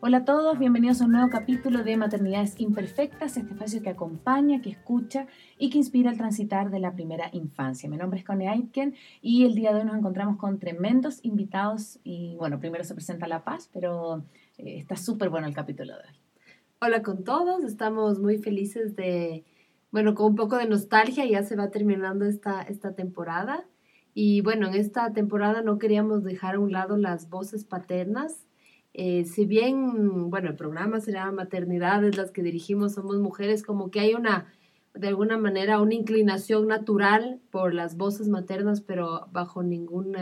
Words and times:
Hola 0.00 0.18
a 0.18 0.24
todos, 0.24 0.60
bienvenidos 0.60 1.02
a 1.02 1.06
un 1.06 1.10
nuevo 1.10 1.28
capítulo 1.28 1.82
de 1.82 1.96
Maternidades 1.96 2.54
Imperfectas, 2.60 3.36
este 3.36 3.52
espacio 3.52 3.82
que 3.82 3.88
acompaña, 3.88 4.62
que 4.62 4.70
escucha 4.70 5.26
y 5.58 5.70
que 5.70 5.78
inspira 5.78 6.12
el 6.12 6.16
transitar 6.16 6.70
de 6.70 6.78
la 6.78 6.92
primera 6.92 7.30
infancia. 7.32 7.90
Mi 7.90 7.96
nombre 7.96 8.20
es 8.20 8.24
Connie 8.24 8.46
Aitken 8.46 8.94
y 9.22 9.44
el 9.44 9.56
día 9.56 9.72
de 9.72 9.80
hoy 9.80 9.86
nos 9.86 9.96
encontramos 9.96 10.36
con 10.36 10.60
tremendos 10.60 11.18
invitados 11.24 11.98
y 12.04 12.36
bueno, 12.36 12.60
primero 12.60 12.84
se 12.84 12.94
presenta 12.94 13.26
La 13.26 13.42
Paz, 13.42 13.70
pero 13.72 14.22
eh, 14.56 14.78
está 14.78 14.94
súper 14.94 15.30
bueno 15.30 15.48
el 15.48 15.54
capítulo 15.54 15.94
de 15.94 15.98
hoy. 15.98 16.20
Hola 16.80 17.02
con 17.02 17.24
todos, 17.24 17.64
estamos 17.64 18.20
muy 18.20 18.38
felices 18.38 18.94
de, 18.94 19.44
bueno, 19.90 20.14
con 20.14 20.26
un 20.26 20.36
poco 20.36 20.58
de 20.58 20.68
nostalgia, 20.68 21.26
ya 21.26 21.42
se 21.42 21.56
va 21.56 21.70
terminando 21.70 22.24
esta, 22.24 22.62
esta 22.62 22.94
temporada. 22.94 23.66
Y 24.14 24.42
bueno, 24.42 24.68
en 24.68 24.74
esta 24.74 25.12
temporada 25.12 25.62
no 25.62 25.78
queríamos 25.78 26.22
dejar 26.22 26.54
a 26.54 26.60
un 26.60 26.70
lado 26.70 26.96
las 26.96 27.28
voces 27.28 27.64
paternas 27.64 28.47
eh, 29.00 29.26
si 29.26 29.46
bien, 29.46 30.28
bueno, 30.28 30.48
el 30.48 30.56
programa 30.56 30.98
se 30.98 31.12
llama 31.12 31.30
Maternidades, 31.30 32.16
las 32.16 32.32
que 32.32 32.42
dirigimos 32.42 32.94
somos 32.94 33.18
mujeres, 33.18 33.62
como 33.62 33.92
que 33.92 34.00
hay 34.00 34.14
una, 34.14 34.52
de 34.92 35.06
alguna 35.06 35.38
manera, 35.38 35.80
una 35.80 35.94
inclinación 35.94 36.66
natural 36.66 37.40
por 37.52 37.74
las 37.74 37.96
voces 37.96 38.26
maternas, 38.26 38.80
pero 38.80 39.28
bajo 39.30 39.62
ningún 39.62 40.16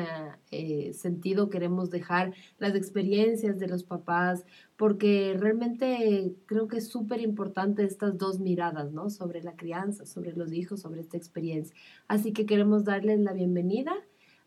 eh, 0.50 0.92
sentido 0.92 1.48
queremos 1.48 1.88
dejar 1.88 2.34
las 2.58 2.74
experiencias 2.74 3.58
de 3.58 3.66
los 3.66 3.82
papás, 3.82 4.44
porque 4.76 5.34
realmente 5.38 6.34
creo 6.44 6.68
que 6.68 6.76
es 6.76 6.88
súper 6.90 7.22
importante 7.22 7.82
estas 7.82 8.18
dos 8.18 8.40
miradas, 8.40 8.92
¿no? 8.92 9.08
Sobre 9.08 9.42
la 9.42 9.56
crianza, 9.56 10.04
sobre 10.04 10.32
los 10.34 10.52
hijos, 10.52 10.82
sobre 10.82 11.00
esta 11.00 11.16
experiencia. 11.16 11.74
Así 12.08 12.34
que 12.34 12.44
queremos 12.44 12.84
darles 12.84 13.20
la 13.20 13.32
bienvenida 13.32 13.94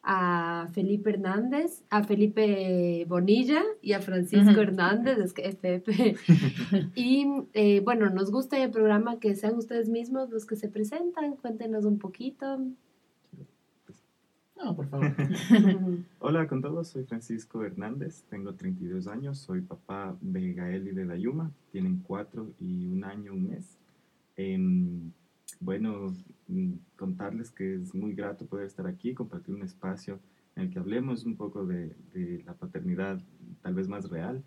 a 0.04 0.68
Felipe 0.74 1.12
Hernández, 1.12 1.84
a 1.90 2.04
Felipe 2.04 3.06
Bonilla 3.08 3.62
y 3.82 3.94
a 3.94 4.02
Francisco 4.02 4.62
Hernández, 4.62 5.18
es 5.18 5.34
que 5.34 5.50
FF. 5.50 5.88
y 6.96 7.28
eh, 7.54 7.82
bueno, 7.82 8.10
nos 8.10 8.32
gusta 8.32 8.62
el 8.64 8.72
programa 8.72 9.20
que 9.20 9.36
sean 9.36 9.56
ustedes 9.56 9.90
mismos 9.90 10.30
los 10.30 10.46
que 10.46 10.56
se 10.56 10.70
presentan, 10.70 11.36
cuéntenos 11.36 11.86
un 11.86 12.00
poquito. 12.00 12.60
No, 14.62 14.76
por 14.76 14.88
favor. 14.88 15.16
Hola 16.20 16.48
con 16.48 16.62
todos, 16.62 16.90
soy 16.90 17.06
Francisco 17.06 17.64
Hernández, 17.64 18.24
tengo 18.30 18.56
32 18.56 19.08
años, 19.08 19.38
soy 19.38 19.62
papá 19.62 20.18
de 20.22 20.54
Gael 20.54 20.88
y 20.88 20.92
de 20.92 21.06
Dayuma, 21.06 21.52
tienen 21.72 22.00
cuatro 22.06 22.52
y 22.60 22.88
un 22.88 23.04
año, 23.04 23.34
un 23.34 23.50
mes. 23.50 23.78
Em, 24.36 25.12
bueno, 25.60 26.16
mm, 26.48 26.74
contarles 26.96 27.52
que 27.52 27.76
es 27.76 27.94
muy 27.94 28.14
grato 28.14 28.46
poder 28.46 28.66
estar 28.66 28.88
aquí, 28.88 29.14
compartir 29.14 29.56
un 29.56 29.64
espacio 29.64 30.20
en 30.56 30.64
el 30.64 30.70
que 30.70 30.80
hablemos 30.80 31.26
un 31.26 31.36
poco 31.36 31.66
de, 31.66 31.96
la 32.46 32.54
paternidad 32.54 33.22
tal 33.62 33.76
vez 33.76 33.88
más 33.88 34.10
real. 34.10 34.44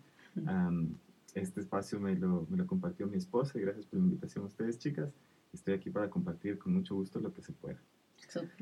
este 1.33 1.61
espacio 1.61 1.99
me 1.99 2.15
lo, 2.15 2.45
me 2.49 2.57
lo, 2.57 2.67
compartió 2.67 3.07
mi 3.07 3.17
esposa 3.17 3.57
y 3.57 3.61
gracias 3.61 3.85
por 3.85 3.99
la 3.99 4.05
invitación 4.05 4.43
a 4.43 4.47
ustedes, 4.47 4.77
chicas. 4.77 5.13
Estoy 5.51 5.75
aquí 5.75 5.89
para 5.89 6.09
compartir 6.09 6.57
con 6.57 6.73
mucho 6.73 6.95
gusto 6.95 7.19
lo 7.19 7.33
que 7.33 7.41
se 7.41 7.53
pueda. 7.53 7.79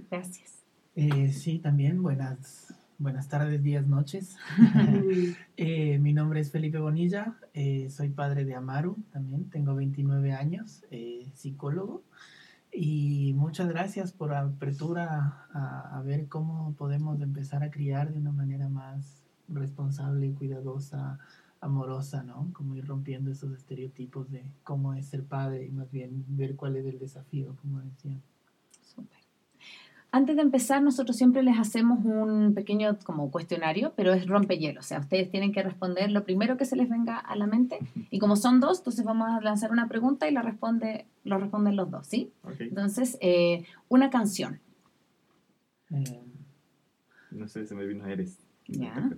Gracias. 0.09 0.63
Eh, 0.95 1.31
sí, 1.31 1.59
también 1.59 2.03
buenas, 2.03 2.73
buenas 2.97 3.29
tardes, 3.29 3.63
días, 3.63 3.87
noches. 3.87 4.37
Eh, 5.57 5.99
mi 5.99 6.11
nombre 6.11 6.39
es 6.39 6.49
Felipe 6.49 6.79
Bonilla, 6.79 7.35
eh, 7.53 7.87
soy 7.91 8.09
padre 8.09 8.45
de 8.45 8.55
Amaru 8.55 8.97
también, 9.11 9.47
tengo 9.51 9.75
29 9.75 10.33
años, 10.33 10.83
psicólogo. 11.35 12.03
Y 12.73 13.33
muchas 13.33 13.67
gracias 13.67 14.13
por 14.13 14.33
apertura 14.33 15.47
a, 15.53 16.01
ver 16.05 16.27
cómo 16.29 16.73
podemos 16.77 17.21
empezar 17.21 17.63
a 17.63 17.69
criar 17.69 18.11
de 18.11 18.19
una 18.19 18.31
manera 18.31 18.69
más 18.69 19.21
responsable, 19.49 20.33
cuidadosa, 20.33 21.19
amorosa, 21.59 22.23
¿no? 22.23 22.49
Como 22.53 22.75
ir 22.75 22.87
rompiendo 22.87 23.29
esos 23.31 23.51
estereotipos 23.53 24.31
de 24.31 24.49
cómo 24.63 24.93
es 24.93 25.07
ser 25.07 25.23
padre 25.25 25.65
y 25.65 25.71
más 25.71 25.91
bien 25.91 26.25
ver 26.29 26.55
cuál 26.55 26.77
es 26.77 26.85
el 26.85 26.97
desafío, 26.97 27.55
como 27.61 27.81
decía. 27.81 28.19
Antes 30.13 30.35
de 30.35 30.41
empezar, 30.41 30.83
nosotros 30.83 31.15
siempre 31.15 31.41
les 31.41 31.57
hacemos 31.57 32.03
un 32.03 32.53
pequeño 32.53 32.99
como 33.05 33.31
cuestionario, 33.31 33.93
pero 33.95 34.11
es 34.11 34.27
rompehielo. 34.27 34.81
O 34.81 34.83
sea, 34.83 34.99
ustedes 34.99 35.31
tienen 35.31 35.53
que 35.53 35.63
responder 35.63 36.11
lo 36.11 36.25
primero 36.25 36.57
que 36.57 36.65
se 36.65 36.75
les 36.75 36.89
venga 36.89 37.17
a 37.17 37.33
la 37.37 37.47
mente. 37.47 37.79
Y 38.09 38.19
como 38.19 38.35
son 38.35 38.59
dos, 38.59 38.79
entonces 38.79 39.05
vamos 39.05 39.29
a 39.29 39.39
lanzar 39.39 39.71
una 39.71 39.87
pregunta 39.87 40.27
y 40.27 40.33
la 40.33 40.41
responde, 40.41 41.05
lo 41.23 41.37
responden 41.37 41.77
los 41.77 41.89
dos, 41.89 42.07
¿sí? 42.07 42.33
Entonces, 42.59 43.17
eh, 43.21 43.63
una 43.87 44.09
canción. 44.09 44.59
Eh, 45.91 46.19
no 47.31 47.47
sé, 47.47 47.65
se 47.65 47.73
me 47.73 47.85
vino 47.85 48.03
a 48.03 48.11
Eres. 48.11 48.37
Ya. 48.67 49.09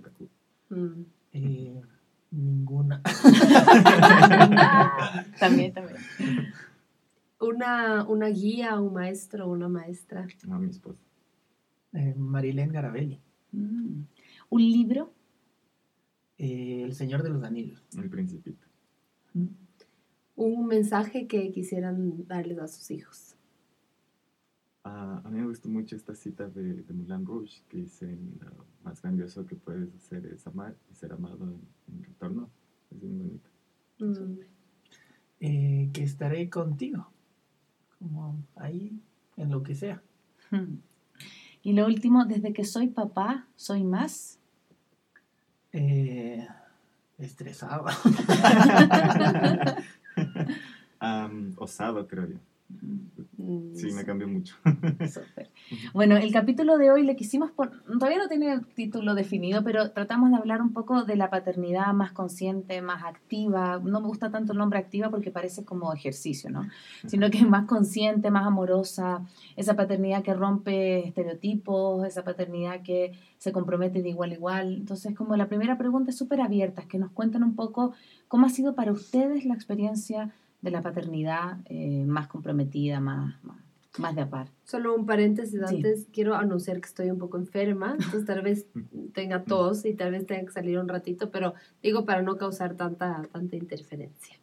Mm. 0.68 1.06
Eh, 1.32 1.82
ninguna. 2.30 3.02
también, 5.40 5.72
también 5.72 5.98
una, 7.48 8.06
una 8.08 8.28
guía, 8.28 8.80
un 8.80 8.92
maestro, 8.92 9.48
una 9.48 9.68
maestra? 9.68 10.26
No, 10.46 10.58
mi 10.58 10.70
esposa. 10.70 11.00
Eh, 11.92 12.14
Marilén 12.16 12.72
Garabelli. 12.72 13.20
Mm. 13.52 14.02
¿Un 14.50 14.62
libro? 14.62 15.12
Eh, 16.38 16.82
el 16.82 16.94
Señor 16.94 17.22
de 17.22 17.30
los 17.30 17.42
Anillos. 17.44 17.82
El 17.96 18.10
Principito. 18.10 18.66
Mm. 19.32 19.46
Un 20.36 20.66
mensaje 20.66 21.26
que 21.28 21.52
quisieran 21.52 22.26
darles 22.26 22.58
a 22.58 22.68
sus 22.68 22.90
hijos. 22.90 23.36
a 24.82 25.30
mí 25.30 25.40
me 25.40 25.46
gustó 25.46 25.68
mucho 25.68 25.96
esta 25.96 26.14
cita 26.14 26.48
de, 26.48 26.82
de 26.82 26.92
Moulin 26.92 27.24
Rouge 27.24 27.62
que 27.68 27.78
dice, 27.78 28.18
lo 28.40 28.66
más 28.82 29.00
grandioso 29.00 29.46
que 29.46 29.54
puedes 29.54 29.94
hacer 29.94 30.26
es 30.26 30.46
amar 30.46 30.76
y 30.90 30.94
ser 30.94 31.12
amado 31.12 31.60
en, 31.88 32.02
retorno. 32.02 32.50
Es 32.90 33.00
muy 33.02 33.16
bonito. 33.16 33.50
Mm. 34.00 34.40
Eh, 35.40 35.90
que 35.92 36.02
estaré 36.02 36.50
contigo 36.50 37.13
como 38.04 38.36
ahí, 38.56 39.00
en 39.38 39.50
lo 39.50 39.62
que 39.62 39.74
sea. 39.74 40.02
Y 41.62 41.72
lo 41.72 41.86
último, 41.86 42.26
desde 42.26 42.52
que 42.52 42.64
soy 42.64 42.88
papá, 42.88 43.46
soy 43.56 43.82
más. 43.82 44.38
Eh, 45.72 46.46
estresado. 47.18 47.86
osado, 51.56 52.06
creo 52.06 52.28
yo. 52.28 52.36
Mm, 53.46 53.74
sí, 53.74 53.92
me 53.92 54.04
cambió 54.04 54.26
mucho. 54.26 54.56
Bueno, 55.94 56.16
el 56.16 56.30
capítulo 56.30 56.76
de 56.76 56.90
hoy 56.90 57.04
le 57.04 57.16
quisimos, 57.16 57.50
por, 57.50 57.82
todavía 57.84 58.18
no 58.18 58.28
tiene 58.28 58.52
el 58.52 58.66
título 58.66 59.14
definido, 59.14 59.64
pero 59.64 59.92
tratamos 59.92 60.30
de 60.30 60.36
hablar 60.36 60.60
un 60.60 60.72
poco 60.72 61.04
de 61.04 61.16
la 61.16 61.30
paternidad 61.30 61.92
más 61.94 62.12
consciente, 62.12 62.82
más 62.82 63.02
activa. 63.02 63.80
No 63.82 64.00
me 64.00 64.08
gusta 64.08 64.30
tanto 64.30 64.52
el 64.52 64.58
nombre 64.58 64.78
activa 64.78 65.10
porque 65.10 65.30
parece 65.30 65.64
como 65.64 65.92
ejercicio, 65.92 66.50
¿no? 66.50 66.68
Sino 67.06 67.30
que 67.30 67.38
es 67.38 67.48
más 67.48 67.66
consciente, 67.66 68.30
más 68.30 68.46
amorosa, 68.46 69.22
esa 69.56 69.74
paternidad 69.74 70.22
que 70.22 70.34
rompe 70.34 71.06
estereotipos, 71.08 72.06
esa 72.06 72.24
paternidad 72.24 72.82
que 72.82 73.12
se 73.38 73.52
compromete 73.52 74.02
de 74.02 74.10
igual 74.10 74.32
a 74.32 74.34
igual. 74.34 74.74
Entonces, 74.74 75.14
como 75.14 75.34
la 75.36 75.48
primera 75.48 75.78
pregunta 75.78 76.10
es 76.10 76.18
súper 76.18 76.40
abierta, 76.42 76.82
es 76.82 76.88
que 76.88 76.98
nos 76.98 77.10
cuenten 77.10 77.42
un 77.42 77.54
poco 77.54 77.94
cómo 78.28 78.46
ha 78.46 78.50
sido 78.50 78.74
para 78.74 78.92
ustedes 78.92 79.46
la 79.46 79.54
experiencia 79.54 80.34
de 80.64 80.70
la 80.70 80.80
paternidad 80.80 81.58
eh, 81.66 82.04
más 82.06 82.26
comprometida, 82.26 82.98
más, 82.98 83.36
más, 83.98 84.14
de 84.14 84.22
apar. 84.22 84.48
Solo 84.64 84.94
un 84.94 85.04
paréntesis 85.04 85.60
antes, 85.62 86.08
quiero 86.10 86.34
anunciar 86.34 86.80
que 86.80 86.88
estoy 86.88 87.10
un 87.10 87.18
poco 87.18 87.36
enferma, 87.36 87.92
entonces 87.92 88.24
tal 88.24 88.40
vez 88.40 88.66
tenga 89.12 89.44
tos 89.44 89.84
y 89.84 89.92
tal 89.92 90.12
vez 90.12 90.26
tenga 90.26 90.46
que 90.46 90.52
salir 90.52 90.78
un 90.78 90.88
ratito, 90.88 91.30
pero 91.30 91.52
digo 91.82 92.06
para 92.06 92.22
no 92.22 92.38
causar 92.38 92.76
tanta, 92.76 93.28
tanta 93.30 93.56
interferencia. 93.56 94.38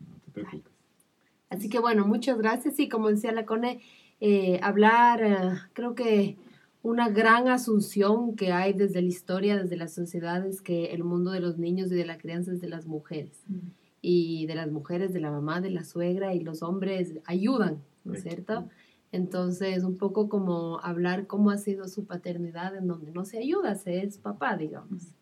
Así 1.49 1.69
que 1.69 1.79
bueno, 1.79 2.05
muchas 2.05 2.37
gracias. 2.37 2.79
Y 2.79 2.87
como 2.87 3.09
decía 3.09 3.31
la 3.31 3.45
Cone, 3.45 3.81
eh, 4.21 4.59
hablar, 4.61 5.23
eh, 5.23 5.35
creo 5.73 5.95
que 5.95 6.37
una 6.83 7.09
gran 7.09 7.47
asunción 7.47 8.35
que 8.35 8.51
hay 8.51 8.73
desde 8.73 9.01
la 9.01 9.07
historia, 9.07 9.57
desde 9.57 9.75
las 9.75 9.93
sociedades, 9.93 10.61
que 10.61 10.93
el 10.93 11.03
mundo 11.03 11.31
de 11.31 11.39
los 11.39 11.57
niños 11.57 11.91
y 11.91 11.95
de 11.95 12.05
la 12.05 12.19
crianza 12.19 12.53
es 12.53 12.61
de 12.61 12.69
las 12.69 12.85
mujeres. 12.85 13.43
Mm 13.47 13.80
y 14.01 14.47
de 14.47 14.55
las 14.55 14.71
mujeres, 14.71 15.13
de 15.13 15.19
la 15.19 15.31
mamá, 15.31 15.61
de 15.61 15.69
la 15.69 15.83
suegra 15.83 16.33
y 16.33 16.39
los 16.39 16.63
hombres 16.63 17.13
ayudan, 17.25 17.83
¿no 18.03 18.13
es 18.13 18.23
cierto? 18.23 18.67
Entonces, 19.11 19.83
un 19.83 19.97
poco 19.97 20.29
como 20.29 20.79
hablar 20.79 21.27
cómo 21.27 21.51
ha 21.51 21.57
sido 21.57 21.87
su 21.87 22.05
paternidad 22.05 22.75
en 22.75 22.87
donde 22.87 23.11
no 23.11 23.25
se 23.25 23.37
ayuda, 23.37 23.75
se 23.75 24.03
es 24.03 24.17
papá, 24.17 24.57
digamos. 24.57 25.13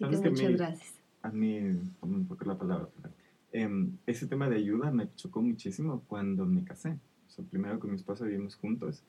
Así 0.00 0.22
que 0.22 0.30
muchas 0.30 0.52
gracias. 0.52 0.94
A 1.22 1.30
mí, 1.30 1.58
un 2.02 2.26
poco 2.26 2.44
la 2.44 2.58
palabra, 2.58 2.88
em, 3.52 3.96
ese 4.06 4.26
tema 4.26 4.48
de 4.48 4.56
ayuda 4.56 4.90
me 4.90 5.12
chocó 5.14 5.40
muchísimo 5.40 6.02
cuando 6.06 6.44
me 6.44 6.64
casé. 6.64 6.98
O 7.26 7.30
sea, 7.30 7.44
primero 7.44 7.80
con 7.80 7.90
mi 7.90 7.96
esposa 7.96 8.24
vivimos 8.24 8.56
juntos 8.56 9.02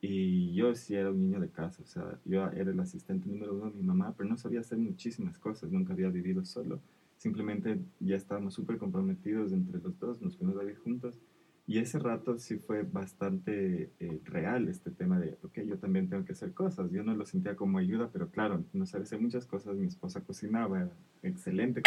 y 0.00 0.52
yo 0.52 0.74
sí 0.74 0.94
era 0.94 1.10
un 1.10 1.22
niño 1.22 1.40
de 1.40 1.48
casa, 1.48 1.82
o 1.82 1.86
sea, 1.86 2.18
yo 2.24 2.44
era 2.50 2.70
el 2.70 2.80
asistente 2.80 3.26
número 3.28 3.54
uno 3.54 3.70
de 3.70 3.76
mi 3.76 3.82
mamá, 3.82 4.14
pero 4.16 4.28
no 4.28 4.36
sabía 4.36 4.60
hacer 4.60 4.76
muchísimas 4.76 5.38
cosas, 5.38 5.72
nunca 5.72 5.94
había 5.94 6.10
vivido 6.10 6.44
solo 6.44 6.80
simplemente 7.24 7.78
ya 8.00 8.16
estábamos 8.16 8.52
súper 8.52 8.76
comprometidos 8.76 9.50
entre 9.54 9.80
los 9.80 9.98
dos, 9.98 10.20
nos 10.20 10.36
fuimos 10.36 10.58
a 10.58 10.60
vivir 10.60 10.76
juntos. 10.76 11.18
Y 11.66 11.78
ese 11.78 11.98
rato 11.98 12.38
sí 12.38 12.58
fue 12.58 12.82
bastante 12.82 13.90
eh, 13.98 14.20
real 14.24 14.68
este 14.68 14.90
tema 14.90 15.18
de, 15.18 15.38
ok, 15.42 15.60
yo 15.60 15.78
también 15.78 16.10
tengo 16.10 16.26
que 16.26 16.32
hacer 16.32 16.52
cosas. 16.52 16.90
Yo 16.90 17.02
no 17.02 17.14
lo 17.14 17.24
sentía 17.24 17.56
como 17.56 17.78
ayuda, 17.78 18.10
pero 18.12 18.28
claro, 18.28 18.62
no 18.74 18.84
sabía 18.84 19.18
muchas 19.18 19.46
cosas. 19.46 19.74
Mi 19.76 19.86
esposa 19.86 20.20
cocinaba, 20.20 20.90
excelente. 21.22 21.80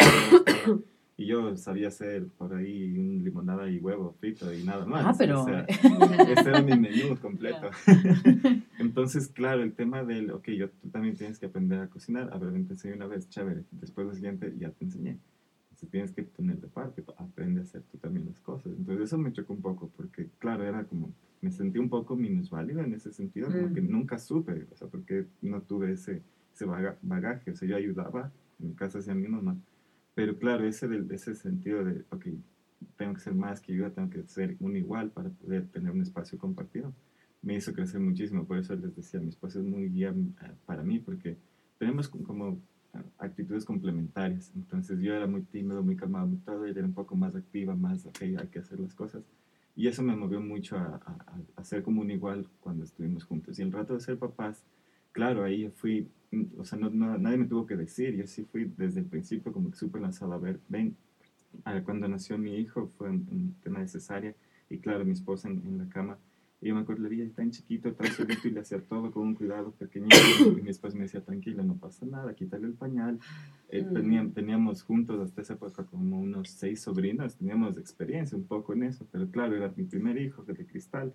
Y 1.20 1.26
yo 1.26 1.56
sabía 1.56 1.88
hacer 1.88 2.28
por 2.28 2.54
ahí 2.54 2.96
un 2.96 3.24
limonada 3.24 3.68
y 3.68 3.80
huevo 3.80 4.14
frito 4.20 4.54
y 4.54 4.62
nada 4.62 4.86
más. 4.86 5.04
Ah, 5.04 5.14
pero... 5.18 5.44
ese 5.68 6.48
era 6.48 6.62
mi 6.62 6.78
menú 6.78 7.18
completo. 7.20 7.70
Entonces, 8.78 9.26
claro, 9.26 9.64
el 9.64 9.72
tema 9.72 10.04
del, 10.04 10.30
ok, 10.30 10.50
yo, 10.50 10.70
tú 10.70 10.90
también 10.90 11.16
tienes 11.16 11.40
que 11.40 11.46
aprender 11.46 11.80
a 11.80 11.88
cocinar. 11.88 12.30
A 12.32 12.38
ver, 12.38 12.52
te 12.52 12.74
enseñé 12.74 12.94
una 12.94 13.08
vez, 13.08 13.28
chévere. 13.28 13.64
Después 13.72 14.06
lo 14.06 14.14
siguiente 14.14 14.54
ya 14.60 14.70
te 14.70 14.84
enseñé. 14.84 15.18
Entonces 15.70 15.90
tienes 15.90 16.12
que 16.12 16.22
tener 16.22 16.60
de 16.60 16.68
parte, 16.68 17.02
aprende 17.16 17.62
a 17.62 17.64
hacer 17.64 17.82
tú 17.90 17.98
también 17.98 18.26
las 18.26 18.38
cosas. 18.38 18.72
Entonces 18.78 19.06
eso 19.06 19.18
me 19.18 19.32
chocó 19.32 19.54
un 19.54 19.60
poco 19.60 19.90
porque, 19.96 20.28
claro, 20.38 20.62
era 20.62 20.84
como, 20.84 21.12
me 21.40 21.50
sentí 21.50 21.80
un 21.80 21.88
poco 21.88 22.14
minusválido 22.14 22.80
en 22.80 22.94
ese 22.94 23.12
sentido, 23.12 23.50
como 23.50 23.74
que 23.74 23.82
mm. 23.82 23.90
nunca 23.90 24.18
supe, 24.18 24.68
o 24.70 24.76
sea, 24.76 24.86
porque 24.86 25.26
no 25.42 25.62
tuve 25.62 25.90
ese, 25.90 26.22
ese 26.54 26.64
bagaje. 26.64 27.50
O 27.50 27.56
sea, 27.56 27.68
yo 27.68 27.76
ayudaba, 27.76 28.30
en 28.60 28.68
mi 28.68 28.74
casa 28.74 29.00
hacía 29.00 29.16
mi 29.16 29.26
mamá 29.26 29.56
pero 30.18 30.36
claro, 30.36 30.66
ese, 30.66 30.88
del, 30.88 31.08
ese 31.12 31.36
sentido 31.36 31.84
de, 31.84 32.04
ok, 32.10 32.26
tengo 32.96 33.14
que 33.14 33.20
ser 33.20 33.36
más 33.36 33.60
que 33.60 33.72
yo, 33.72 33.88
tengo 33.92 34.10
que 34.10 34.26
ser 34.26 34.56
un 34.58 34.76
igual 34.76 35.12
para 35.12 35.30
poder 35.30 35.68
tener 35.68 35.92
un 35.92 36.02
espacio 36.02 36.36
compartido, 36.36 36.92
me 37.40 37.54
hizo 37.54 37.72
crecer 37.72 38.00
muchísimo. 38.00 38.44
Por 38.44 38.58
eso 38.58 38.74
les 38.74 38.96
decía, 38.96 39.20
mi 39.20 39.28
esposo 39.28 39.60
es 39.60 39.64
muy 39.64 39.88
guía 39.88 40.08
eh, 40.08 40.54
para 40.66 40.82
mí, 40.82 40.98
porque 40.98 41.36
tenemos 41.78 42.08
como 42.08 42.60
actitudes 43.18 43.64
complementarias. 43.64 44.50
Entonces 44.56 44.98
yo 44.98 45.14
era 45.14 45.28
muy 45.28 45.42
tímido, 45.42 45.84
muy 45.84 45.94
calmado, 45.94 46.26
muy 46.26 46.38
todo, 46.38 46.66
era 46.66 46.84
un 46.84 46.94
poco 46.94 47.14
más 47.14 47.36
activa, 47.36 47.76
más, 47.76 48.04
ok, 48.04 48.22
hay 48.22 48.48
que 48.48 48.58
hacer 48.58 48.80
las 48.80 48.96
cosas. 48.96 49.22
Y 49.76 49.86
eso 49.86 50.02
me 50.02 50.16
movió 50.16 50.40
mucho 50.40 50.78
a, 50.78 50.96
a, 50.96 51.40
a, 51.54 51.64
ser 51.64 51.84
como 51.84 52.00
un 52.00 52.10
igual 52.10 52.44
cuando 52.58 52.82
estuvimos 52.82 53.22
juntos. 53.22 53.56
Y 53.60 53.62
el 53.62 53.70
rato 53.70 53.94
de 53.94 54.00
ser 54.00 54.18
papás, 54.18 54.64
claro, 55.12 55.44
ahí 55.44 55.70
fui 55.76 56.08
o 56.58 56.64
sea, 56.64 56.78
no, 56.78 56.90
nadie 56.90 57.38
me 57.38 57.46
tuvo 57.46 57.66
que 57.66 57.76
decir, 57.76 58.14
yo 58.14 58.26
sí 58.26 58.44
fui 58.44 58.70
desde 58.76 59.00
el 59.00 59.06
principio 59.06 59.52
como 59.52 59.70
que 59.70 59.76
súper 59.76 60.02
lanzado 60.02 60.32
a 60.32 60.38
ver, 60.38 60.60
ven, 60.68 60.96
cuando 61.84 62.08
nació 62.08 62.38
mi 62.38 62.56
hijo 62.56 62.90
fue 62.98 63.08
un, 63.10 63.54
tema 63.62 63.80
de 63.80 63.88
cesárea 63.88 64.34
y 64.68 64.78
claro, 64.78 65.04
mi 65.04 65.12
esposa 65.12 65.48
en, 65.48 65.78
la 65.78 65.88
cama, 65.88 66.18
y 66.60 66.68
yo 66.68 66.74
me 66.74 66.80
acuerdo, 66.80 67.04
le 67.04 67.10
dije, 67.10 67.30
tan 67.30 67.50
chiquito, 67.50 67.92
tan 67.94 68.10
solito 68.12 68.48
y 68.48 68.50
le 68.50 68.60
hacía 68.60 68.80
todo 68.80 69.10
con 69.10 69.28
un 69.28 69.34
cuidado 69.34 69.70
pequeñito 69.70 70.16
y 70.58 70.60
mi 70.60 70.70
esposa 70.70 70.96
me 70.96 71.04
decía, 71.04 71.22
tranquila, 71.22 71.62
no 71.62 71.76
pasa 71.76 72.04
nada, 72.04 72.34
quítale 72.34 72.66
el 72.66 72.74
pañal. 72.74 73.18
Eh, 73.70 73.82
mm. 73.82 74.32
teníamos, 74.32 74.82
juntos 74.82 75.20
hasta 75.20 75.40
esa 75.40 75.54
época 75.54 75.84
como 75.84 76.20
unos 76.20 76.50
seis 76.50 76.80
sobrinos, 76.80 77.36
teníamos 77.36 77.78
experiencia 77.78 78.36
un 78.36 78.44
poco 78.44 78.72
en 78.72 78.82
eso, 78.82 79.06
pero 79.10 79.30
claro, 79.30 79.56
era 79.56 79.72
mi 79.76 79.84
primer 79.84 80.20
hijo, 80.20 80.42
de 80.42 80.66
cristal. 80.66 81.14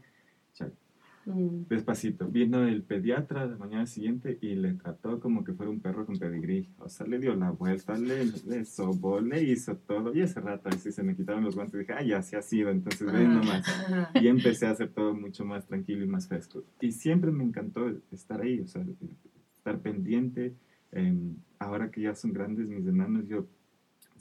Mm. 1.26 1.68
Despacito. 1.70 2.28
Vino 2.28 2.68
el 2.68 2.84
pediatra 2.84 3.46
la 3.46 3.58
mañana 3.58 3.86
siguiente 3.86 4.38
y 4.42 4.56
le 4.56 4.74
trató 4.74 5.20
como 5.20 5.44
que 5.44 5.54
fuera 5.54 5.72
un 5.72 5.80
perro 5.80 6.06
con 6.06 6.18
pedigrí. 6.18 6.70
O 6.80 6.90
sea, 6.90 7.08
le 7.08 7.20
dio 7.20 7.36
la 7.36 7.52
vuelta, 7.52 7.98
le, 7.98 8.26
le 8.26 8.66
sobó, 8.66 9.22
le 9.22 9.44
hizo 9.44 9.76
todo. 9.78 10.14
Y 10.14 10.22
ese 10.22 10.42
rato 10.42 10.70
así 10.70 10.92
se 10.92 11.04
me 11.04 11.16
quitaron 11.16 11.44
los 11.44 11.56
guantes 11.56 11.76
y 11.76 11.80
dije, 11.80 11.94
ah, 11.94 12.04
ya 12.04 12.22
se 12.22 12.38
ha 12.38 12.42
sido, 12.42 12.70
entonces 12.70 13.12
ven 13.12 13.34
nomás. 13.34 13.66
Y 14.22 14.28
empecé 14.28 14.68
a 14.68 14.72
hacer 14.72 14.90
todo 14.90 15.14
mucho 15.14 15.46
más 15.46 15.66
tranquilo 15.66 16.04
y 16.04 16.08
más 16.08 16.28
fresco. 16.28 16.64
Y 16.82 16.92
siempre 16.92 17.32
me 17.32 17.44
encantó 17.44 17.92
estar 18.12 18.42
ahí, 18.42 18.60
o 18.60 18.68
sea, 18.68 18.86
estar 19.58 19.80
pendiente. 19.80 20.56
Em, 20.92 21.36
ahora 21.60 21.90
que 21.90 22.02
ya 22.02 22.16
son 22.16 22.34
grandes 22.34 22.70
mis 22.70 22.86
enanos, 22.86 23.28
yo 23.28 23.48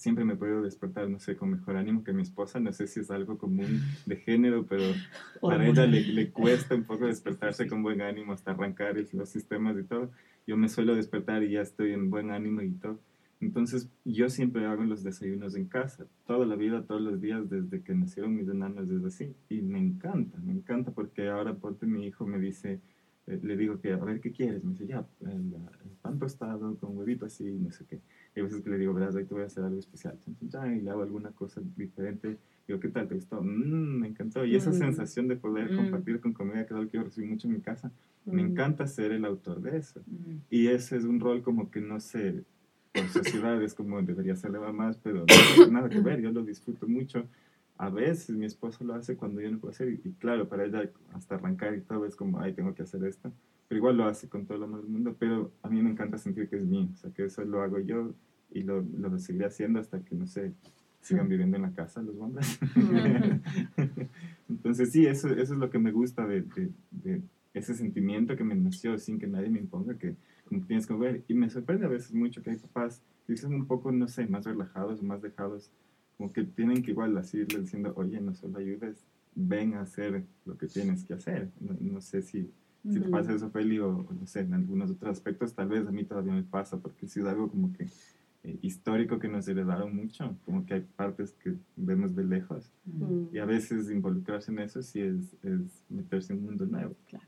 siempre 0.02 0.24
me 0.24 0.36
puedo 0.36 0.62
despertar, 0.62 1.08
no 1.08 1.20
sé, 1.20 1.36
con 1.36 1.50
mejor 1.50 1.76
ánimo 1.76 2.02
que 2.02 2.12
mi 2.12 2.22
esposa. 2.22 2.58
No 2.58 2.72
sé 2.72 2.88
si 2.88 3.00
es 3.00 3.10
algo 3.10 3.38
común 3.38 3.80
de 4.04 4.16
género, 4.16 4.66
pero 4.66 4.82
para 5.40 5.66
ella 5.66 5.86
le, 5.86 6.02
le, 6.02 6.30
cuesta 6.30 6.74
un 6.74 6.84
poco 6.84 7.06
despertarse 7.06 7.68
con 7.68 7.82
buen 7.82 8.02
ánimo 8.02 8.32
hasta 8.32 8.50
arrancar 8.50 8.96
los 9.12 9.28
sistemas 9.28 9.78
y 9.78 9.84
todo. 9.84 10.10
Yo 10.46 10.56
me 10.56 10.68
suelo 10.68 10.96
despertar 10.96 11.44
y 11.44 11.52
ya 11.52 11.62
estoy 11.62 11.92
en 11.92 12.10
buen 12.10 12.32
ánimo 12.32 12.62
y 12.62 12.72
todo. 12.72 12.98
Entonces, 13.40 13.88
yo 14.04 14.28
siempre 14.28 14.66
hago 14.66 14.84
los 14.84 15.02
desayunos 15.02 15.56
en 15.56 15.66
casa, 15.66 16.06
toda 16.26 16.46
la 16.46 16.54
vida, 16.54 16.84
todos 16.84 17.00
los 17.00 17.20
días, 17.20 17.48
desde 17.48 17.82
que 17.82 17.94
nacieron 17.94 18.36
mis 18.36 18.48
enanos, 18.48 18.88
desde 18.88 19.06
así. 19.06 19.34
Y 19.48 19.62
me 19.62 19.78
encanta, 19.78 20.38
me 20.38 20.52
encanta 20.52 20.92
porque 20.92 21.28
ahora, 21.28 21.54
ponte, 21.54 21.86
mi 21.86 22.06
hijo 22.06 22.24
me 22.24 22.38
dice, 22.38 22.80
eh, 23.26 23.40
le 23.42 23.56
digo 23.56 23.80
que, 23.80 23.92
a 23.92 23.96
ver, 23.96 24.20
¿qué 24.20 24.30
quieres? 24.30 24.62
Me 24.62 24.72
dice, 24.72 24.86
ya, 24.86 25.04
el, 25.20 25.54
el 25.54 25.90
pan 26.00 26.18
tostado 26.18 26.76
con 26.76 26.96
huevito 26.96 27.26
así, 27.26 27.44
no 27.44 27.70
sé 27.70 27.84
qué. 27.86 28.00
Y 28.34 28.40
a 28.40 28.44
veces 28.44 28.62
que 28.62 28.70
le 28.70 28.78
digo, 28.78 28.94
verás, 28.94 29.14
hoy 29.14 29.24
te 29.24 29.34
voy 29.34 29.42
a 29.42 29.46
hacer 29.46 29.64
algo 29.64 29.78
especial. 29.78 30.18
y 30.40 30.80
le 30.80 30.90
hago 30.90 31.02
alguna 31.02 31.30
cosa 31.32 31.60
diferente. 31.76 32.38
Digo, 32.66 32.80
¿qué 32.80 32.88
tal? 32.88 33.08
¿Te 33.08 33.14
gustó? 33.14 33.42
Mm, 33.42 34.00
me 34.00 34.08
encantó. 34.08 34.44
Y 34.44 34.56
esa 34.56 34.70
mm. 34.70 34.74
sensación 34.74 35.28
de 35.28 35.36
poder 35.36 35.72
mm. 35.72 35.76
compartir 35.76 36.20
con 36.20 36.32
comida, 36.32 36.66
que 36.66 36.72
es 36.72 36.72
algo 36.72 36.90
que 36.90 36.96
yo 36.96 37.04
recibí 37.04 37.26
mucho 37.26 37.48
en 37.48 37.54
mi 37.54 37.60
casa, 37.60 37.92
me 38.24 38.40
encanta 38.40 38.86
ser 38.86 39.12
el 39.12 39.24
autor 39.24 39.60
de 39.60 39.76
eso. 39.76 40.00
Y 40.48 40.68
ese 40.68 40.96
es 40.96 41.04
un 41.04 41.20
rol 41.20 41.42
como 41.42 41.70
que 41.70 41.80
no 41.80 41.98
sé, 42.00 42.44
por 42.92 43.08
sociedad 43.08 43.60
es 43.62 43.74
como 43.74 44.00
debería 44.00 44.36
ser 44.36 44.52
más, 44.52 44.96
pero 44.98 45.20
no 45.20 45.26
tiene 45.26 45.70
nada 45.72 45.88
que 45.88 46.00
ver. 46.00 46.20
Yo 46.20 46.30
lo 46.30 46.42
disfruto 46.42 46.86
mucho. 46.88 47.26
A 47.76 47.90
veces 47.90 48.36
mi 48.36 48.46
esposo 48.46 48.84
lo 48.84 48.94
hace 48.94 49.16
cuando 49.16 49.40
yo 49.40 49.50
no 49.50 49.58
puedo 49.58 49.72
hacer. 49.72 49.88
Y, 49.88 49.98
claro, 50.20 50.48
para 50.48 50.64
ella 50.64 50.88
hasta 51.12 51.34
arrancar 51.34 51.74
y 51.74 51.80
todo 51.80 52.06
es 52.06 52.14
como, 52.14 52.38
ay, 52.38 52.54
tengo 52.54 52.74
que 52.74 52.82
hacer 52.82 53.04
esto 53.04 53.32
pero 53.72 53.78
igual 53.78 53.96
lo 53.96 54.04
hace 54.04 54.28
con 54.28 54.44
todo 54.44 54.58
lo 54.58 54.66
amor 54.66 54.82
del 54.82 54.90
mundo, 54.90 55.16
pero 55.18 55.50
a 55.62 55.70
mí 55.70 55.80
me 55.80 55.88
encanta 55.88 56.18
sentir 56.18 56.46
que 56.46 56.56
es 56.56 56.66
mío, 56.66 56.90
o 56.92 56.94
sea, 56.94 57.10
que 57.10 57.24
eso 57.24 57.42
lo 57.42 57.62
hago 57.62 57.78
yo 57.78 58.12
y 58.50 58.60
lo, 58.64 58.82
lo 58.82 59.18
seguiré 59.18 59.46
haciendo 59.46 59.80
hasta 59.80 60.04
que, 60.04 60.14
no 60.14 60.26
sé, 60.26 60.52
sigan 61.00 61.26
viviendo 61.26 61.56
en 61.56 61.62
la 61.62 61.72
casa 61.72 62.02
los 62.02 62.14
hombres. 62.18 62.60
Entonces 64.50 64.92
sí, 64.92 65.06
eso, 65.06 65.28
eso 65.28 65.54
es 65.54 65.58
lo 65.58 65.70
que 65.70 65.78
me 65.78 65.90
gusta 65.90 66.26
de, 66.26 66.42
de, 66.90 67.22
ese 67.54 67.72
sentimiento 67.72 68.36
que 68.36 68.44
me 68.44 68.54
nació 68.54 68.98
sin 68.98 69.18
que 69.18 69.26
nadie 69.26 69.48
me 69.48 69.60
imponga, 69.60 69.96
que 69.96 70.16
como 70.44 70.66
tienes 70.66 70.86
que 70.86 70.92
ver, 70.92 71.24
y 71.26 71.32
me 71.32 71.48
sorprende 71.48 71.86
a 71.86 71.88
veces 71.88 72.12
mucho 72.12 72.42
que 72.42 72.50
hay 72.50 72.58
papás 72.58 73.00
que 73.26 73.38
son 73.38 73.54
un 73.54 73.64
poco, 73.64 73.90
no 73.90 74.06
sé, 74.06 74.26
más 74.26 74.44
relajados, 74.44 75.02
más 75.02 75.22
dejados, 75.22 75.70
como 76.18 76.30
que 76.30 76.44
tienen 76.44 76.82
que 76.82 76.90
igual 76.90 77.16
así 77.16 77.42
diciendo, 77.46 77.94
oye, 77.96 78.20
no 78.20 78.34
solo 78.34 78.58
ayudes, 78.58 79.06
ven 79.34 79.72
a 79.72 79.80
hacer 79.80 80.24
lo 80.44 80.58
que 80.58 80.66
tienes 80.66 81.04
que 81.04 81.14
hacer. 81.14 81.48
no 81.80 82.02
sé 82.02 82.20
si 82.20 82.50
si 82.90 83.00
te 83.00 83.08
pasa 83.08 83.32
eso, 83.32 83.50
Feli, 83.50 83.78
o, 83.78 84.06
no 84.10 84.26
sé, 84.26 84.40
en 84.40 84.54
algunos 84.54 84.90
otros 84.90 85.12
aspectos, 85.12 85.54
tal 85.54 85.68
vez 85.68 85.86
a 85.86 85.92
mí 85.92 86.04
todavía 86.04 86.32
me 86.32 86.42
pasa, 86.42 86.78
porque 86.78 87.06
es 87.06 87.16
algo 87.18 87.48
como 87.48 87.72
que 87.72 87.86
eh, 88.44 88.58
histórico 88.62 89.18
que 89.18 89.28
nos 89.28 89.46
heredaron 89.46 89.94
mucho, 89.94 90.36
como 90.44 90.66
que 90.66 90.74
hay 90.74 90.80
partes 90.80 91.32
que 91.32 91.54
vemos 91.76 92.16
de 92.16 92.24
lejos, 92.24 92.72
y 93.32 93.38
a 93.38 93.44
veces 93.44 93.90
involucrarse 93.90 94.50
en 94.50 94.58
eso 94.58 94.82
sí 94.82 95.00
es, 95.00 95.36
es 95.42 95.84
meterse 95.88 96.32
en 96.32 96.40
un 96.40 96.46
mundo 96.46 96.66
nuevo. 96.66 96.96
Claro. 97.08 97.26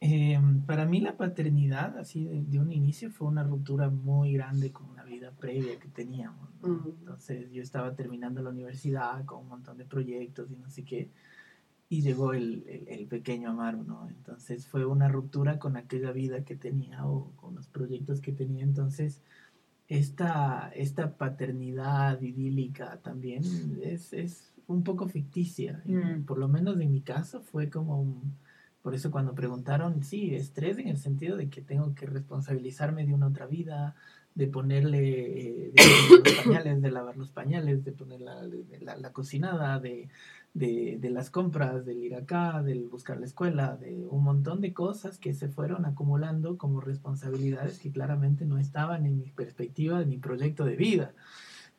Em, 0.00 0.60
para 0.62 0.86
mí 0.86 1.00
la 1.00 1.16
paternidad, 1.16 1.98
así 1.98 2.24
de, 2.24 2.60
un 2.60 2.72
inicio, 2.72 3.10
fue 3.10 3.26
una 3.26 3.42
ruptura 3.42 3.90
muy 3.90 4.32
grande 4.32 4.70
con 4.70 4.88
una 4.88 5.02
vida 5.02 5.32
previa 5.32 5.78
que 5.78 5.88
teníamos. 5.88 6.48
Entonces 6.62 7.50
yo 7.52 7.62
estaba 7.62 7.94
terminando 7.96 8.40
la 8.40 8.50
universidad 8.50 9.24
con 9.24 9.40
un 9.40 9.48
montón 9.48 9.76
de 9.76 9.84
proyectos 9.84 10.50
y 10.52 10.56
no 10.56 10.70
sé 10.70 10.84
qué 10.84 11.10
y 11.90 12.02
llegó 12.02 12.34
el, 12.34 12.84
el, 12.86 13.06
pequeño 13.06 13.50
Amaru, 13.50 13.82
¿no? 13.82 14.08
Entonces 14.08 14.66
fue 14.66 14.84
una 14.84 15.08
ruptura 15.08 15.58
con 15.58 15.76
aquella 15.76 16.12
vida 16.12 16.44
que 16.44 16.54
tenía 16.54 17.06
o 17.06 17.32
con 17.36 17.54
los 17.54 17.66
proyectos 17.68 18.20
que 18.20 18.32
tenía. 18.32 18.62
Entonces, 18.62 19.22
esta, 19.88 20.70
esta 20.74 21.16
paternidad 21.16 22.20
idílica 22.20 23.00
también 23.02 23.42
es, 23.82 24.12
es 24.12 24.52
un 24.66 24.84
poco 24.84 25.08
ficticia. 25.08 25.82
Mm. 25.86 26.24
Por 26.24 26.38
lo 26.38 26.46
menos 26.46 26.78
en 26.78 26.92
mi 26.92 27.00
caso 27.00 27.40
fue 27.40 27.70
como 27.70 28.00
un, 28.02 28.36
Por 28.82 28.94
eso 28.94 29.10
cuando 29.10 29.34
preguntaron, 29.34 30.02
sí, 30.02 30.34
estrés 30.34 30.78
en 30.78 30.88
el 30.88 30.98
sentido 30.98 31.38
de 31.38 31.48
que 31.48 31.62
tengo 31.62 31.94
que 31.94 32.04
responsabilizarme 32.04 33.06
de 33.06 33.14
una 33.14 33.28
otra 33.28 33.46
vida, 33.46 33.96
de 34.34 34.46
ponerle 34.46 35.68
eh, 35.68 35.72
de 35.74 36.22
los 36.26 36.36
pañales, 36.44 36.82
de 36.82 36.90
lavar 36.90 37.16
los 37.16 37.30
pañales, 37.30 37.82
de 37.82 37.92
poner 37.92 38.20
la, 38.20 38.46
la, 38.80 38.96
la 38.96 39.12
cocinada, 39.12 39.80
de 39.80 40.10
de, 40.54 40.98
de, 41.00 41.10
las 41.10 41.30
compras, 41.30 41.84
del 41.84 42.02
ir 42.02 42.14
acá, 42.14 42.62
del 42.62 42.88
buscar 42.88 43.18
la 43.18 43.26
escuela, 43.26 43.76
de 43.76 44.06
un 44.08 44.24
montón 44.24 44.60
de 44.60 44.72
cosas 44.72 45.18
que 45.18 45.34
se 45.34 45.48
fueron 45.48 45.86
acumulando 45.86 46.58
como 46.58 46.80
responsabilidades 46.80 47.78
que 47.78 47.92
claramente 47.92 48.44
no 48.44 48.58
estaban 48.58 49.06
en 49.06 49.18
mi 49.18 49.30
perspectiva 49.30 49.98
de 49.98 50.06
mi 50.06 50.18
proyecto 50.18 50.64
de 50.64 50.76
vida 50.76 51.14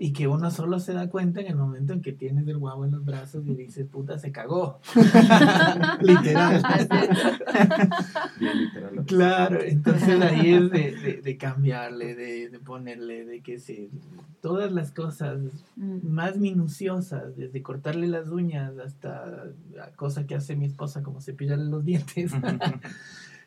y 0.01 0.13
que 0.13 0.29
uno 0.29 0.49
solo 0.49 0.79
se 0.79 0.93
da 0.93 1.09
cuenta 1.09 1.41
en 1.41 1.47
el 1.47 1.57
momento 1.57 1.91
en 1.91 2.01
que 2.01 2.13
tienes 2.13 2.47
el 2.47 2.57
guau 2.57 2.85
en 2.85 2.91
los 2.91 3.03
brazos 3.03 3.45
y 3.45 3.53
dices, 3.53 3.85
puta, 3.85 4.17
se 4.17 4.31
cagó. 4.31 4.79
literal. 6.01 6.63
claro, 9.05 9.61
entonces 9.61 10.21
ahí 10.21 10.53
es 10.53 10.71
de, 10.71 11.21
de, 11.21 11.37
cambiarle, 11.37 12.15
de, 12.15 12.49
de, 12.49 12.59
ponerle, 12.59 13.25
de 13.25 13.41
que 13.41 13.59
se, 13.59 13.89
todas 14.39 14.71
las 14.71 14.91
cosas 14.91 15.41
mm. 15.75 16.07
más 16.07 16.37
minuciosas, 16.37 17.35
desde 17.35 17.61
cortarle 17.61 18.07
las 18.07 18.29
uñas 18.29 18.79
hasta 18.79 19.47
la 19.73 19.91
cosa 19.97 20.25
que 20.25 20.35
hace 20.35 20.55
mi 20.55 20.65
esposa, 20.65 21.03
como 21.03 21.19
cepillarle 21.19 21.65
los 21.65 21.83
dientes. 21.83 22.31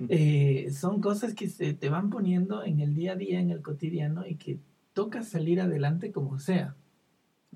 Eh, 0.08 0.72
son 0.72 1.00
cosas 1.00 1.32
que 1.32 1.48
se 1.48 1.74
te 1.74 1.88
van 1.88 2.10
poniendo 2.10 2.64
en 2.64 2.80
el 2.80 2.92
día 2.92 3.12
a 3.12 3.14
día, 3.14 3.38
en 3.38 3.50
el 3.50 3.62
cotidiano 3.62 4.26
y 4.26 4.34
que 4.34 4.58
toca 4.92 5.22
salir 5.22 5.60
adelante 5.60 6.12
como 6.12 6.38
sea, 6.38 6.76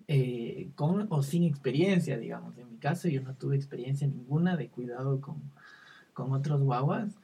eh, 0.09 0.71
con 0.75 1.07
o 1.11 1.23
sin 1.23 1.45
experiencia, 1.45 2.19
digamos. 2.19 2.57
En 2.59 2.71
mi 2.71 2.79
caso 2.79 3.09
yo 3.09 3.23
no 3.23 3.35
tuve 3.35 3.57
experiencia 3.57 4.07
ninguna 4.07 4.57
de 4.57 4.69
cuidado 4.69 5.21
con, 5.21 5.43
con 6.13 6.33
otros 6.33 6.63
guaguas. 6.63 7.19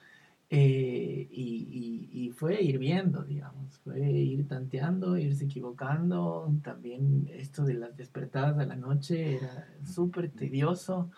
Eh, 0.55 1.29
y, 1.31 2.11
y, 2.13 2.31
fue 2.33 2.63
ir 2.63 2.79
viendo, 2.79 3.23
digamos, 3.23 3.79
fue 3.79 3.99
ir 4.01 4.47
tanteando, 4.47 5.17
irse 5.17 5.47
equivocando. 5.47 6.53
También 6.63 7.27
esto 7.33 7.65
de 7.65 7.73
las 7.73 7.97
despertadas 7.97 8.59
de 8.59 8.67
la 8.67 8.77
noche 8.77 9.37
era 9.37 9.67
súper 9.83 10.31
tedioso, 10.31 11.11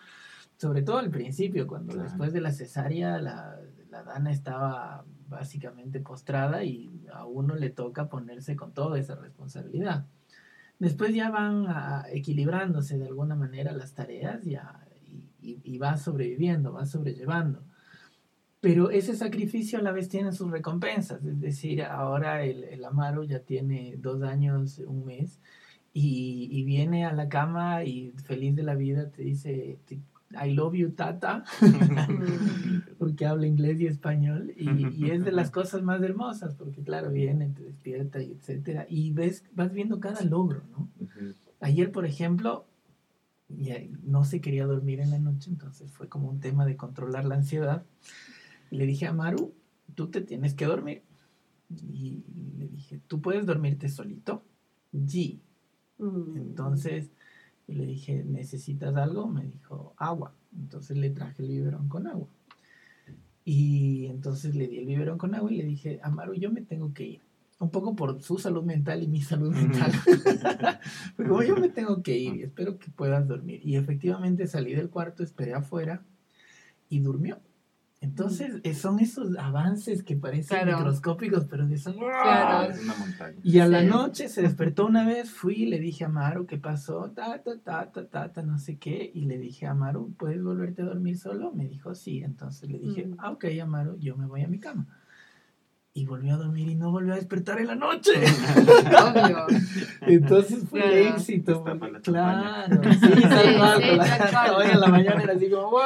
sobre 0.55 0.83
todo 0.83 0.99
al 0.99 1.09
principio, 1.09 1.67
cuando 1.67 1.97
después 1.97 2.31
de 2.31 2.39
la 2.39 2.53
cesárea 2.53 3.19
la, 3.19 3.59
la 3.89 4.03
dana 4.03 4.31
estaba 4.31 5.03
básicamente 5.27 5.99
postrada 5.99 6.63
y 6.63 7.05
a 7.13 7.25
uno 7.25 7.55
le 7.55 7.69
toca 7.69 8.09
ponerse 8.09 8.55
con 8.55 8.73
toda 8.73 8.99
esa 8.99 9.15
responsabilidad. 9.15 10.05
Después 10.79 11.13
ya 11.13 11.29
van 11.29 11.67
equilibrándose 12.11 12.97
de 12.97 13.07
alguna 13.07 13.35
manera 13.35 13.71
las 13.71 13.93
tareas 13.93 14.45
y, 14.45 14.57
y, 15.41 15.77
va 15.77 15.97
sobreviviendo, 15.97 16.73
va 16.73 16.85
sobrellevando. 16.85 17.63
Pero 18.59 18.89
ese 18.89 19.15
sacrificio 19.15 19.79
a 19.79 19.81
la 19.81 19.91
vez 19.91 20.09
tiene 20.09 20.31
sus 20.31 20.49
recompensas, 20.51 21.23
es 21.23 21.39
decir, 21.39 21.83
ahora 21.83 22.43
el, 22.43 22.63
el 22.63 22.83
Amaro 22.83 23.23
ya 23.23 23.39
tiene 23.39 23.95
dos 23.97 24.23
años, 24.23 24.79
un 24.79 25.05
mes, 25.05 25.39
y, 25.97 26.63
viene 26.65 27.05
a 27.05 27.13
la 27.13 27.29
cama 27.29 27.85
y 27.85 28.11
feliz 28.25 28.53
de 28.53 28.63
la 28.63 28.75
vida 28.75 29.09
te 29.11 29.21
dice, 29.23 29.79
I 30.43 30.51
love 30.53 30.75
you, 30.75 30.91
tata, 30.91 31.43
porque 32.99 33.25
habla 33.25 33.47
inglés 33.47 33.79
y 33.79 33.87
español, 33.87 34.53
y, 34.55 35.09
es 35.09 35.23
de 35.23 35.31
las 35.31 35.51
cosas 35.51 35.83
más 35.83 36.01
hermosas, 36.01 36.55
porque 36.55 36.83
claro, 36.83 37.11
viene, 37.11 37.49
te 37.49 37.63
despierta 37.63 38.21
y 38.21 38.31
etcétera, 38.31 38.85
y 38.89 39.11
ves, 39.11 39.43
vas 39.53 39.71
viendo 39.73 39.99
cada 39.99 40.21
logro, 40.23 40.63
¿no? 40.71 40.89
Ayer, 41.61 41.91
por 41.91 42.05
ejemplo, 42.05 42.65
no 44.03 44.25
se 44.25 44.41
quería 44.41 44.65
dormir 44.65 44.99
en 44.99 45.11
la 45.11 45.19
noche, 45.19 45.49
entonces 45.49 45.91
fue 45.91 46.09
como 46.09 46.29
un 46.29 46.39
tema 46.39 46.65
de 46.65 46.75
controlar 46.75 47.25
la 47.25 47.35
ansiedad. 47.35 47.83
le 48.71 48.85
dije 48.85 49.07
a 49.07 49.13
Maru, 49.13 49.53
tú 49.93 50.07
te 50.07 50.21
tienes 50.21 50.53
que 50.53 50.65
dormir. 50.65 51.03
Y 51.69 52.23
le 52.57 52.67
dije, 52.67 53.01
¿tú 53.07 53.21
puedes 53.21 53.45
dormirte 53.45 53.89
solito? 53.89 54.43
Sí. 55.07 55.41
Mm. 55.97 56.37
Entonces 56.37 57.09
y 57.67 57.73
le 57.75 57.85
dije, 57.85 58.23
¿necesitas 58.23 58.95
algo? 58.95 59.27
Me 59.27 59.45
dijo, 59.45 59.93
agua. 59.97 60.33
Entonces 60.55 60.97
le 60.97 61.09
traje 61.09 61.41
el 61.41 61.49
biberón 61.49 61.89
con 61.89 62.07
agua. 62.07 62.27
Y 63.43 64.07
entonces 64.07 64.55
le 64.55 64.67
di 64.67 64.79
el 64.79 64.85
biberón 64.85 65.17
con 65.17 65.35
agua 65.35 65.51
y 65.51 65.57
le 65.57 65.65
dije, 65.65 65.99
Amaru, 66.03 66.33
yo 66.33 66.51
me 66.51 66.61
tengo 66.61 66.93
que 66.93 67.05
ir. 67.05 67.21
Un 67.59 67.69
poco 67.69 67.95
por 67.95 68.21
su 68.21 68.37
salud 68.37 68.63
mental 68.63 69.01
y 69.03 69.07
mi 69.07 69.21
salud 69.21 69.53
mental. 69.53 69.91
Pero 71.17 71.29
como 71.29 71.43
yo 71.43 71.55
me 71.55 71.69
tengo 71.69 72.03
que 72.03 72.17
ir 72.17 72.35
y 72.35 72.43
espero 72.43 72.77
que 72.77 72.91
puedas 72.91 73.27
dormir. 73.27 73.61
Y 73.63 73.77
efectivamente 73.77 74.47
salí 74.47 74.73
del 74.73 74.89
cuarto, 74.89 75.23
esperé 75.23 75.53
afuera 75.53 76.03
y 76.89 76.99
durmió. 76.99 77.39
Entonces, 78.05 78.61
eh, 78.61 78.75
son 78.75 78.99
esos 78.99 79.35
avances 79.35 80.03
que 80.03 80.15
parecen 80.15 80.67
microscópicos, 80.67 81.45
pero 81.49 81.67
que 81.67 81.79
son... 81.79 81.93
Claro. 81.93 82.71
Es 82.71 82.83
una 82.83 82.95
montaña. 82.95 83.35
Y 83.41 83.57
a 83.57 83.67
la 83.67 83.81
noche 83.81 84.29
se 84.29 84.43
despertó 84.43 84.85
una 84.85 85.07
vez, 85.07 85.31
fui 85.31 85.63
y 85.63 85.65
le 85.65 85.79
dije 85.79 86.05
a 86.05 86.07
Maru, 86.09 86.45
¿qué 86.45 86.59
pasó? 86.59 87.11
Ta, 87.15 87.41
ta, 87.41 87.57
ta, 87.57 87.91
ta, 87.91 88.31
ta, 88.31 88.41
no 88.43 88.59
sé 88.59 88.77
qué. 88.77 89.09
Y 89.11 89.25
le 89.25 89.39
dije 89.39 89.65
a 89.65 89.73
Maru, 89.73 90.13
¿puedes 90.19 90.43
volverte 90.43 90.83
a 90.83 90.85
dormir 90.85 91.17
solo? 91.17 91.51
Me 91.51 91.67
dijo, 91.67 91.95
sí. 91.95 92.21
Entonces 92.23 92.69
le 92.69 92.77
dije, 92.77 93.07
mm. 93.07 93.15
ah, 93.17 93.31
ok, 93.31 93.45
Amaru, 93.59 93.97
yo 93.97 94.15
me 94.15 94.27
voy 94.27 94.43
a 94.43 94.47
mi 94.47 94.59
cama. 94.59 94.85
Y 95.95 96.05
volvió 96.05 96.35
a 96.35 96.37
dormir 96.37 96.69
y 96.69 96.75
no 96.75 96.91
volvió 96.91 97.13
a 97.13 97.15
despertar 97.15 97.59
en 97.59 97.67
la 97.67 97.75
noche. 97.75 98.11
Obvio. 98.21 99.47
Entonces 100.01 100.63
fue 100.69 101.07
éxito. 101.07 101.63
Claro. 102.03 102.83
Sí, 102.83 102.99
sí, 102.99 103.07
sí, 103.15 103.23
Hoy 104.55 104.67
en 104.71 104.79
la 104.79 104.87
mañana 104.89 105.23
era 105.23 105.33
así 105.33 105.49
como, 105.49 105.79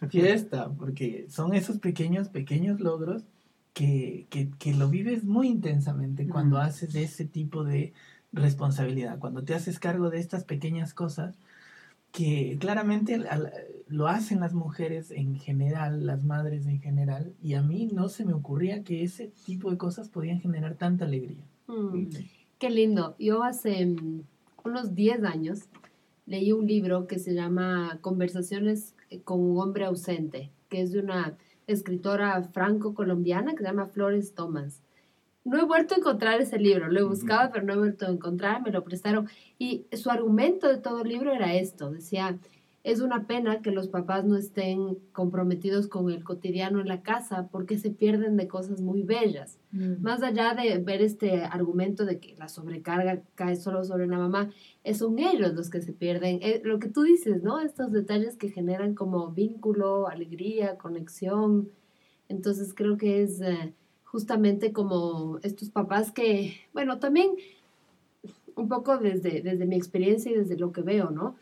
fiesta, 0.10 0.70
porque 0.70 1.26
son 1.28 1.54
esos 1.54 1.78
pequeños, 1.78 2.28
pequeños 2.28 2.80
logros 2.80 3.24
que, 3.72 4.26
que, 4.58 4.74
lo 4.74 4.88
vives 4.88 5.24
muy 5.24 5.46
intensamente 5.48 6.26
cuando 6.26 6.58
haces 6.58 6.94
ese 6.96 7.24
tipo 7.24 7.62
de 7.62 7.92
responsabilidad, 8.32 9.18
cuando 9.20 9.44
te 9.44 9.54
haces 9.54 9.78
cargo 9.78 10.10
de 10.10 10.18
estas 10.18 10.44
pequeñas 10.44 10.94
cosas 10.94 11.36
que 12.12 12.56
claramente 12.58 13.20
lo 13.86 14.08
hacen 14.08 14.40
las 14.40 14.54
mujeres 14.54 15.10
en 15.10 15.36
general, 15.36 16.06
las 16.06 16.24
madres 16.24 16.66
en 16.66 16.80
general, 16.80 17.34
y 17.42 17.54
a 17.54 17.62
mí 17.62 17.88
no 17.92 18.08
se 18.08 18.24
me 18.24 18.32
ocurría 18.32 18.82
que 18.82 19.02
ese 19.04 19.30
tipo 19.44 19.70
de 19.70 19.76
cosas 19.76 20.08
podían 20.08 20.40
generar 20.40 20.74
tanta 20.74 21.04
alegría. 21.04 21.44
Mm, 21.66 22.08
qué 22.58 22.70
lindo. 22.70 23.14
Yo 23.18 23.42
hace 23.42 23.84
mm, 23.86 24.22
unos 24.64 24.94
10 24.94 25.22
años 25.24 25.68
leí 26.26 26.52
un 26.52 26.66
libro 26.66 27.06
que 27.06 27.18
se 27.18 27.34
llama 27.34 27.98
Conversaciones 28.00 28.94
con 29.24 29.40
un 29.40 29.58
hombre 29.58 29.84
ausente, 29.84 30.50
que 30.68 30.82
es 30.82 30.92
de 30.92 31.00
una 31.00 31.36
escritora 31.66 32.42
franco-colombiana 32.42 33.52
que 33.52 33.58
se 33.58 33.64
llama 33.64 33.86
Flores 33.86 34.34
Thomas. 34.34 34.82
No 35.44 35.58
he 35.58 35.64
vuelto 35.64 35.94
a 35.94 35.98
encontrar 35.98 36.40
ese 36.40 36.58
libro, 36.58 36.88
lo 36.88 37.00
he 37.00 37.04
buscado, 37.04 37.50
pero 37.52 37.64
no 37.64 37.72
he 37.72 37.78
vuelto 37.78 38.06
a 38.06 38.10
encontrar, 38.10 38.62
me 38.62 38.70
lo 38.70 38.84
prestaron. 38.84 39.28
Y 39.58 39.86
su 39.92 40.10
argumento 40.10 40.68
de 40.68 40.78
todo 40.78 41.02
el 41.02 41.08
libro 41.08 41.32
era 41.32 41.54
esto, 41.54 41.90
decía, 41.90 42.38
es 42.84 43.00
una 43.00 43.26
pena 43.26 43.60
que 43.60 43.70
los 43.70 43.88
papás 43.88 44.24
no 44.24 44.36
estén 44.36 44.96
comprometidos 45.12 45.88
con 45.88 46.10
el 46.10 46.24
cotidiano 46.24 46.80
en 46.80 46.88
la 46.88 47.02
casa 47.02 47.48
porque 47.50 47.76
se 47.76 47.90
pierden 47.90 48.36
de 48.36 48.48
cosas 48.48 48.80
muy 48.80 49.02
bellas. 49.02 49.58
Mm. 49.72 50.00
Más 50.00 50.22
allá 50.22 50.54
de 50.54 50.78
ver 50.78 51.02
este 51.02 51.42
argumento 51.42 52.06
de 52.06 52.18
que 52.18 52.34
la 52.36 52.48
sobrecarga 52.48 53.20
cae 53.34 53.56
solo 53.56 53.84
sobre 53.84 54.06
la 54.06 54.18
mamá, 54.18 54.50
son 54.94 55.18
ellos 55.18 55.54
los 55.54 55.70
que 55.70 55.80
se 55.80 55.92
pierden. 55.92 56.40
Eh, 56.42 56.60
lo 56.64 56.78
que 56.78 56.88
tú 56.88 57.02
dices, 57.02 57.42
¿no? 57.42 57.60
Estos 57.60 57.92
detalles 57.92 58.36
que 58.36 58.48
generan 58.48 58.94
como 58.94 59.30
vínculo, 59.30 60.08
alegría, 60.08 60.76
conexión. 60.78 61.70
Entonces 62.28 62.74
creo 62.74 62.96
que 62.96 63.22
es 63.22 63.40
eh, 63.40 63.72
justamente 64.04 64.72
como 64.72 65.38
estos 65.42 65.70
papás 65.70 66.12
que, 66.12 66.54
bueno, 66.72 66.98
también 66.98 67.32
un 68.56 68.68
poco 68.68 68.98
desde, 68.98 69.40
desde 69.42 69.66
mi 69.66 69.76
experiencia 69.76 70.32
y 70.32 70.36
desde 70.36 70.56
lo 70.56 70.72
que 70.72 70.82
veo, 70.82 71.10
¿no? 71.10 71.36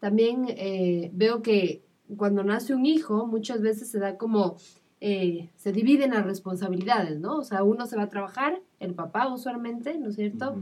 También 0.00 0.46
eh, 0.48 1.10
veo 1.14 1.42
que 1.42 1.82
cuando 2.16 2.44
nace 2.44 2.74
un 2.74 2.86
hijo, 2.86 3.26
muchas 3.26 3.60
veces 3.60 3.90
se 3.90 3.98
da 3.98 4.16
como, 4.16 4.56
se 5.00 5.72
dividen 5.72 6.10
las 6.12 6.24
responsabilidades, 6.24 7.20
¿no? 7.20 7.38
O 7.38 7.44
sea, 7.44 7.62
uno 7.62 7.86
se 7.86 7.96
va 7.96 8.04
a 8.04 8.08
trabajar, 8.08 8.60
el 8.80 8.94
papá 8.94 9.32
usualmente, 9.32 9.98
¿no 9.98 10.08
es 10.08 10.16
cierto? 10.16 10.56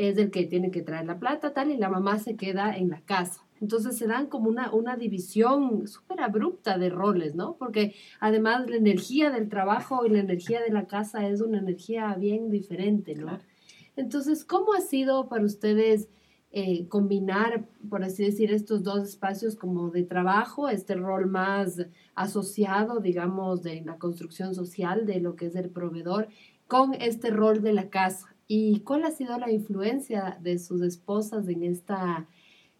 Es 0.00 0.16
el 0.16 0.30
que 0.30 0.46
tiene 0.46 0.70
que 0.70 0.80
traer 0.80 1.06
la 1.06 1.18
plata, 1.18 1.52
tal, 1.52 1.70
y 1.70 1.76
la 1.76 1.90
mamá 1.90 2.18
se 2.18 2.36
queda 2.36 2.74
en 2.74 2.88
la 2.88 3.02
casa. 3.02 3.44
Entonces 3.60 3.98
se 3.98 4.06
dan 4.06 4.28
como 4.28 4.48
una, 4.48 4.72
una 4.72 4.96
división 4.96 5.86
súper 5.86 6.22
abrupta 6.22 6.78
de 6.78 6.88
roles, 6.88 7.34
¿no? 7.34 7.56
Porque 7.58 7.94
además 8.18 8.70
la 8.70 8.76
energía 8.76 9.30
del 9.30 9.50
trabajo 9.50 10.06
y 10.06 10.08
la 10.08 10.20
energía 10.20 10.62
de 10.62 10.70
la 10.70 10.86
casa 10.86 11.28
es 11.28 11.42
una 11.42 11.58
energía 11.58 12.14
bien 12.14 12.50
diferente, 12.50 13.14
¿no? 13.14 13.38
Entonces, 13.96 14.46
¿cómo 14.46 14.72
ha 14.72 14.80
sido 14.80 15.28
para 15.28 15.44
ustedes 15.44 16.08
eh, 16.52 16.88
combinar, 16.88 17.68
por 17.88 18.02
así 18.02 18.24
decir, 18.24 18.50
estos 18.52 18.82
dos 18.82 19.08
espacios 19.08 19.54
como 19.54 19.90
de 19.90 20.02
trabajo, 20.02 20.68
este 20.68 20.94
rol 20.94 21.26
más 21.26 21.86
asociado, 22.16 22.98
digamos, 22.98 23.62
de 23.62 23.82
la 23.82 23.98
construcción 23.98 24.54
social 24.54 25.06
de 25.06 25.20
lo 25.20 25.36
que 25.36 25.46
es 25.46 25.54
el 25.54 25.68
proveedor, 25.68 26.28
con 26.66 26.94
este 26.94 27.30
rol 27.30 27.62
de 27.62 27.72
la 27.72 27.88
casa. 27.88 28.34
¿Y 28.52 28.80
cuál 28.80 29.04
ha 29.04 29.12
sido 29.12 29.38
la 29.38 29.52
influencia 29.52 30.36
de 30.42 30.58
sus 30.58 30.82
esposas 30.82 31.46
en, 31.46 31.62
esta, 31.62 32.26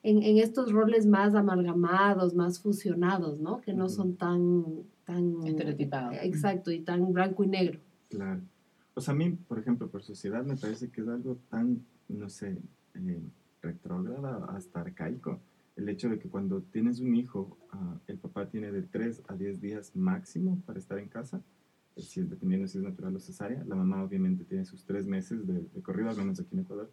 en, 0.02 0.20
en 0.24 0.38
estos 0.38 0.72
roles 0.72 1.06
más 1.06 1.36
amalgamados, 1.36 2.34
más 2.34 2.58
fusionados, 2.58 3.38
¿no? 3.38 3.60
Que 3.60 3.72
no 3.72 3.88
son 3.88 4.16
tan... 4.16 4.64
tan 5.04 5.46
Estereotipados. 5.46 6.16
Exacto, 6.22 6.72
y 6.72 6.80
tan 6.80 7.12
blanco 7.12 7.44
y 7.44 7.46
negro. 7.46 7.78
Claro. 8.08 8.40
Pues 8.94 9.08
a 9.08 9.14
mí, 9.14 9.30
por 9.30 9.60
ejemplo, 9.60 9.88
por 9.88 10.02
sociedad 10.02 10.44
me 10.44 10.56
parece 10.56 10.90
que 10.90 11.02
es 11.02 11.08
algo 11.08 11.38
tan, 11.48 11.86
no 12.08 12.28
sé, 12.28 12.58
eh, 12.94 13.22
retrógrada 13.62 14.46
hasta 14.46 14.80
arcaico. 14.80 15.38
El 15.76 15.88
hecho 15.88 16.08
de 16.08 16.18
que 16.18 16.28
cuando 16.28 16.62
tienes 16.62 16.98
un 16.98 17.14
hijo, 17.14 17.56
ah, 17.70 17.96
el 18.08 18.18
papá 18.18 18.48
tiene 18.48 18.72
de 18.72 18.82
3 18.82 19.22
a 19.28 19.36
10 19.36 19.60
días 19.60 19.94
máximo 19.94 20.60
para 20.66 20.80
estar 20.80 20.98
en 20.98 21.08
casa, 21.08 21.40
si 21.96 22.20
es, 22.20 22.30
dependiendo 22.30 22.66
si 22.68 22.78
es 22.78 22.84
natural 22.84 23.16
o 23.16 23.20
cesárea. 23.20 23.64
La 23.64 23.74
mamá 23.74 24.02
obviamente 24.02 24.44
tiene 24.44 24.64
sus 24.64 24.84
3 24.84 25.06
meses 25.06 25.46
de, 25.46 25.64
corrido, 25.82 26.10
al 26.10 26.16
menos 26.16 26.40
aquí 26.40 26.50
en 26.52 26.60
Ecuador. 26.60 26.90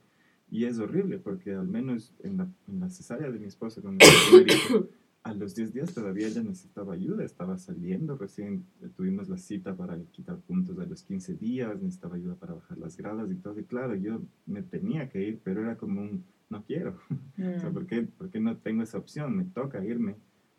Y 0.50 0.66
es 0.66 0.80
horrible 0.80 1.20
porque 1.20 1.54
al 1.54 1.68
menos 1.68 2.14
en 2.24 2.38
la, 2.38 2.48
en 2.68 2.80
la 2.80 2.90
cesárea 2.90 3.30
de 3.30 3.40
mi 3.40 3.48
esposa, 3.48 3.82
cuando 3.82 4.06
a 5.24 5.34
los 5.34 5.56
10 5.56 5.74
días 5.74 5.94
todavía 5.94 6.28
ella 6.28 6.42
necesitaba 6.42 6.94
ayuda, 6.94 7.26
estaba 7.26 7.58
saliendo, 7.58 8.18
recién 8.18 8.66
tuvimos 8.96 9.28
la 9.28 9.38
cita 9.38 9.76
para 9.76 9.98
quitar 10.12 10.38
puntos 10.38 10.80
a 10.80 10.86
los 10.86 11.04
15 11.04 11.36
días, 11.36 11.82
necesitaba 11.82 12.16
ayuda 12.16 12.36
para 12.36 12.54
bajar 12.54 12.78
las 12.78 12.96
gradas 12.96 13.30
y 13.30 13.36
todo. 13.36 13.60
Y 13.60 13.66
claro, 13.66 13.96
yo 13.96 14.22
me 14.46 14.62
tenía 14.62 15.10
que 15.10 15.22
ir, 15.22 15.42
pero 15.44 15.62
era 15.62 15.76
como 15.78 16.02
un 16.02 16.24
no 16.50 16.64
quiero. 16.64 16.98
o 17.10 17.60
sea, 17.60 17.70
mm. 17.70 17.74
¿por 17.74 17.86
qué, 18.30 18.40
no 18.40 18.58
tengo 18.58 18.84
esa 18.84 18.98
opción? 18.98 19.36
Me 19.36 19.46
toca 19.46 19.84
irme, 19.84 20.16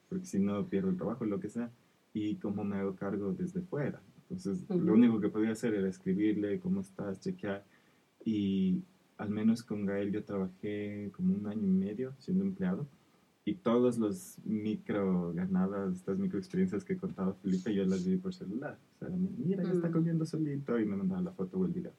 porque 0.09 0.26
si 0.26 0.38
no 0.38 0.66
pierdo 0.68 0.90
el 0.90 0.97
trabajo, 0.97 1.25
lo 1.25 1.40
que 1.40 1.49
sea. 1.49 1.71
Y 2.12 2.37
cómo 2.37 2.64
me 2.64 2.76
hago 2.76 2.97
cargo 2.97 3.33
desde 3.33 3.61
fuera. 3.61 4.00
Entonces, 4.30 4.68
lo 4.68 4.92
único 4.92 5.20
que 5.20 5.28
podía 5.30 5.52
hacer 5.52 5.75
era 5.75 5.88
escribirle 5.88 6.61
cómo 6.61 6.80
estás, 6.80 7.20
chequear. 7.20 7.64
Y 8.25 8.82
al 9.16 9.30
menos 9.30 9.62
con 9.62 9.87
Gael 9.87 10.12
yo 10.12 10.23
trabajé 10.23 11.11
como 11.16 11.35
un 11.35 11.47
año 11.47 11.66
y 11.66 11.70
medio 11.70 12.14
siendo 12.18 12.44
empleado. 12.44 12.87
y 13.44 13.54
todos 13.54 13.97
los 13.97 14.37
micro 14.44 15.32
ganadas, 15.32 15.97
estas 15.97 16.18
micro 16.18 16.38
experiencias 16.38 16.85
que 16.85 16.99
contaba 16.99 17.32
Felipe, 17.32 17.75
yo 17.75 17.82
las 17.87 18.04
vi 18.04 18.18
por 18.18 18.35
celular. 18.35 18.78
O 18.97 18.99
sea, 18.99 19.08
mira, 19.08 19.64
ya 19.64 19.73
está 19.73 19.90
comiendo 19.90 20.26
solito 20.26 20.78
y 20.78 20.85
me 20.85 20.97
mandaba 20.97 21.23
la 21.23 21.32
foto 21.32 21.56
o 21.58 21.64
el 21.64 21.73
video. 21.73 21.92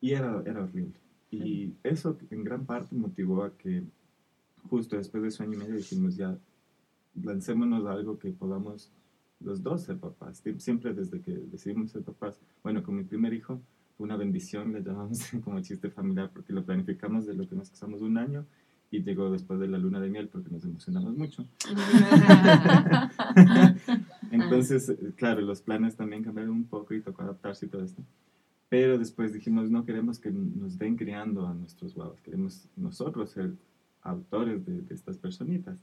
Y 0.00 0.10
era, 0.10 0.42
era 0.44 0.64
horrible. 0.64 0.94
Y 1.30 1.72
eso 1.84 2.18
en 2.30 2.42
gran 2.42 2.66
parte 2.66 2.96
motivó 2.96 3.44
a 3.44 3.56
que 3.56 3.84
justo 4.68 4.96
después 4.96 5.22
de 5.22 5.30
su 5.30 5.44
año 5.44 5.54
y 5.54 5.58
medio 5.58 5.76
dijimos 5.76 6.16
ya, 6.16 6.36
lancémonos 7.22 7.86
a 7.86 7.92
algo 7.92 8.18
que 8.18 8.32
podamos 8.32 8.90
los 9.44 9.62
dos 9.62 9.82
ser 9.82 9.98
papás. 9.98 10.42
Siempre 10.58 10.94
desde 10.94 11.20
que 11.20 11.32
decidimos 11.32 11.90
ser 11.90 12.02
papás, 12.02 12.38
bueno, 12.62 12.82
con 12.82 12.96
mi 12.96 13.04
primer 13.04 13.34
hijo 13.34 13.60
fue 13.96 14.04
una 14.04 14.16
bendición, 14.16 14.72
le 14.72 14.82
llamamos 14.82 15.20
como 15.44 15.60
chiste 15.60 15.90
familiar 15.90 16.30
porque 16.32 16.52
lo 16.52 16.64
planificamos 16.64 17.26
de 17.26 17.34
lo 17.34 17.48
que 17.48 17.56
nos 17.56 17.70
casamos 17.70 18.02
un 18.02 18.18
año 18.18 18.44
y 18.90 19.02
llegó 19.02 19.30
después 19.30 19.58
de 19.58 19.68
la 19.68 19.78
luna 19.78 20.00
de 20.00 20.10
miel 20.10 20.28
porque 20.28 20.50
nos 20.50 20.64
emocionamos 20.64 21.16
mucho. 21.16 21.46
Entonces, 24.30 24.94
claro, 25.16 25.40
los 25.40 25.62
planes 25.62 25.96
también 25.96 26.22
cambiaron 26.22 26.52
un 26.52 26.64
poco 26.64 26.94
y 26.94 27.00
tocó 27.00 27.22
adaptarse 27.22 27.66
y 27.66 27.68
todo 27.70 27.84
esto. 27.84 28.02
Pero 28.68 28.98
después 28.98 29.32
dijimos, 29.32 29.70
no 29.70 29.84
queremos 29.84 30.18
que 30.18 30.30
nos 30.30 30.78
den 30.78 30.96
criando 30.96 31.46
a 31.46 31.54
nuestros 31.54 31.94
guavos, 31.94 32.20
queremos 32.20 32.66
nosotros 32.76 33.30
ser 33.30 33.52
autores 34.02 34.64
de, 34.66 34.94
estas 34.94 35.16
personitas. 35.16 35.78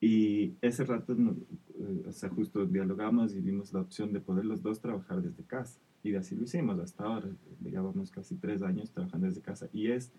Y 0.00 0.54
ese 0.60 0.84
rato, 0.84 1.12
eh, 1.14 2.04
o 2.06 2.12
sea, 2.12 2.28
justo 2.28 2.64
dialogamos 2.66 3.34
y 3.34 3.40
vimos 3.40 3.72
la 3.72 3.80
opción 3.80 4.12
de 4.12 4.20
poder 4.20 4.44
los 4.44 4.62
dos 4.62 4.80
trabajar 4.80 5.22
desde 5.22 5.42
casa. 5.42 5.80
Y 6.02 6.14
así 6.14 6.36
lo 6.36 6.44
hicimos 6.44 6.78
hasta 6.78 7.04
ahora. 7.04 7.28
Llevábamos 7.62 8.10
casi 8.10 8.36
tres 8.36 8.62
años 8.62 8.92
trabajando 8.92 9.26
desde 9.26 9.40
casa. 9.40 9.68
Y 9.72 9.90
es 9.90 10.12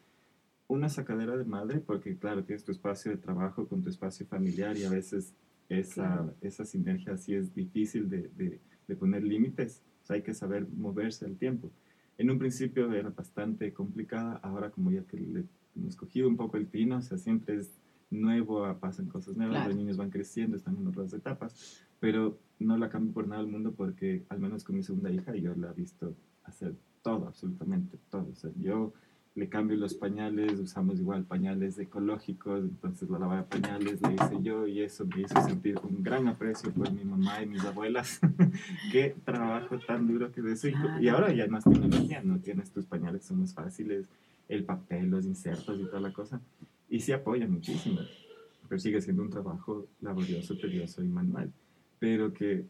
una 0.68 0.90
sacadera 0.90 1.38
de 1.38 1.46
madre 1.46 1.80
porque, 1.80 2.18
claro, 2.18 2.44
tienes 2.44 2.64
tu 2.64 2.72
espacio 2.72 3.12
de 3.12 3.18
trabajo 3.18 3.68
con 3.68 3.82
tu 3.82 3.90
espacio 3.90 4.26
familiar 4.26 4.78
y 4.78 4.84
a 4.84 4.90
veces 4.90 5.34
esa, 5.70 6.34
esa 6.42 6.66
sinergia 6.66 7.14
así 7.14 7.34
es 7.34 7.54
difícil 7.56 8.10
de, 8.10 8.30
de, 8.88 8.96
poner 8.96 9.24
límites. 9.24 9.82
O 10.04 10.06
sea, 10.06 10.16
hay 10.16 10.24
que 10.24 10.34
saber 10.34 10.68
moverse 10.68 11.26
al 11.26 11.38
tiempo. 11.38 11.72
En 12.18 12.30
un 12.30 12.38
principio 12.38 12.92
era 12.92 13.10
bastante 13.10 13.72
complicada, 13.72 14.40
ahora 14.44 14.72
como 14.72 14.92
ya 14.92 15.04
que 15.04 15.18
le 15.18 15.46
hemos 15.76 15.96
cogido 15.96 16.28
un 16.28 16.36
poco 16.36 16.58
el 16.58 16.66
pino, 16.66 16.98
o 16.98 17.02
sea, 17.02 17.18
siempre 17.18 17.56
es 17.56 17.79
nuevo, 18.12 18.74
pasan 18.80 19.08
cosas 19.08 19.36
nuevas, 19.36 19.68
los 19.68 19.76
niños 19.76 19.98
van 19.98 20.10
creciendo, 20.10 20.58
están 20.58 20.78
en 20.78 20.88
otras 20.88 21.14
etapas, 21.14 21.84
pero 22.00 22.38
no 22.60 22.78
la 22.78 22.90
cambio 22.90 23.14
por 23.14 23.28
nada 23.28 23.42
al 23.42 23.48
mundo 23.48 23.74
porque 23.74 24.26
al 24.30 24.40
menos 24.40 24.64
con 24.64 24.76
mi 24.76 24.84
segunda 24.84 25.12
hija 25.12 25.36
yo 25.36 25.56
la 25.56 25.72
he 25.72 25.74
visto 25.74 26.16
hacer 26.44 26.76
todo, 27.02 27.28
absolutamente 27.28 27.98
todo. 28.10 28.28
O 28.32 28.36
sea, 28.36 28.52
yo 28.60 28.94
le 29.36 29.48
cambio 29.48 29.78
los 29.78 29.94
pañales, 29.94 30.60
usamos 30.60 31.00
igual 31.00 31.24
pañales 31.24 31.78
ecológicos, 31.78 32.64
entonces 32.64 33.10
la 33.10 33.20
lavaba 33.20 33.46
pañales 33.46 34.02
le 34.02 34.14
hice 34.14 34.42
yo 34.42 34.68
y 34.68 34.82
eso 34.82 35.06
me 35.06 35.22
hizo 35.22 35.42
sentir 35.42 35.80
un 35.84 36.04
gran 36.04 36.28
aprecio 36.28 36.72
por 36.72 36.92
mi 36.92 37.06
mamá 37.06 37.42
y 37.42 37.46
mis 37.48 37.64
abuelas. 37.64 38.20
Qué 38.92 39.16
trabajo 39.24 39.80
tan 39.80 40.08
duro 40.08 40.32
que 40.32 40.42
de 40.42 40.54
eso. 40.54 40.68
Y 41.00 41.08
ahora 41.08 41.32
ya 41.34 41.48
más 41.48 41.64
tecnología, 41.64 42.22
no 42.24 42.40
tienes 42.40 42.72
tus 42.72 42.86
pañales, 42.86 43.24
son 43.24 43.40
más 43.40 43.54
fáciles, 43.54 44.10
el 44.50 44.66
papel, 44.66 45.10
los 45.10 45.26
insertos 45.26 45.80
y 45.80 45.86
toda 45.86 46.02
la 46.02 46.12
cosa. 46.12 46.42
Y 46.90 47.00
sí 47.00 47.12
apoya 47.12 47.48
muchísimo, 47.48 48.00
pero 48.68 48.80
sigue 48.80 49.02
siendo 49.02 49.22
un 49.22 49.30
trabajo 49.30 49.88
laborioso, 50.02 50.58
tedioso 50.58 51.04
y 51.04 51.08
manual. 51.08 51.52
Pero 52.00 52.34
que 52.34 52.66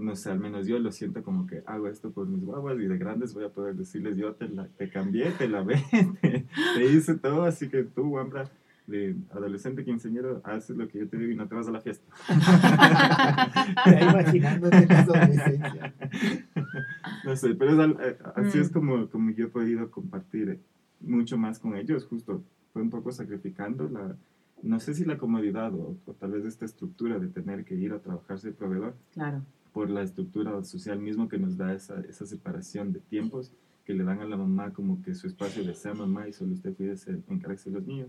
no 0.00 0.16
sé, 0.16 0.30
al 0.30 0.40
menos 0.40 0.66
yo 0.66 0.78
lo 0.78 0.90
siento 0.92 1.22
como 1.22 1.46
que 1.46 1.62
hago 1.66 1.88
esto 1.88 2.10
por 2.10 2.26
mis 2.26 2.44
guaguas 2.44 2.78
y 2.80 2.86
de 2.86 2.98
grandes 2.98 3.34
voy 3.34 3.44
a 3.44 3.50
poder 3.50 3.74
decirles, 3.74 4.16
yo 4.16 4.34
te, 4.34 4.48
la, 4.48 4.66
te 4.66 4.88
cambié, 4.88 5.30
te 5.32 5.48
lavé, 5.48 5.84
te, 6.22 6.46
te 6.74 6.84
hice 6.84 7.16
todo, 7.16 7.44
así 7.44 7.68
que 7.68 7.84
tú, 7.84 8.08
guambra, 8.08 8.50
de 8.86 9.14
adolescente 9.30 9.84
quinceañero, 9.84 10.40
haces 10.44 10.76
lo 10.76 10.88
que 10.88 10.98
yo 10.98 11.08
te 11.08 11.16
digo 11.16 11.30
y 11.30 11.36
no 11.36 11.46
te 11.46 11.54
vas 11.54 11.68
a 11.68 11.70
la 11.70 11.80
fiesta. 11.80 12.04
Imaginándote 14.10 14.86
la 14.86 15.00
adolescencia. 15.00 15.94
No 17.24 17.36
sé, 17.36 17.54
pero 17.54 17.84
eh, 17.84 18.18
así 18.34 18.58
es 18.58 18.70
mm. 18.70 18.72
como, 18.72 19.08
como 19.08 19.30
yo 19.30 19.46
he 19.46 19.48
podido 19.48 19.90
compartir 19.90 20.58
mucho 21.00 21.38
más 21.38 21.58
con 21.58 21.76
ellos, 21.76 22.04
justo 22.04 22.42
fue 22.72 22.82
un 22.82 22.90
poco 22.90 23.12
sacrificando 23.12 23.88
la, 23.88 24.16
no 24.62 24.80
sé 24.80 24.94
si 24.94 25.04
la 25.04 25.18
comodidad 25.18 25.74
o, 25.74 25.96
o, 26.06 26.12
tal 26.14 26.32
vez 26.32 26.44
esta 26.44 26.64
estructura 26.64 27.18
de 27.18 27.28
tener 27.28 27.64
que 27.64 27.74
ir 27.74 27.92
a 27.92 28.00
trabajarse 28.00 28.48
de 28.48 28.54
proveedor. 28.54 28.94
Claro 29.12 29.42
por 29.72 29.90
la 29.90 30.02
estructura 30.02 30.62
social 30.64 30.98
mismo 30.98 31.28
que 31.28 31.38
nos 31.38 31.56
da 31.56 31.74
esa, 31.74 32.00
esa 32.00 32.26
separación 32.26 32.92
de 32.92 33.00
tiempos 33.00 33.52
que 33.84 33.94
le 33.94 34.04
dan 34.04 34.20
a 34.20 34.24
la 34.24 34.36
mamá 34.36 34.72
como 34.72 35.02
que 35.02 35.14
su 35.14 35.26
espacio 35.26 35.64
de 35.64 35.74
ser 35.74 35.94
mamá 35.94 36.28
y 36.28 36.32
solo 36.32 36.52
usted 36.52 36.74
puede 36.74 36.96
encargarse 37.28 37.70
de 37.70 37.76
los 37.76 37.86
niños. 37.86 38.08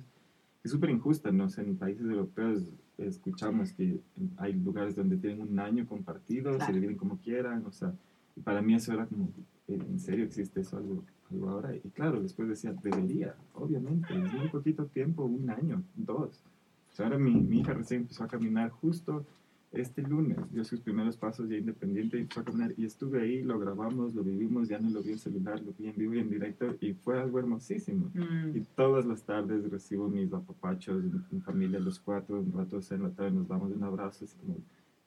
Es 0.64 0.72
súper 0.72 0.90
injusta, 0.90 1.32
¿no? 1.32 1.48
en 1.58 1.76
países 1.76 2.06
europeos 2.06 2.70
escuchamos 2.98 3.72
que 3.74 4.00
hay 4.38 4.54
lugares 4.54 4.96
donde 4.96 5.18
tienen 5.18 5.42
un 5.42 5.60
año 5.60 5.88
compartido, 5.88 6.60
se 6.60 6.72
dividen 6.72 6.98
como 6.98 7.18
quieran, 7.18 7.66
o 7.66 7.72
sea, 7.72 7.96
para 8.44 8.62
mí 8.62 8.76
eso 8.76 8.94
era 8.94 9.08
como, 9.08 9.32
¿en 9.68 10.00
serio 10.00 10.26
existe 10.26 10.62
eso 10.62 10.78
algo, 10.78 11.04
algo 11.32 11.50
ahora? 11.50 11.76
Y 11.76 11.90
claro, 11.90 12.22
después 12.22 12.48
decía, 12.48 12.74
debería, 12.74 13.36
obviamente, 13.54 14.08
es 14.14 14.34
muy 14.34 14.50
poquito 14.50 14.86
tiempo, 14.86 15.24
un 15.24 15.50
año, 15.50 15.84
dos. 15.96 16.44
O 16.92 16.96
sea, 16.96 17.06
ahora 17.06 17.18
mi, 17.18 17.34
mi 17.34 17.60
hija 17.60 17.74
recién 17.74 18.02
empezó 18.02 18.24
a 18.24 18.28
caminar 18.28 18.70
justo 18.70 19.26
este 19.72 20.02
lunes 20.02 20.38
dio 20.52 20.64
sus 20.66 20.82
primeros 20.82 21.16
pasos 21.16 21.50
ya 21.50 21.56
independiente 21.56 22.20
y 22.20 22.26
fue 22.26 22.42
a 22.42 22.46
caminar 22.46 22.74
y 22.76 22.86
estuve 22.86 23.22
ahí, 23.22 23.42
lo 23.42 23.58
grabamos, 23.58 24.14
lo 24.14 24.24
vivimos, 24.24 24.68
ya 24.68 24.80
no 24.80 24.90
lo 24.90 25.02
vi 25.02 25.14
en 25.14 25.20
celular, 25.20 25.62
lo 25.62 25.74
vi 25.78 25.88
en 25.88 25.96
vivo 25.96 26.14
y 26.14 26.20
en 26.20 26.30
directo 26.30 26.76
y 26.82 26.94
fue 26.94 27.20
algo 27.20 27.40
hermosísimo. 27.40 28.12
Mm. 28.14 28.58
Y 28.58 28.62
todas 28.76 29.06
las 29.06 29.24
tardes 29.24 29.70
recibo 29.72 30.10
mis 30.10 30.34
apapachos, 30.34 31.04
mi, 31.32 31.40
familia, 31.40 31.80
los 31.80 32.00
cuatro, 32.00 32.40
un 32.42 32.52
rato 32.52 32.80
en 32.92 33.04
la 33.04 33.10
tarde 33.12 33.32
nos 33.32 33.48
damos 33.48 33.72
un 33.72 33.84
abrazo, 33.84 34.26
así 34.26 34.36
como 34.38 34.58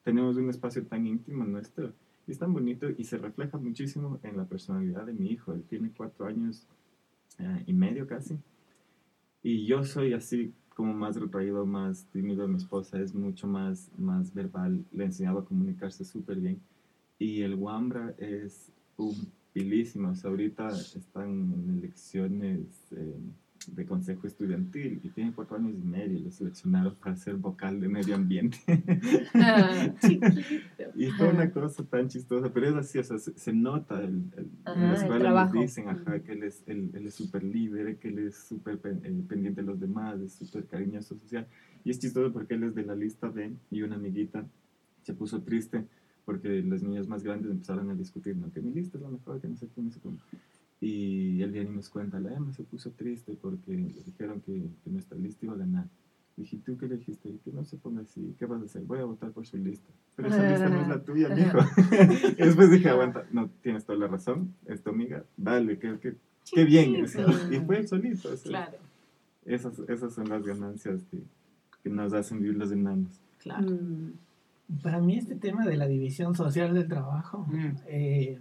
tenemos 0.02 0.36
un 0.36 0.48
espacio 0.48 0.82
tan 0.84 1.06
íntimo 1.06 1.44
nuestro 1.44 1.92
y 2.26 2.32
es 2.32 2.38
tan 2.38 2.52
bonito 2.52 2.88
y 2.90 3.04
se 3.04 3.18
refleja 3.18 3.58
muchísimo 3.58 4.18
en 4.22 4.36
la 4.36 4.44
personalidad 4.44 5.06
de 5.06 5.12
mi 5.12 5.28
hijo. 5.28 5.52
Él 5.52 5.64
tiene 5.68 5.92
cuatro 5.96 6.26
años 6.26 6.66
eh, 7.38 7.64
y 7.66 7.72
medio 7.72 8.06
casi 8.06 8.38
y 9.44 9.66
yo 9.66 9.84
soy 9.84 10.14
así 10.14 10.54
como 10.70 10.94
más 10.94 11.16
retraído, 11.16 11.66
más 11.66 12.06
tímido. 12.06 12.48
Mi 12.48 12.56
esposa 12.56 12.98
es 12.98 13.14
mucho 13.14 13.46
más, 13.46 13.90
más 13.98 14.32
verbal, 14.32 14.82
le 14.90 15.04
he 15.04 15.06
enseñado 15.06 15.40
a 15.40 15.44
comunicarse 15.44 16.02
súper 16.02 16.40
bien. 16.40 16.60
Y 17.18 17.42
el 17.42 17.54
Wambra 17.54 18.14
es 18.16 18.72
un 18.96 19.14
pilísimo. 19.52 20.14
ahorita 20.24 20.70
están 20.70 21.52
en 21.52 21.78
elecciones 21.78 22.90
de 23.68 23.86
consejo 23.86 24.26
estudiantil 24.26 25.00
y 25.02 25.08
tiene 25.10 25.32
cuatro 25.32 25.56
años 25.56 25.74
y 25.74 25.86
medio. 25.86 26.20
Lo 26.20 26.30
seleccionaron 26.30 26.94
para 27.02 27.16
ser 27.16 27.36
vocal 27.36 27.80
de 27.80 27.88
medio 27.88 28.14
ambiente. 28.14 28.58
Ah, 29.34 29.92
y 30.94 31.06
fue 31.10 31.28
una 31.28 31.50
cosa 31.50 31.84
tan 31.84 32.08
chistosa, 32.08 32.52
pero 32.52 32.68
es 32.68 32.74
así, 32.74 32.98
o 32.98 33.04
sea, 33.04 33.18
se, 33.18 33.52
nota 33.52 34.00
el, 34.00 34.22
en 34.66 34.88
la 34.88 34.94
escuela 34.94 35.44
nos 35.44 35.52
dicen 35.52 35.88
ajá, 35.88 36.20
que 36.20 36.32
él 36.32 36.42
es 36.42 36.62
él, 36.66 37.10
súper 37.10 37.44
líder, 37.44 37.96
que 37.98 38.08
él 38.08 38.18
es 38.18 38.36
súper 38.36 38.80
eh, 38.84 39.22
pendiente 39.28 39.62
de 39.62 39.66
los 39.66 39.80
demás, 39.80 40.20
es 40.20 40.32
súper 40.32 40.66
cariñoso 40.66 41.16
social. 41.16 41.46
Y 41.84 41.90
es 41.90 41.98
chistoso 41.98 42.32
porque 42.32 42.54
él 42.54 42.64
es 42.64 42.74
de 42.74 42.84
la 42.84 42.94
lista 42.94 43.28
B 43.28 43.52
y 43.70 43.82
una 43.82 43.96
amiguita 43.96 44.46
se 45.02 45.14
puso 45.14 45.42
triste 45.42 45.84
porque 46.24 46.62
los 46.62 46.82
niños 46.82 47.06
más 47.06 47.22
grandes 47.22 47.50
empezaron 47.50 47.90
a 47.90 47.94
discutir, 47.94 48.36
no, 48.36 48.50
que 48.50 48.60
mi 48.60 48.72
lista 48.72 48.96
es 48.96 49.02
la 49.02 49.10
mejor, 49.10 49.40
que 49.40 49.48
no 49.48 49.56
sé 49.56 49.68
qué, 49.74 49.82
no 49.82 49.90
sé 49.90 50.00
cómo. 50.00 50.18
Y 50.84 51.40
el 51.40 51.50
día 51.50 51.64
ni 51.64 51.70
nos 51.70 51.88
cuenta, 51.88 52.20
la 52.20 52.34
Emma 52.34 52.52
se 52.52 52.62
puso 52.62 52.90
triste 52.90 53.38
porque 53.40 53.72
le 53.72 54.02
dijeron 54.04 54.42
que, 54.42 54.52
que 54.52 54.90
nuestra 54.90 55.16
lista 55.16 55.46
iba 55.46 55.54
a 55.54 55.56
ganar. 55.56 55.88
Dije, 56.36 56.58
¿tú 56.62 56.76
qué 56.76 56.86
le 56.86 56.98
dijiste? 56.98 57.30
Y 57.30 57.38
que 57.38 57.52
no 57.52 57.64
se 57.64 57.78
ponga 57.78 58.02
así, 58.02 58.34
¿qué 58.38 58.44
vas 58.44 58.60
a 58.60 58.66
hacer? 58.66 58.82
Voy 58.82 58.98
a 58.98 59.06
votar 59.06 59.30
por 59.30 59.46
su 59.46 59.56
lista. 59.56 59.88
Pero 60.14 60.28
esa 60.28 60.46
lista 60.46 60.68
no 60.68 60.82
es 60.82 60.88
la 60.88 61.02
tuya, 61.02 61.30
mijo. 61.30 61.58
y 62.38 62.42
después 62.42 62.70
dije, 62.70 62.90
aguanta, 62.90 63.24
no, 63.32 63.48
tienes 63.62 63.86
toda 63.86 63.98
la 63.98 64.08
razón, 64.08 64.52
es 64.66 64.82
tu 64.82 64.90
amiga, 64.90 65.24
dale, 65.38 65.78
qué, 65.78 65.98
qué, 66.02 66.16
qué 66.52 66.64
bien. 66.64 66.96
Y 67.50 67.60
fue 67.60 67.78
el 67.78 67.88
solito. 67.88 68.28
claro. 68.42 68.76
Esas, 69.46 69.78
esas 69.88 70.12
son 70.12 70.28
las 70.28 70.42
ganancias 70.44 71.00
que, 71.10 71.18
que 71.82 71.88
nos 71.88 72.12
hacen 72.12 72.40
vivir 72.40 72.58
los 72.58 72.70
enanos. 72.72 73.22
Claro. 73.38 73.70
Mm. 73.70 74.12
Para 74.82 75.00
mí 75.00 75.16
este 75.16 75.36
tema 75.36 75.64
de 75.64 75.78
la 75.78 75.86
división 75.86 76.34
social 76.34 76.74
del 76.74 76.88
trabajo, 76.88 77.46
mm. 77.48 77.72
eh, 77.86 78.40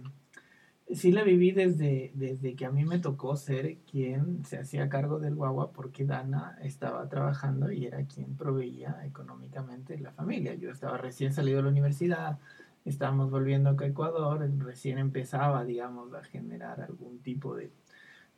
sí 0.94 1.12
la 1.12 1.22
viví 1.22 1.52
desde, 1.52 2.12
desde 2.14 2.54
que 2.54 2.66
a 2.66 2.70
mí 2.70 2.84
me 2.84 2.98
tocó 2.98 3.36
ser 3.36 3.76
quien 3.90 4.44
se 4.44 4.58
hacía 4.58 4.88
cargo 4.88 5.18
del 5.18 5.34
guagua 5.34 5.72
porque 5.72 6.04
Dana 6.04 6.58
estaba 6.62 7.08
trabajando 7.08 7.70
y 7.72 7.86
era 7.86 8.04
quien 8.04 8.34
proveía 8.36 9.04
económicamente 9.04 9.98
la 9.98 10.12
familia. 10.12 10.54
Yo 10.54 10.70
estaba 10.70 10.96
recién 10.98 11.32
salido 11.32 11.58
de 11.58 11.64
la 11.64 11.68
universidad, 11.70 12.38
estábamos 12.84 13.30
volviendo 13.30 13.70
acá 13.70 13.84
a 13.84 13.88
Ecuador, 13.88 14.48
recién 14.58 14.98
empezaba, 14.98 15.64
digamos, 15.64 16.12
a 16.14 16.22
generar 16.22 16.80
algún 16.80 17.18
tipo 17.18 17.54
de 17.54 17.70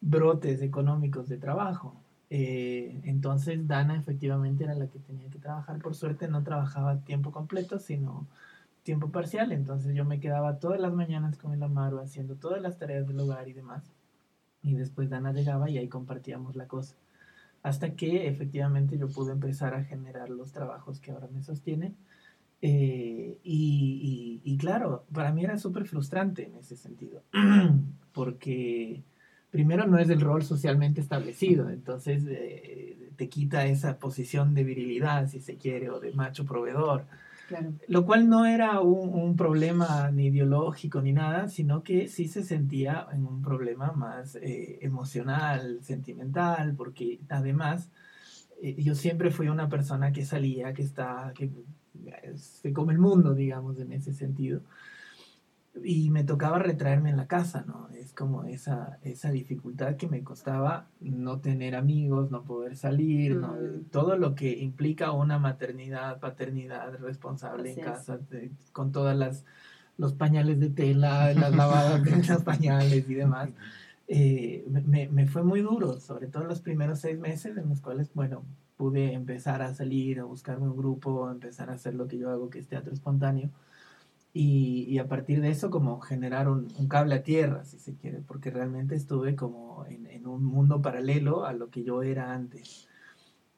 brotes 0.00 0.62
económicos 0.62 1.28
de 1.28 1.38
trabajo. 1.38 1.96
Eh, 2.28 3.00
entonces 3.04 3.66
Dana 3.68 3.96
efectivamente 3.96 4.64
era 4.64 4.74
la 4.74 4.88
que 4.88 4.98
tenía 4.98 5.28
que 5.30 5.38
trabajar. 5.38 5.78
Por 5.78 5.94
suerte 5.94 6.28
no 6.28 6.42
trabajaba 6.42 7.00
tiempo 7.00 7.32
completo, 7.32 7.78
sino 7.78 8.26
tiempo 8.86 9.10
parcial, 9.10 9.50
entonces 9.52 9.94
yo 9.94 10.04
me 10.04 10.20
quedaba 10.20 10.60
todas 10.60 10.80
las 10.80 10.94
mañanas 10.94 11.36
con 11.36 11.52
el 11.52 11.62
Amaro 11.62 12.00
haciendo 12.00 12.36
todas 12.36 12.62
las 12.62 12.78
tareas 12.78 13.06
del 13.06 13.18
hogar 13.20 13.48
y 13.48 13.52
demás. 13.52 13.92
Y 14.62 14.74
después 14.74 15.10
Dana 15.10 15.32
llegaba 15.32 15.68
y 15.68 15.76
ahí 15.76 15.88
compartíamos 15.88 16.56
la 16.56 16.66
cosa. 16.66 16.96
hasta 17.62 17.96
que 17.96 18.28
efectivamente 18.28 18.96
yo 18.96 19.08
pude 19.08 19.32
empezar 19.32 19.74
a 19.74 19.82
generar 19.82 20.30
los 20.30 20.52
trabajos 20.52 21.00
que 21.00 21.10
ahora 21.10 21.26
me 21.26 21.42
sostienen. 21.42 21.96
Eh, 22.62 23.38
y, 23.42 24.56
claro, 24.58 25.04
para 25.12 25.32
mí 25.32 25.44
era 25.44 25.58
súper 25.58 25.84
frustrante 25.86 26.46
en 26.46 26.54
ese 26.56 26.76
sentido, 26.76 27.22
porque 28.12 29.02
primero 29.50 29.86
no 29.86 29.98
es 29.98 30.08
el 30.10 30.20
rol 30.20 30.42
socialmente 30.44 31.00
establecido, 31.00 31.68
entonces 31.70 32.24
eh, 32.28 33.10
te 33.16 33.28
quita 33.28 33.66
esa 33.66 33.98
posición 33.98 34.54
de 34.54 34.64
virilidad, 34.64 35.28
si 35.28 35.40
se 35.40 35.56
quiere, 35.56 35.90
o 35.90 35.98
de 36.00 36.12
macho 36.12 36.44
proveedor. 36.44 37.04
Lo 37.88 38.04
cual 38.04 38.28
no 38.28 38.46
era 38.46 38.80
un, 38.80 39.36
problema 39.36 40.10
ni 40.10 40.26
ideológico 40.26 41.00
ni 41.02 41.12
nada, 41.12 41.48
sino 41.48 41.82
que 41.82 42.08
sí 42.08 42.28
se 42.28 42.42
sentía 42.42 43.06
en 43.12 43.26
un 43.26 43.42
problema 43.42 43.92
más 43.92 44.36
eh, 44.36 44.78
emocional, 44.82 45.80
sentimental, 45.82 46.74
porque 46.76 47.20
además 47.28 47.90
eh, 48.62 48.74
yo 48.82 48.94
siempre 48.94 49.30
fui 49.30 49.48
una 49.48 49.68
persona 49.68 50.12
que 50.12 50.24
salía, 50.24 50.72
que 50.72 50.82
está, 50.82 51.32
que 51.34 51.50
se 52.36 52.72
come 52.72 52.92
el 52.92 52.98
mundo, 52.98 53.34
digamos, 53.34 53.78
en 53.78 53.92
ese 53.92 54.12
sentido 54.12 54.62
y 55.84 56.10
me 56.10 56.24
tocaba 56.24 56.58
retraerme 56.58 57.10
en 57.10 57.16
la 57.16 57.26
casa, 57.26 57.64
¿no? 57.66 57.88
Es 57.94 58.12
como 58.12 58.44
esa, 58.44 58.98
esa 59.02 59.30
dificultad 59.30 59.96
que 59.96 60.08
me 60.08 60.22
costaba 60.22 60.88
no 61.00 61.40
tener 61.40 61.74
amigos, 61.74 62.30
no 62.30 62.44
poder 62.44 62.76
salir, 62.76 63.36
¿no? 63.36 63.54
Todo 63.90 64.16
lo 64.16 64.34
que 64.34 64.58
implica 64.58 65.12
una 65.12 65.38
maternidad, 65.38 66.20
paternidad 66.20 66.94
responsable 66.98 67.72
en 67.72 67.80
casa, 67.80 68.18
con 68.72 68.92
todas 68.92 69.16
las 69.16 69.44
los 69.98 70.12
pañales 70.12 70.60
de 70.60 70.68
tela, 70.68 71.32
las 71.32 71.56
lavadas 71.56 72.04
de 72.04 72.10
los 72.28 72.42
pañales 72.42 73.08
y 73.08 73.14
demás. 73.14 73.48
Eh, 74.08 74.64
me, 74.68 75.08
me, 75.08 75.26
fue 75.26 75.42
muy 75.42 75.62
duro, 75.62 76.00
sobre 76.00 76.26
todo 76.26 76.44
los 76.44 76.60
primeros 76.60 77.00
seis 77.00 77.18
meses 77.18 77.56
en 77.56 77.68
los 77.70 77.80
cuales, 77.80 78.12
bueno, 78.12 78.44
pude 78.76 79.14
empezar 79.14 79.62
a 79.62 79.74
salir, 79.74 80.20
a 80.20 80.24
buscarme 80.24 80.68
un 80.68 80.76
grupo, 80.76 81.26
a 81.26 81.32
empezar 81.32 81.70
a 81.70 81.74
hacer 81.74 81.94
lo 81.94 82.06
que 82.06 82.18
yo 82.18 82.30
hago, 82.30 82.50
que 82.50 82.58
es 82.58 82.68
teatro 82.68 82.92
espontáneo 82.92 83.50
y, 84.38 84.98
a 84.98 85.08
partir 85.08 85.40
de 85.40 85.48
eso 85.48 85.70
como 85.70 86.00
generar 86.00 86.48
un, 86.48 86.68
cable 86.88 87.14
a 87.14 87.22
tierra, 87.22 87.64
si 87.64 87.78
se 87.78 87.94
quiere, 87.94 88.20
porque 88.20 88.50
realmente 88.50 88.94
estuve 88.94 89.34
como 89.34 89.86
en, 89.86 90.26
un 90.26 90.44
mundo 90.44 90.82
paralelo 90.82 91.46
a 91.46 91.54
lo 91.54 91.70
que 91.70 91.84
yo 91.84 92.02
era 92.02 92.34
antes. 92.34 92.86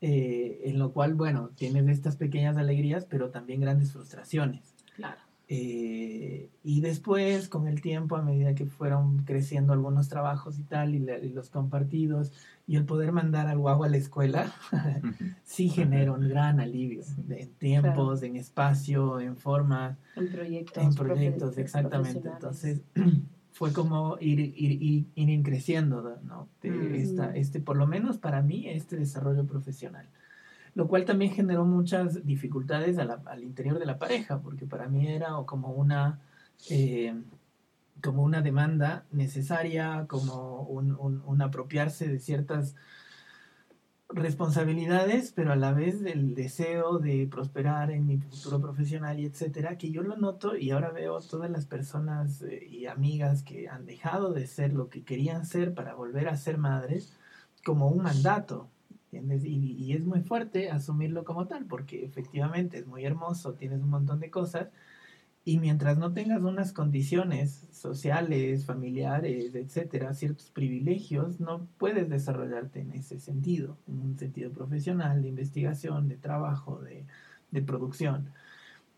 Eh, 0.01 0.61
en 0.65 0.79
lo 0.79 0.93
cual, 0.93 1.15
bueno, 1.15 1.51
tienes 1.57 1.89
estas 1.89 2.15
pequeñas 2.17 2.57
alegrías, 2.57 3.07
pero 3.07 3.31
también 3.31 3.61
grandes 3.61 3.91
frustraciones. 3.91 4.77
Claro. 4.95 5.21
Eh, 5.49 6.51
y 6.63 6.81
después, 6.81 7.49
con 7.49 7.67
el 7.67 7.81
tiempo, 7.81 8.15
a 8.15 8.23
medida 8.23 8.55
que 8.55 8.67
fueron 8.67 9.25
creciendo 9.25 9.73
algunos 9.73 10.09
trabajos 10.09 10.61
y 10.61 10.63
tal, 10.63 10.95
y, 10.95 11.01
los 11.31 11.51
compartidos, 11.51 12.33
y 12.69 12.77
el 12.77 12.85
poder 12.85 13.13
mandar 13.13 13.49
al 13.49 13.57
guagua 13.57 13.87
a 13.87 13.91
la 13.91 13.97
escuela, 13.97 14.53
sí 15.45 15.71
genera 15.71 16.13
un 16.13 16.29
gran 16.29 16.61
alivio 16.61 17.03
en 17.31 17.51
tiempos, 17.55 18.23
en 18.23 18.37
espacio, 18.37 19.21
en 19.21 19.39
formas. 19.39 19.97
En 20.15 20.31
proyectos. 20.31 20.85
En 20.85 20.95
proyectos, 20.95 21.57
exactamente. 21.57 22.29
Entonces, 22.29 22.83
fue 23.53 23.73
como 23.73 24.19
ir, 24.21 24.39
ir, 24.39 25.09
ir, 25.15 25.43
creciendo, 25.43 26.19
¿no? 26.25 26.49
esta, 26.63 27.35
este, 27.35 27.59
por 27.59 27.79
lo 27.79 27.87
menos 27.87 28.19
para 28.19 28.43
mí, 28.43 28.69
este 28.69 28.97
desarrollo 28.97 29.47
profesional 29.47 30.07
lo 30.75 30.87
cual 30.87 31.05
también 31.05 31.33
generó 31.33 31.65
muchas 31.65 32.25
dificultades 32.25 32.99
al 32.99 33.43
interior 33.43 33.81
de 33.81 33.87
la 33.87 33.99
pareja, 33.99 34.41
porque 34.41 34.65
para 34.65 34.87
mí 34.87 35.09
era 35.09 35.31
como 35.45 35.73
una, 35.73 36.21
eh, 36.71 37.17
como 38.03 38.23
una 38.23 38.43
demanda 38.43 39.07
necesaria, 39.11 40.07
como 40.09 40.63
un, 40.63 41.43
apropiarse 41.43 42.09
de 42.09 42.19
ciertas 42.19 42.75
responsabilidades, 44.11 45.33
pero 45.33 45.53
a 45.53 45.57
la 45.57 45.73
vez 45.73 46.01
del 46.01 46.35
deseo 46.35 46.99
de 46.99 47.29
prosperar 47.31 47.91
en 47.91 48.07
mi 48.07 48.19
futuro 48.19 48.61
profesional 48.61 49.21
y 49.21 49.27
etcétera, 49.27 49.77
que 49.77 49.91
yo 49.91 50.03
lo 50.03 50.17
noto 50.17 50.57
y 50.57 50.71
ahora 50.71 50.91
veo 50.91 51.21
todas 51.21 51.51
las 51.51 51.67
personas 51.67 52.41
eh, 52.43 52.67
y 52.67 52.87
amigas 52.87 53.43
que 53.43 53.69
han 53.69 53.85
dejado 53.85 54.33
de 54.33 54.47
ser 54.47 54.73
lo 54.73 54.89
que 54.89 55.05
querían 55.05 55.45
ser 55.45 55.75
para 55.75 55.95
volver 55.95 56.29
a 56.29 56.37
ser 56.37 56.57
madres 56.57 57.13
como 57.65 57.89
un 57.89 58.03
mandato, 58.03 58.71
y, 59.11 59.93
es 59.95 60.05
muy 60.05 60.21
fuerte 60.21 60.71
asumirlo 60.71 61.25
como 61.25 61.47
tal, 61.47 61.65
porque 61.65 62.05
efectivamente 62.05 62.79
es 62.79 62.87
muy 62.87 63.05
hermoso, 63.05 63.55
tienes 63.55 63.81
un 63.83 63.91
montón 63.91 64.21
de 64.21 64.31
cosas, 64.31 64.69
y 65.49 65.59
mientras 65.59 65.97
no 65.97 66.13
tengas 66.13 66.43
unas 66.43 66.75
condiciones 66.75 67.67
sociales, 67.73 68.67
familiares, 68.67 69.55
etcétera, 69.55 70.13
ciertos 70.13 70.51
privilegios, 70.51 71.41
no 71.41 71.67
puedes 71.79 72.11
desarrollarte 72.11 72.81
en 72.81 72.93
ese 72.93 73.19
sentido, 73.19 73.79
en 73.89 73.99
un 73.99 74.19
sentido 74.19 74.53
profesional, 74.53 75.23
de 75.23 75.29
investigación, 75.29 76.07
de 76.07 76.19
trabajo, 76.19 76.81
de, 76.83 77.07
de 77.51 77.63
producción. 77.63 78.29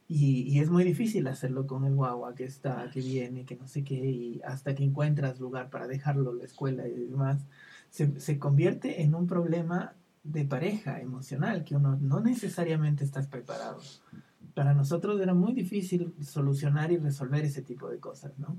Y, 0.09 0.43
y, 0.43 0.59
es 0.59 0.71
muy 0.71 0.83
difícil 0.83 1.29
hacerlo 1.29 1.69
con 1.69 1.85
el 1.85 1.95
guagua 1.95 2.35
que 2.35 2.47
está, 2.47 2.91
que 2.93 2.99
viene, 2.99 3.45
que 3.45 3.55
no 3.55 3.69
sé 3.69 3.85
qué, 3.85 3.95
y 3.95 4.41
hasta 4.45 4.75
que 4.75 4.83
encuentras 4.83 5.39
lugar 5.39 5.71
para 5.71 5.87
dejarlo, 5.87 6.35
la 6.35 6.47
escuela 6.47 6.89
y 6.89 6.95
demás, 6.95 7.47
se, 7.91 8.19
se 8.19 8.41
convierte 8.41 9.03
en 9.03 9.15
un 9.15 9.29
problema 9.29 9.95
de 10.25 10.45
pareja 10.47 11.01
emocional 11.01 11.63
que 11.63 11.77
uno 11.77 11.97
no 12.01 12.19
necesariamente 12.19 13.05
estás 13.05 13.29
preparado. 13.29 13.79
Para 14.55 14.75
nosotros 14.75 15.21
era 15.21 15.35
muy 15.35 15.53
difícil 15.53 16.15
solucionar 16.21 16.93
y 16.93 16.99
resolver 16.99 17.45
ese 17.45 17.63
tipo 17.63 17.89
de 17.89 17.99
cosas, 17.99 18.39
¿no? 18.39 18.59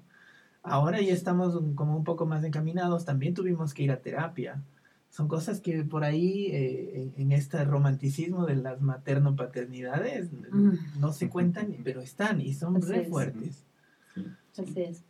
Ahora 0.63 1.01
ya 1.01 1.13
estamos 1.13 1.59
como 1.75 1.97
un 1.97 2.03
poco 2.03 2.25
más 2.25 2.43
encaminados, 2.43 3.05
también 3.05 3.33
tuvimos 3.33 3.73
que 3.73 3.83
ir 3.83 3.91
a 3.91 4.01
terapia. 4.01 4.61
Son 5.09 5.27
cosas 5.27 5.59
que 5.59 5.83
por 5.83 6.03
ahí, 6.03 6.45
eh, 6.51 7.11
en, 7.17 7.31
este 7.31 7.65
romanticismo 7.65 8.45
de 8.45 8.55
las 8.55 8.79
materno-paternidades, 8.79 10.29
no 10.99 11.11
se 11.11 11.29
cuentan, 11.29 11.75
pero 11.83 11.99
están 12.01 12.39
y 12.39 12.53
son 12.53 12.73
muy 12.73 13.05
fuertes. 13.05 13.65
Así 14.57 14.81
es. 14.81 15.03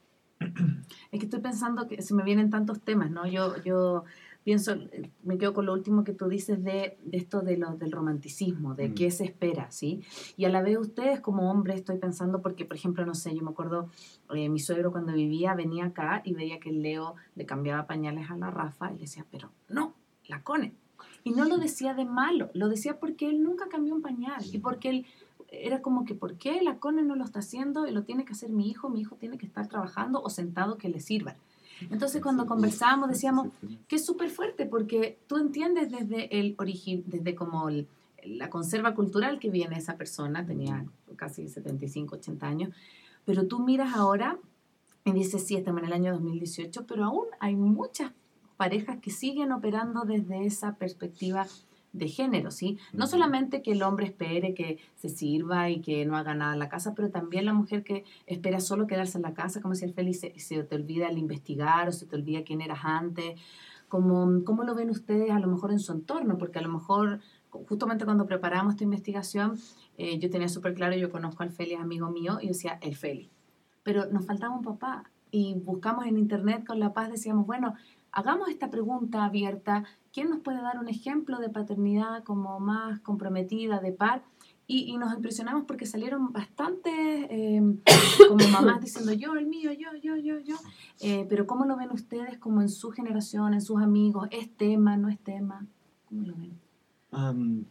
Es 1.11 1.19
que 1.19 1.25
estoy 1.25 1.41
pensando 1.41 1.87
que 1.87 2.01
se 2.01 2.15
me 2.15 2.23
vienen 2.23 2.49
tantos 2.49 2.81
temas, 2.81 3.11
¿no? 3.11 3.27
Yo, 3.27 3.61
yo 3.63 4.05
pienso, 4.43 4.75
me 5.23 5.37
quedo 5.37 5.53
con 5.53 5.65
lo 5.65 5.73
último 5.73 6.03
que 6.03 6.13
tú 6.13 6.27
dices 6.27 6.63
de, 6.63 6.97
esto 7.11 7.41
de 7.41 7.57
lo, 7.57 7.75
del 7.75 7.91
romanticismo, 7.91 8.73
de 8.73 8.89
mm. 8.89 8.93
qué 8.95 9.11
se 9.11 9.25
espera, 9.25 9.69
¿sí? 9.71 10.01
Y 10.37 10.45
a 10.45 10.49
la 10.49 10.61
vez 10.61 10.77
ustedes 10.77 11.19
como 11.19 11.51
hombres 11.51 11.77
estoy 11.77 11.97
pensando, 11.97 12.41
porque 12.41 12.65
por 12.65 12.75
ejemplo, 12.75 13.05
no 13.05 13.15
sé, 13.15 13.35
yo 13.35 13.43
me 13.43 13.51
acuerdo, 13.51 13.89
eh, 14.33 14.49
mi 14.49 14.59
suegro 14.59 14.91
cuando 14.91 15.13
vivía 15.13 15.53
venía 15.53 15.85
acá 15.85 16.21
y 16.25 16.33
veía 16.33 16.59
que 16.59 16.69
el 16.69 16.81
Leo 16.81 17.15
le 17.35 17.45
cambiaba 17.45 17.87
pañales 17.87 18.29
a 18.31 18.37
la 18.37 18.49
Rafa 18.49 18.91
y 18.91 18.95
le 18.95 19.01
decía, 19.01 19.25
pero 19.31 19.51
no, 19.69 19.93
la 20.27 20.43
cone. 20.43 20.73
Y 21.23 21.31
no 21.31 21.45
lo 21.45 21.57
decía 21.57 21.93
de 21.93 22.05
malo, 22.05 22.49
lo 22.53 22.69
decía 22.69 22.99
porque 22.99 23.29
él 23.29 23.43
nunca 23.43 23.67
cambió 23.69 23.93
un 23.93 24.01
pañal 24.01 24.43
y 24.51 24.57
porque 24.59 24.89
él 24.89 25.05
era 25.51 25.81
como 25.81 26.05
que, 26.05 26.15
¿por 26.15 26.37
qué 26.37 26.61
la 26.61 26.77
cone 26.77 27.03
no 27.03 27.15
lo 27.15 27.25
está 27.25 27.39
haciendo 27.39 27.85
y 27.85 27.91
lo 27.91 28.03
tiene 28.03 28.23
que 28.23 28.33
hacer 28.33 28.49
mi 28.49 28.69
hijo? 28.69 28.89
Mi 28.89 29.01
hijo 29.01 29.17
tiene 29.17 29.37
que 29.37 29.45
estar 29.45 29.67
trabajando 29.67 30.21
o 30.21 30.29
sentado 30.29 30.77
que 30.77 30.89
le 30.89 30.99
sirva. 30.99 31.35
Entonces 31.89 32.21
cuando 32.21 32.45
conversábamos 32.45 33.09
decíamos 33.09 33.47
que 33.87 33.95
es 33.95 34.05
súper 34.05 34.29
fuerte 34.29 34.65
porque 34.65 35.19
tú 35.27 35.37
entiendes 35.37 35.91
desde 35.91 36.39
el 36.39 36.55
origen, 36.57 37.03
desde 37.07 37.35
como 37.35 37.69
la 38.23 38.49
conserva 38.49 38.93
cultural 38.93 39.39
que 39.39 39.49
viene 39.49 39.77
esa 39.77 39.97
persona, 39.97 40.45
tenía 40.45 40.85
casi 41.15 41.47
75, 41.47 42.15
80 42.15 42.47
años, 42.47 42.75
pero 43.25 43.47
tú 43.47 43.59
miras 43.59 43.95
ahora 43.95 44.37
y 45.03 45.11
dices, 45.11 45.45
sí, 45.45 45.55
estamos 45.55 45.81
en 45.81 45.87
el 45.87 45.93
año 45.93 46.13
2018, 46.13 46.85
pero 46.85 47.05
aún 47.05 47.25
hay 47.39 47.55
muchas 47.55 48.11
parejas 48.57 48.99
que 49.01 49.09
siguen 49.09 49.51
operando 49.51 50.01
desde 50.01 50.45
esa 50.45 50.75
perspectiva 50.75 51.47
de 51.93 52.07
género, 52.07 52.51
¿sí? 52.51 52.77
No 52.93 53.05
solamente 53.07 53.61
que 53.61 53.73
el 53.73 53.83
hombre 53.83 54.05
espere 54.05 54.53
que 54.53 54.79
se 54.95 55.09
sirva 55.09 55.69
y 55.69 55.81
que 55.81 56.05
no 56.05 56.15
haga 56.15 56.33
nada 56.33 56.53
en 56.53 56.59
la 56.59 56.69
casa, 56.69 56.93
pero 56.95 57.09
también 57.09 57.45
la 57.45 57.53
mujer 57.53 57.83
que 57.83 58.05
espera 58.27 58.59
solo 58.59 58.87
quedarse 58.87 59.17
en 59.17 59.23
la 59.23 59.33
casa, 59.33 59.61
como 59.61 59.75
si 59.75 59.85
el 59.85 59.93
feliz 59.93 60.19
se, 60.21 60.37
se, 60.39 60.63
te 60.63 60.75
olvida 60.75 61.07
el 61.07 61.17
investigar 61.17 61.89
o 61.89 61.91
se 61.91 62.05
te 62.05 62.15
olvida 62.15 62.43
quién 62.43 62.61
eras 62.61 62.79
antes. 62.83 63.39
¿Cómo, 63.89 64.45
¿Cómo 64.45 64.63
lo 64.63 64.73
ven 64.73 64.89
ustedes 64.89 65.31
a 65.31 65.39
lo 65.39 65.47
mejor 65.47 65.71
en 65.71 65.79
su 65.79 65.91
entorno? 65.91 66.37
Porque 66.37 66.59
a 66.59 66.61
lo 66.61 66.69
mejor, 66.69 67.19
justamente 67.49 68.05
cuando 68.05 68.25
preparamos 68.25 68.75
esta 68.75 68.85
investigación, 68.85 69.59
eh, 69.97 70.17
yo 70.17 70.29
tenía 70.29 70.47
súper 70.47 70.73
claro, 70.73 70.95
yo 70.95 71.11
conozco 71.11 71.43
al 71.43 71.51
Feli, 71.51 71.73
amigo 71.73 72.09
mío, 72.09 72.39
y 72.41 72.47
decía, 72.47 72.79
el 72.81 72.95
Feli. 72.95 73.29
Pero 73.83 74.05
nos 74.05 74.25
faltaba 74.25 74.55
un 74.55 74.63
papá. 74.63 75.11
Y 75.29 75.55
buscamos 75.55 76.05
en 76.05 76.17
internet 76.17 76.65
con 76.65 76.79
La 76.79 76.93
Paz, 76.93 77.09
decíamos, 77.09 77.45
bueno, 77.45 77.73
hagamos 78.11 78.49
esta 78.49 78.69
pregunta 78.69 79.25
abierta, 79.25 79.83
¿quién 80.13 80.29
nos 80.29 80.39
puede 80.39 80.61
dar 80.61 80.79
un 80.79 80.89
ejemplo 80.89 81.39
de 81.39 81.49
paternidad 81.49 82.23
como 82.23 82.59
más 82.59 82.99
comprometida, 82.99 83.79
de 83.79 83.91
par? 83.91 84.23
Y, 84.67 84.95
nos 84.97 85.13
impresionamos 85.13 85.65
porque 85.65 85.85
salieron 85.85 86.31
bastantes 86.31 86.93
em, 87.29 87.79
como 88.29 88.47
mamás 88.47 88.79
diciendo 88.79 89.11
yo, 89.11 89.33
el 89.35 89.45
mío, 89.45 89.71
yo, 89.73 89.89
yo, 90.01 90.15
yo, 90.15 90.39
yo. 90.39 90.55
Eh, 91.01 91.25
pero 91.27 91.45
¿cómo 91.45 91.65
lo 91.65 91.75
ven 91.75 91.91
ustedes 91.91 92.37
como 92.37 92.61
en 92.61 92.69
su 92.69 92.89
generación, 92.91 93.53
en 93.53 93.61
sus 93.61 93.81
amigos? 93.81 94.29
¿Es 94.31 94.49
tema, 94.55 94.95
no 94.95 95.09
es 95.09 95.19
tema? 95.19 95.67
¿Cómo 96.07 96.23
lo 96.23 96.35
ven? 96.35 96.57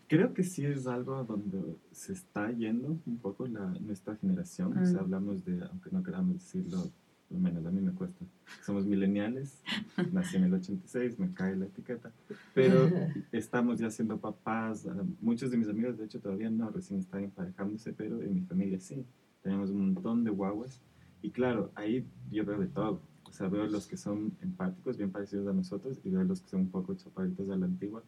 creo 0.06 0.34
que 0.34 0.44
sí 0.44 0.66
es 0.66 0.86
algo 0.86 1.24
donde 1.24 1.78
se 1.92 2.12
está 2.12 2.52
yendo 2.52 2.98
un 3.06 3.16
poco 3.16 3.46
la, 3.46 3.64
nuestra 3.80 4.14
generación. 4.16 4.76
hablamos 4.98 5.42
de, 5.46 5.64
aunque 5.64 5.88
no 5.90 6.02
queramos 6.02 6.34
decirlo, 6.34 6.76
lo 6.76 6.90
menos 7.38 7.64
a 7.64 7.70
mí 7.70 7.80
me 7.80 7.92
cuesta. 7.92 8.24
Somos 8.64 8.86
mileniales, 8.86 9.62
nací 10.12 10.36
en 10.36 10.44
el 10.44 10.54
86, 10.54 11.18
me 11.18 11.32
cae 11.32 11.56
la 11.56 11.66
etiqueta, 11.66 12.12
pero 12.54 12.90
estamos 13.32 13.78
ya 13.78 13.90
siendo 13.90 14.18
papás. 14.18 14.86
Ah, 14.86 15.04
muchos 15.20 15.50
de 15.50 15.56
mis 15.56 15.68
amigos, 15.68 15.98
de 15.98 16.06
hecho, 16.06 16.20
todavía 16.20 16.50
no, 16.50 16.70
recién 16.70 17.00
están 17.00 17.24
emparejándose, 17.24 17.92
pero 17.92 18.20
en 18.20 18.34
mi 18.34 18.40
familia 18.42 18.80
sí. 18.80 19.04
Tenemos 19.42 19.70
un 19.70 19.94
montón 19.94 20.24
de 20.24 20.30
guaguas. 20.30 20.80
Y 21.22 21.30
claro, 21.30 21.70
ahí 21.74 22.06
yo 22.30 22.44
veo 22.44 22.58
de 22.58 22.66
todo. 22.66 23.02
O 23.24 23.32
sea, 23.32 23.48
veo 23.48 23.66
los 23.66 23.86
que 23.86 23.96
son 23.96 24.36
empáticos, 24.42 24.96
bien 24.96 25.10
parecidos 25.10 25.46
a 25.46 25.52
nosotros, 25.52 25.98
y 26.04 26.10
veo 26.10 26.24
los 26.24 26.40
que 26.40 26.48
son 26.48 26.62
un 26.62 26.70
poco 26.70 26.94
chapaditos 26.94 27.48
a 27.48 27.56
la 27.56 27.66
antigua. 27.66 28.02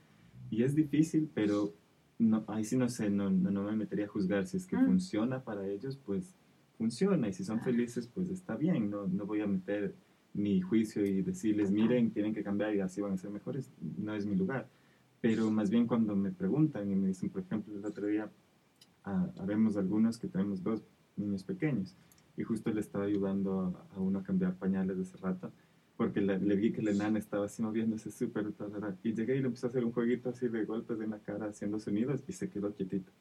Y 0.51 0.63
es 0.65 0.75
difícil, 0.75 1.31
pero 1.33 1.75
no, 2.19 2.45
ahí 2.49 2.65
sí 2.65 2.77
no 2.77 2.89
sé, 2.89 3.09
no, 3.09 3.31
no, 3.31 3.63
me 3.63 3.77
metería 3.77 4.07
a 4.07 4.09
juzgar. 4.09 4.47
Si 4.47 4.57
es 4.57 4.67
que 4.67 4.77
ah. 4.77 4.85
funciona 4.85 5.45
para 5.45 5.67
ellos, 5.67 5.97
pues 5.97 6.35
funciona 6.83 7.29
y 7.29 7.33
si 7.33 7.45
son 7.45 7.61
felices, 7.61 8.09
pues 8.13 8.29
está 8.29 8.57
bien, 8.57 8.91
no, 8.91 9.07
no 9.07 9.25
voy 9.25 9.41
a 9.41 9.47
meter 9.47 9.95
mi 10.35 10.61
juicio 10.61 11.07
y 11.07 11.23
decirles, 11.23 11.71
miren, 11.71 12.11
tienen 12.11 12.35
que 12.35 12.43
cambiar 12.43 12.75
y 12.75 12.81
así 12.81 13.01
van 13.01 13.13
a 13.13 13.17
ser 13.17 13.31
mejores, 13.31 13.71
no 13.99 14.13
es 14.15 14.27
mi 14.27 14.35
lugar. 14.35 14.67
Pero 15.21 15.49
más 15.53 15.71
bien 15.71 15.87
cuando 15.87 16.17
me 16.17 16.33
preguntan 16.33 16.91
y 16.91 16.97
me 16.97 17.07
dicen, 17.07 17.31
por 17.31 17.43
ejemplo, 17.43 17.73
el 17.79 17.85
otro 17.85 18.09
día, 18.09 18.29
ah, 19.05 19.31
habemos 19.39 19.77
algunos 19.77 20.19
que 20.19 20.27
tenemos 20.27 20.61
dos 20.61 20.83
niños 21.17 21.45
pequeños 21.45 21.95
y 22.37 22.43
justo 22.43 22.73
le 22.73 22.81
estaba 22.81 23.05
ayudando 23.05 23.87
a, 23.95 24.01
uno 24.01 24.19
a 24.19 24.25
cambiar 24.25 24.57
pañales 24.57 24.97
de 24.97 25.05
ese 25.05 25.17
rato 25.19 25.53
porque 25.97 26.21
le, 26.21 26.57
vi 26.57 26.73
que 26.73 26.83
la 26.83 26.91
enana 26.91 27.21
estaba 27.21 27.45
así 27.45 27.63
moviéndose 27.63 28.11
súper 28.11 28.53
y 29.05 29.13
llegué 29.13 29.37
y 29.37 29.41
le 29.41 29.47
empecé 29.47 29.67
a 29.67 29.69
hacer 29.69 29.85
un 29.85 29.93
jueguito 29.93 30.31
así 30.31 30.49
de 30.49 30.65
golpes 30.65 31.01
en 31.01 31.11
la 31.11 31.21
cara 31.21 31.47
haciendo 31.47 31.79
sonidos 31.79 32.25
y 32.27 32.33
se 32.33 32.51
quedó 32.51 32.75
quietito. 32.75 33.13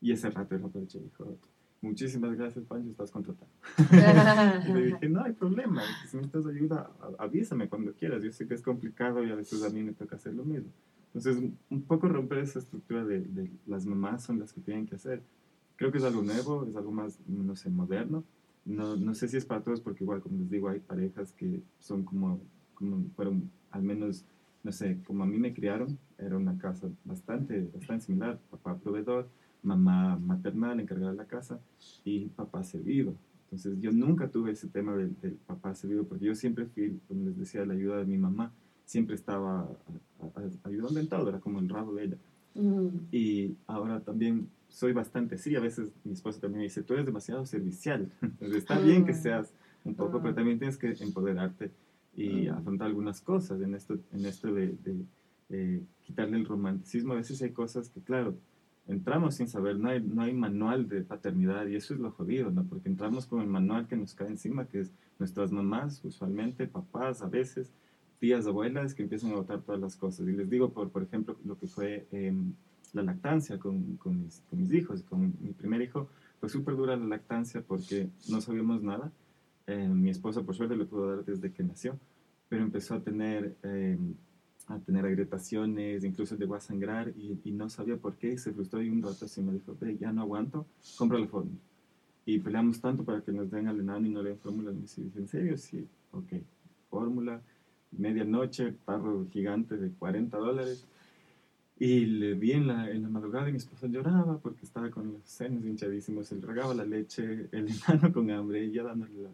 Y 0.00 0.12
ese 0.12 0.30
rato 0.30 0.54
el 0.54 0.64
aproveché 0.64 1.00
y 1.00 1.02
dijo, 1.02 1.36
muchísimas 1.84 2.36
gracias, 2.36 2.64
Pancho, 2.64 2.90
estás 2.90 3.10
contratado. 3.10 3.50
y 4.68 4.72
le 4.72 4.86
dije, 4.86 5.08
no 5.08 5.22
hay 5.22 5.32
problema, 5.32 5.82
si 6.10 6.16
necesitas 6.16 6.46
ayuda, 6.46 6.90
avísame 7.18 7.68
cuando 7.68 7.92
quieras. 7.92 8.22
Yo 8.22 8.32
sé 8.32 8.46
que 8.48 8.54
es 8.54 8.62
complicado 8.62 9.24
y 9.24 9.30
a 9.30 9.34
veces 9.34 9.62
a 9.62 9.70
mí 9.70 9.82
me 9.82 9.92
toca 9.92 10.16
hacer 10.16 10.34
lo 10.34 10.44
mismo. 10.44 10.70
Entonces, 11.14 11.42
un 11.70 11.82
poco 11.82 12.08
romper 12.08 12.38
esa 12.38 12.58
estructura 12.58 13.04
de, 13.04 13.20
de 13.20 13.48
las 13.66 13.86
mamás 13.86 14.24
son 14.24 14.40
las 14.40 14.52
que 14.52 14.60
tienen 14.60 14.86
que 14.86 14.96
hacer. 14.96 15.22
Creo 15.76 15.92
que 15.92 15.98
es 15.98 16.04
algo 16.04 16.22
nuevo, 16.22 16.66
es 16.66 16.74
algo 16.74 16.90
más, 16.90 17.20
no 17.28 17.54
sé, 17.54 17.70
moderno. 17.70 18.24
No, 18.64 18.96
no 18.96 19.14
sé 19.14 19.28
si 19.28 19.36
es 19.36 19.44
para 19.44 19.62
todos, 19.62 19.80
porque 19.80 20.04
igual, 20.04 20.22
como 20.22 20.38
les 20.38 20.50
digo, 20.50 20.68
hay 20.68 20.80
parejas 20.80 21.32
que 21.32 21.62
son 21.78 22.02
como, 22.02 22.40
como 22.74 23.04
fueron, 23.14 23.50
al 23.70 23.82
menos, 23.82 24.24
no 24.62 24.72
sé, 24.72 24.98
como 25.06 25.22
a 25.22 25.26
mí 25.26 25.38
me 25.38 25.52
criaron, 25.52 25.98
era 26.18 26.36
una 26.36 26.56
casa 26.58 26.88
bastante, 27.04 27.68
bastante 27.74 28.06
similar, 28.06 28.40
papá 28.50 28.76
proveedor, 28.78 29.28
mamá 29.64 30.16
maternal 30.18 30.78
encargada 30.78 31.12
de 31.12 31.16
la 31.16 31.26
casa 31.26 31.58
y 32.04 32.26
papá 32.26 32.62
servido. 32.62 33.14
Entonces 33.44 33.80
yo 33.80 33.92
nunca 33.92 34.28
tuve 34.28 34.52
ese 34.52 34.68
tema 34.68 34.96
del, 34.96 35.14
papá 35.46 35.74
servido 35.74 36.04
porque 36.04 36.26
yo 36.26 36.34
siempre 36.34 36.66
fui, 36.66 37.00
como 37.08 37.24
les 37.24 37.36
decía, 37.36 37.64
la 37.64 37.74
ayuda 37.74 37.98
de 37.98 38.04
mi 38.04 38.18
mamá. 38.18 38.52
Siempre 38.84 39.14
estaba 39.14 39.68
ayudando 40.64 41.00
en 41.00 41.08
todo, 41.08 41.28
era 41.28 41.40
como 41.40 41.58
el 41.58 41.68
rabo 41.68 41.94
de 41.94 42.04
ella. 42.04 42.18
Mm. 42.54 42.88
Y 43.10 43.56
ahora 43.66 44.00
también 44.00 44.48
soy 44.68 44.92
bastante, 44.92 45.38
sí, 45.38 45.56
a 45.56 45.60
veces 45.60 45.92
mi 46.04 46.12
esposa 46.12 46.40
también 46.40 46.58
me 46.58 46.64
dice, 46.64 46.82
tú 46.82 46.94
eres 46.94 47.06
demasiado 47.06 47.46
servicial. 47.46 48.10
Entonces 48.20 48.58
está 48.58 48.78
bien 48.78 49.04
que 49.04 49.12
ah. 49.12 49.14
seas 49.14 49.52
un 49.84 49.94
poco, 49.94 50.18
pero 50.20 50.32
ah. 50.32 50.34
también 50.34 50.58
tienes 50.58 50.76
que 50.76 50.94
empoderarte 51.00 51.70
y 52.14 52.48
ah. 52.48 52.56
afrontar 52.56 52.88
algunas 52.88 53.20
cosas 53.20 53.60
en 53.62 53.74
esto, 53.74 53.98
en 54.12 54.26
esto 54.26 54.52
de, 54.52 54.76
de 55.48 55.82
quitarle 56.02 56.36
el 56.36 56.44
romanticismo. 56.44 57.12
A 57.12 57.16
veces 57.16 57.40
hay 57.40 57.50
cosas 57.50 57.88
que, 57.88 58.00
claro, 58.00 58.36
entramos 58.86 59.36
sin 59.36 59.48
saber, 59.48 59.78
no 59.78 59.88
hay, 59.88 60.02
no 60.02 60.22
hay 60.22 60.32
manual 60.34 60.88
de 60.88 61.02
paternidad 61.02 61.66
y 61.66 61.76
eso 61.76 61.94
es 61.94 62.00
lo 62.00 62.10
jodido, 62.10 62.50
¿no? 62.50 62.64
Porque 62.64 62.88
entramos 62.88 63.26
con 63.26 63.40
el 63.40 63.46
manual 63.46 63.86
que 63.86 63.96
nos 63.96 64.14
cae 64.14 64.28
encima, 64.28 64.66
que 64.66 64.80
es 64.80 64.92
nuestras 65.18 65.52
mamás, 65.52 66.04
usualmente, 66.04 66.66
papás, 66.66 67.22
a 67.22 67.28
veces, 67.28 67.72
tías, 68.18 68.46
abuelas, 68.46 68.94
que 68.94 69.02
empiezan 69.02 69.32
a 69.32 69.36
votar 69.36 69.62
todas 69.62 69.80
las 69.80 69.96
cosas. 69.96 70.28
Y 70.28 70.32
les 70.32 70.50
digo, 70.50 70.70
por, 70.72 70.90
por 70.90 71.02
ejemplo, 71.02 71.36
lo 71.44 71.58
que 71.58 71.66
fue 71.66 72.06
em, 72.12 72.52
la 72.92 73.02
lactancia 73.02 73.58
con, 73.58 73.96
con, 73.96 74.22
mis, 74.22 74.42
con, 74.50 74.60
mis, 74.60 74.72
hijos, 74.72 75.02
con 75.02 75.34
mi 75.40 75.52
primer 75.52 75.80
hijo, 75.80 76.08
fue 76.40 76.48
súper 76.48 76.76
dura 76.76 76.96
la 76.96 77.06
lactancia 77.06 77.62
porque 77.62 78.10
no 78.28 78.40
sabíamos 78.40 78.82
nada. 78.82 79.10
Eh, 79.66 79.88
mi 79.88 80.10
esposa, 80.10 80.42
por 80.42 80.54
suerte, 80.54 80.76
le 80.76 80.84
pudo 80.84 81.16
dar 81.16 81.24
desde 81.24 81.52
que 81.52 81.62
nació, 81.62 81.98
pero 82.48 82.62
empezó 82.62 82.94
a 82.94 83.00
tener... 83.00 83.56
Eh, 83.62 83.98
a 84.66 84.78
tener 84.78 85.04
agrietaciones, 85.04 86.04
incluso 86.04 86.36
llegó 86.36 86.54
a 86.54 86.60
sangrar 86.60 87.12
y, 87.16 87.38
y, 87.44 87.52
no 87.52 87.68
sabía 87.68 87.96
por 87.96 88.14
qué, 88.14 88.38
se 88.38 88.52
frustró 88.52 88.80
y 88.82 88.88
un 88.88 89.02
rato 89.02 89.26
así 89.26 89.42
me 89.42 89.52
dijo, 89.52 89.76
ya 90.00 90.12
no 90.12 90.22
aguanto, 90.22 90.66
compra 90.96 91.18
la 91.18 91.26
fórmula. 91.26 91.58
Y 92.26 92.38
peleamos 92.38 92.80
tanto 92.80 93.04
para 93.04 93.20
que 93.20 93.32
nos 93.32 93.50
den 93.50 93.68
al 93.68 93.80
enano 93.80 94.06
y 94.06 94.10
no 94.10 94.22
le 94.22 94.30
den 94.30 94.38
fórmula. 94.38 94.72
Me 94.72 94.80
dice, 94.80 95.02
¿en 95.14 95.28
serio? 95.28 95.58
Sí, 95.58 95.86
ok, 96.12 96.32
fórmula, 96.88 97.42
medianoche, 97.92 98.72
tarro 98.86 99.26
gigante 99.30 99.76
de 99.76 99.90
40 99.90 100.36
dólares. 100.38 100.86
Y 101.78 102.06
le 102.06 102.34
vi 102.34 102.52
en 102.52 102.68
la, 102.68 102.90
en 102.90 103.02
la 103.02 103.08
madrugada 103.08 103.48
y 103.48 103.52
mi 103.52 103.58
esposa 103.58 103.88
lloraba 103.88 104.38
porque 104.38 104.64
estaba 104.64 104.90
con 104.90 105.12
los 105.12 105.22
senos 105.24 105.64
hinchadísimos, 105.64 106.30
él 106.32 106.40
regaba 106.40 106.72
la 106.72 106.84
leche, 106.84 107.48
el 107.52 107.68
enano 107.88 108.12
con 108.12 108.30
hambre 108.30 108.64
y 108.64 108.72
ya 108.72 108.84
dándole 108.84 109.22
la... 109.22 109.30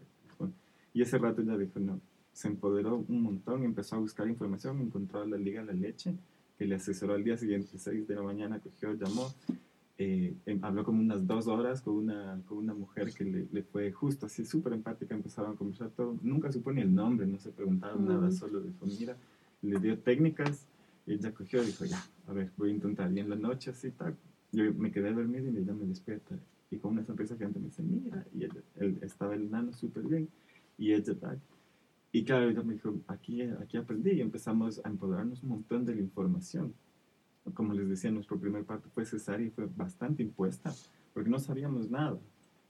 Y 0.93 1.01
ese 1.01 1.17
rato 1.17 1.41
ya 1.41 1.57
dijo, 1.57 1.79
no, 1.79 2.01
se 2.33 2.47
empoderó 2.47 3.03
un 3.07 3.21
montón, 3.21 3.63
empezó 3.63 3.95
a 3.95 3.99
buscar 3.99 4.27
información, 4.27 4.79
encontró 4.81 5.21
a 5.21 5.25
la 5.25 5.37
Liga 5.37 5.61
de 5.61 5.67
la 5.67 5.73
Leche, 5.73 6.15
que 6.57 6.65
le 6.65 6.75
asesoró 6.75 7.13
al 7.13 7.23
día 7.23 7.37
siguiente, 7.37 7.77
6 7.77 8.07
de 8.07 8.15
la 8.15 8.21
mañana, 8.21 8.59
cogió, 8.59 8.93
llamó, 8.93 9.33
eh, 9.97 10.33
em, 10.45 10.63
habló 10.63 10.83
como 10.83 10.99
unas 11.01 11.27
dos 11.27 11.47
horas 11.47 11.81
con 11.81 11.95
una, 11.95 12.41
con 12.47 12.57
una 12.57 12.73
mujer 12.73 13.13
que 13.13 13.23
le, 13.23 13.47
le 13.51 13.63
fue 13.63 13.91
justo 13.91 14.25
así, 14.25 14.45
súper 14.45 14.73
empática, 14.73 15.13
empezaron 15.13 15.53
a 15.53 15.55
conversar 15.55 15.89
todo, 15.89 16.17
nunca 16.21 16.51
supo 16.51 16.71
ni 16.71 16.81
el 16.81 16.93
nombre, 16.93 17.27
no 17.27 17.37
se 17.37 17.51
preguntaron 17.51 18.07
nada, 18.07 18.31
solo 18.31 18.61
dijo, 18.61 18.85
mira, 18.85 19.15
le 19.61 19.79
dio 19.79 19.99
técnicas, 19.99 20.65
y 21.05 21.13
ella 21.13 21.33
cogió 21.33 21.61
y 21.63 21.67
dijo, 21.67 21.85
ya, 21.85 22.03
a 22.27 22.33
ver, 22.33 22.51
voy 22.57 22.69
a 22.69 22.73
intentar, 22.73 23.11
y 23.11 23.19
en 23.19 23.29
la 23.29 23.35
noche 23.35 23.71
así, 23.71 23.91
tal, 23.91 24.15
yo 24.51 24.73
me 24.73 24.91
quedé 24.91 25.13
dormido 25.13 25.49
y 25.51 25.57
ella 25.57 25.73
me 25.73 25.85
despierta, 25.85 26.35
y 26.69 26.77
con 26.77 26.93
una 26.93 27.03
sonrisa 27.03 27.35
gigante 27.35 27.59
me 27.59 27.65
dice, 27.65 27.83
mira, 27.83 28.25
y 28.33 28.43
él, 28.43 28.97
estaba 29.01 29.35
el 29.35 29.49
nano 29.51 29.73
súper 29.73 30.03
bien, 30.03 30.27
y 30.77 30.93
ella, 30.93 31.13
tal, 31.19 31.39
y 32.11 32.23
claro, 32.23 32.49
ella 32.49 32.63
me 32.63 32.73
dijo, 32.73 32.93
aquí, 33.07 33.41
aquí 33.41 33.77
aprendí 33.77 34.11
y 34.11 34.21
empezamos 34.21 34.81
a 34.83 34.89
empoderarnos 34.89 35.43
un 35.43 35.49
montón 35.49 35.85
de 35.85 35.95
la 35.95 36.01
información. 36.01 36.73
Como 37.53 37.73
les 37.73 37.89
decía, 37.89 38.11
nuestro 38.11 38.39
primer 38.39 38.65
parto 38.65 38.89
fue 38.89 39.05
cesárea 39.05 39.47
y 39.47 39.49
fue 39.49 39.67
bastante 39.75 40.21
impuesta, 40.21 40.73
porque 41.13 41.29
no 41.29 41.39
sabíamos 41.39 41.89
nada. 41.89 42.19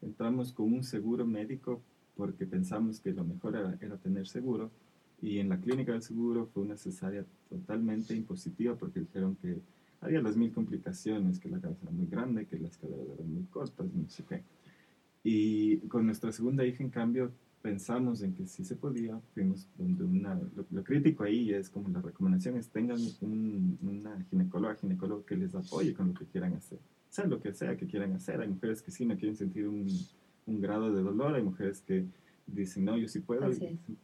Entramos 0.02 0.54
con 0.54 0.72
un 0.72 0.84
seguro 0.84 1.26
médico 1.26 1.82
porque 2.16 2.46
pensamos 2.46 3.00
que 3.00 3.14
lo 3.14 3.24
mejor 3.24 3.56
era, 3.56 3.78
era 3.82 3.98
tener 3.98 4.28
seguro, 4.28 4.72
y 5.22 5.38
en 5.38 5.50
la 5.50 5.60
clínica 5.60 5.92
del 5.92 6.02
seguro 6.02 6.48
fue 6.48 6.64
una 6.64 6.78
cesárea 6.78 7.26
totalmente 7.50 8.16
impositiva 8.16 8.76
porque 8.76 9.02
dijeron 9.02 9.36
que 9.36 9.62
había 10.02 10.22
las 10.22 10.36
mil 10.36 10.52
complicaciones, 10.52 11.40
que 11.40 11.50
la 11.50 11.60
cabeza 11.60 11.84
era 11.84 11.92
muy 11.92 12.08
grande, 12.08 12.48
que 12.48 12.58
las 12.58 12.78
caderas 12.78 13.08
eran 13.14 13.32
muy 13.32 13.44
cortas, 13.46 13.86
no 13.94 14.10
sé 14.10 14.24
qué. 14.28 14.44
Y 15.24 15.78
con 15.88 16.08
nuestra 16.08 16.32
segunda 16.32 16.66
hija, 16.66 16.84
en 16.84 16.90
cambio, 16.90 17.32
pensamos 17.62 18.22
en 18.24 18.34
que 18.34 18.48
sí 18.48 18.64
se 18.64 18.76
podía, 18.76 19.20
fuimos 19.34 19.68
donde 19.78 20.04
una, 20.04 20.40
lo, 20.72 20.84
crítico 20.84 21.24
ahí 21.24 21.54
es 21.54 21.70
como 21.70 21.90
la 21.90 22.02
recomendación 22.02 22.58
es 22.58 22.70
tengan 22.70 23.00
una 23.22 24.22
ginecóloga, 24.30 24.76
ginecólogo 24.76 25.26
que 25.26 25.38
les 25.38 25.54
apoye 25.54 25.94
con 25.94 26.10
lo 26.10 26.14
que 26.14 26.26
quieran 26.26 26.54
hacer, 26.54 26.80
sea 27.10 27.26
lo 27.26 27.40
que 27.40 27.54
sea 27.54 27.78
que 27.78 27.86
quieran 27.86 28.14
hacer, 28.14 28.42
hay 28.42 28.48
mujeres 28.48 28.82
que 28.82 28.92
sí 28.92 29.06
no 29.06 29.16
quieren 29.16 29.36
sentir 29.36 29.68
un, 29.68 29.88
un 30.48 30.62
grado 30.62 30.94
de 30.94 31.04
dolor, 31.04 31.36
hay 31.36 31.44
mujeres 31.44 31.82
que 31.82 32.06
dicen 32.48 32.86
no, 32.86 32.98
yo 32.98 33.08
sí 33.08 33.20
puedo 33.20 33.50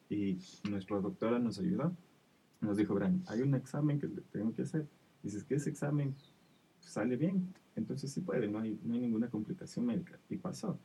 y, 0.10 0.40
nuestra 0.70 1.00
doctora 1.00 1.40
nos 1.40 1.60
ayudó, 1.60 1.96
nos 2.62 2.78
dijo, 2.78 2.94
Bran, 2.94 3.24
hay 3.28 3.42
un 3.42 3.56
examen 3.56 4.00
que 4.00 4.08
tengo 4.32 4.54
que 4.54 4.64
hacer, 4.64 4.88
dices 5.24 5.44
que 5.44 5.56
ese 5.56 5.70
examen 5.70 6.16
sale 6.80 7.16
bien, 7.16 7.54
entonces 7.76 8.12
sí 8.12 8.22
puede, 8.22 8.48
no 8.48 8.60
hay, 8.60 8.80
no 8.84 8.94
hay 8.94 9.00
ninguna 9.00 9.30
complicación 9.30 9.86
médica 9.86 10.20
y 10.30 10.38
pasó. 10.38 10.80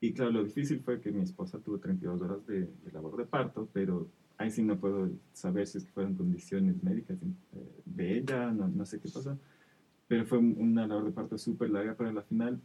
Y 0.00 0.12
claro, 0.12 0.30
lo 0.30 0.44
difícil 0.44 0.80
fue 0.80 1.00
que 1.00 1.12
mi 1.12 1.20
esposa 1.20 1.58
tuvo 1.58 1.78
32 1.78 2.22
horas 2.22 2.46
de, 2.46 2.68
labor 2.90 3.18
de 3.18 3.26
parto, 3.26 3.68
pero 3.70 4.08
ahí 4.38 4.50
sí 4.50 4.62
no 4.62 4.78
puedo 4.80 5.10
saber 5.32 5.66
si 5.66 5.78
es 5.78 5.84
que 5.84 5.92
fueron 5.92 6.14
condiciones 6.14 6.82
médicas 6.82 7.18
eh, 7.22 7.82
de 7.84 8.18
ella, 8.18 8.50
no, 8.50 8.66
no, 8.66 8.86
sé 8.86 8.98
qué 8.98 9.10
pasó. 9.10 9.38
Pero 10.08 10.24
fue 10.24 10.38
una 10.38 10.86
labor 10.86 11.04
de 11.04 11.12
parto 11.12 11.36
súper 11.36 11.68
larga, 11.70 11.94
pero 11.94 12.10
al 12.10 12.22
final 12.24 12.58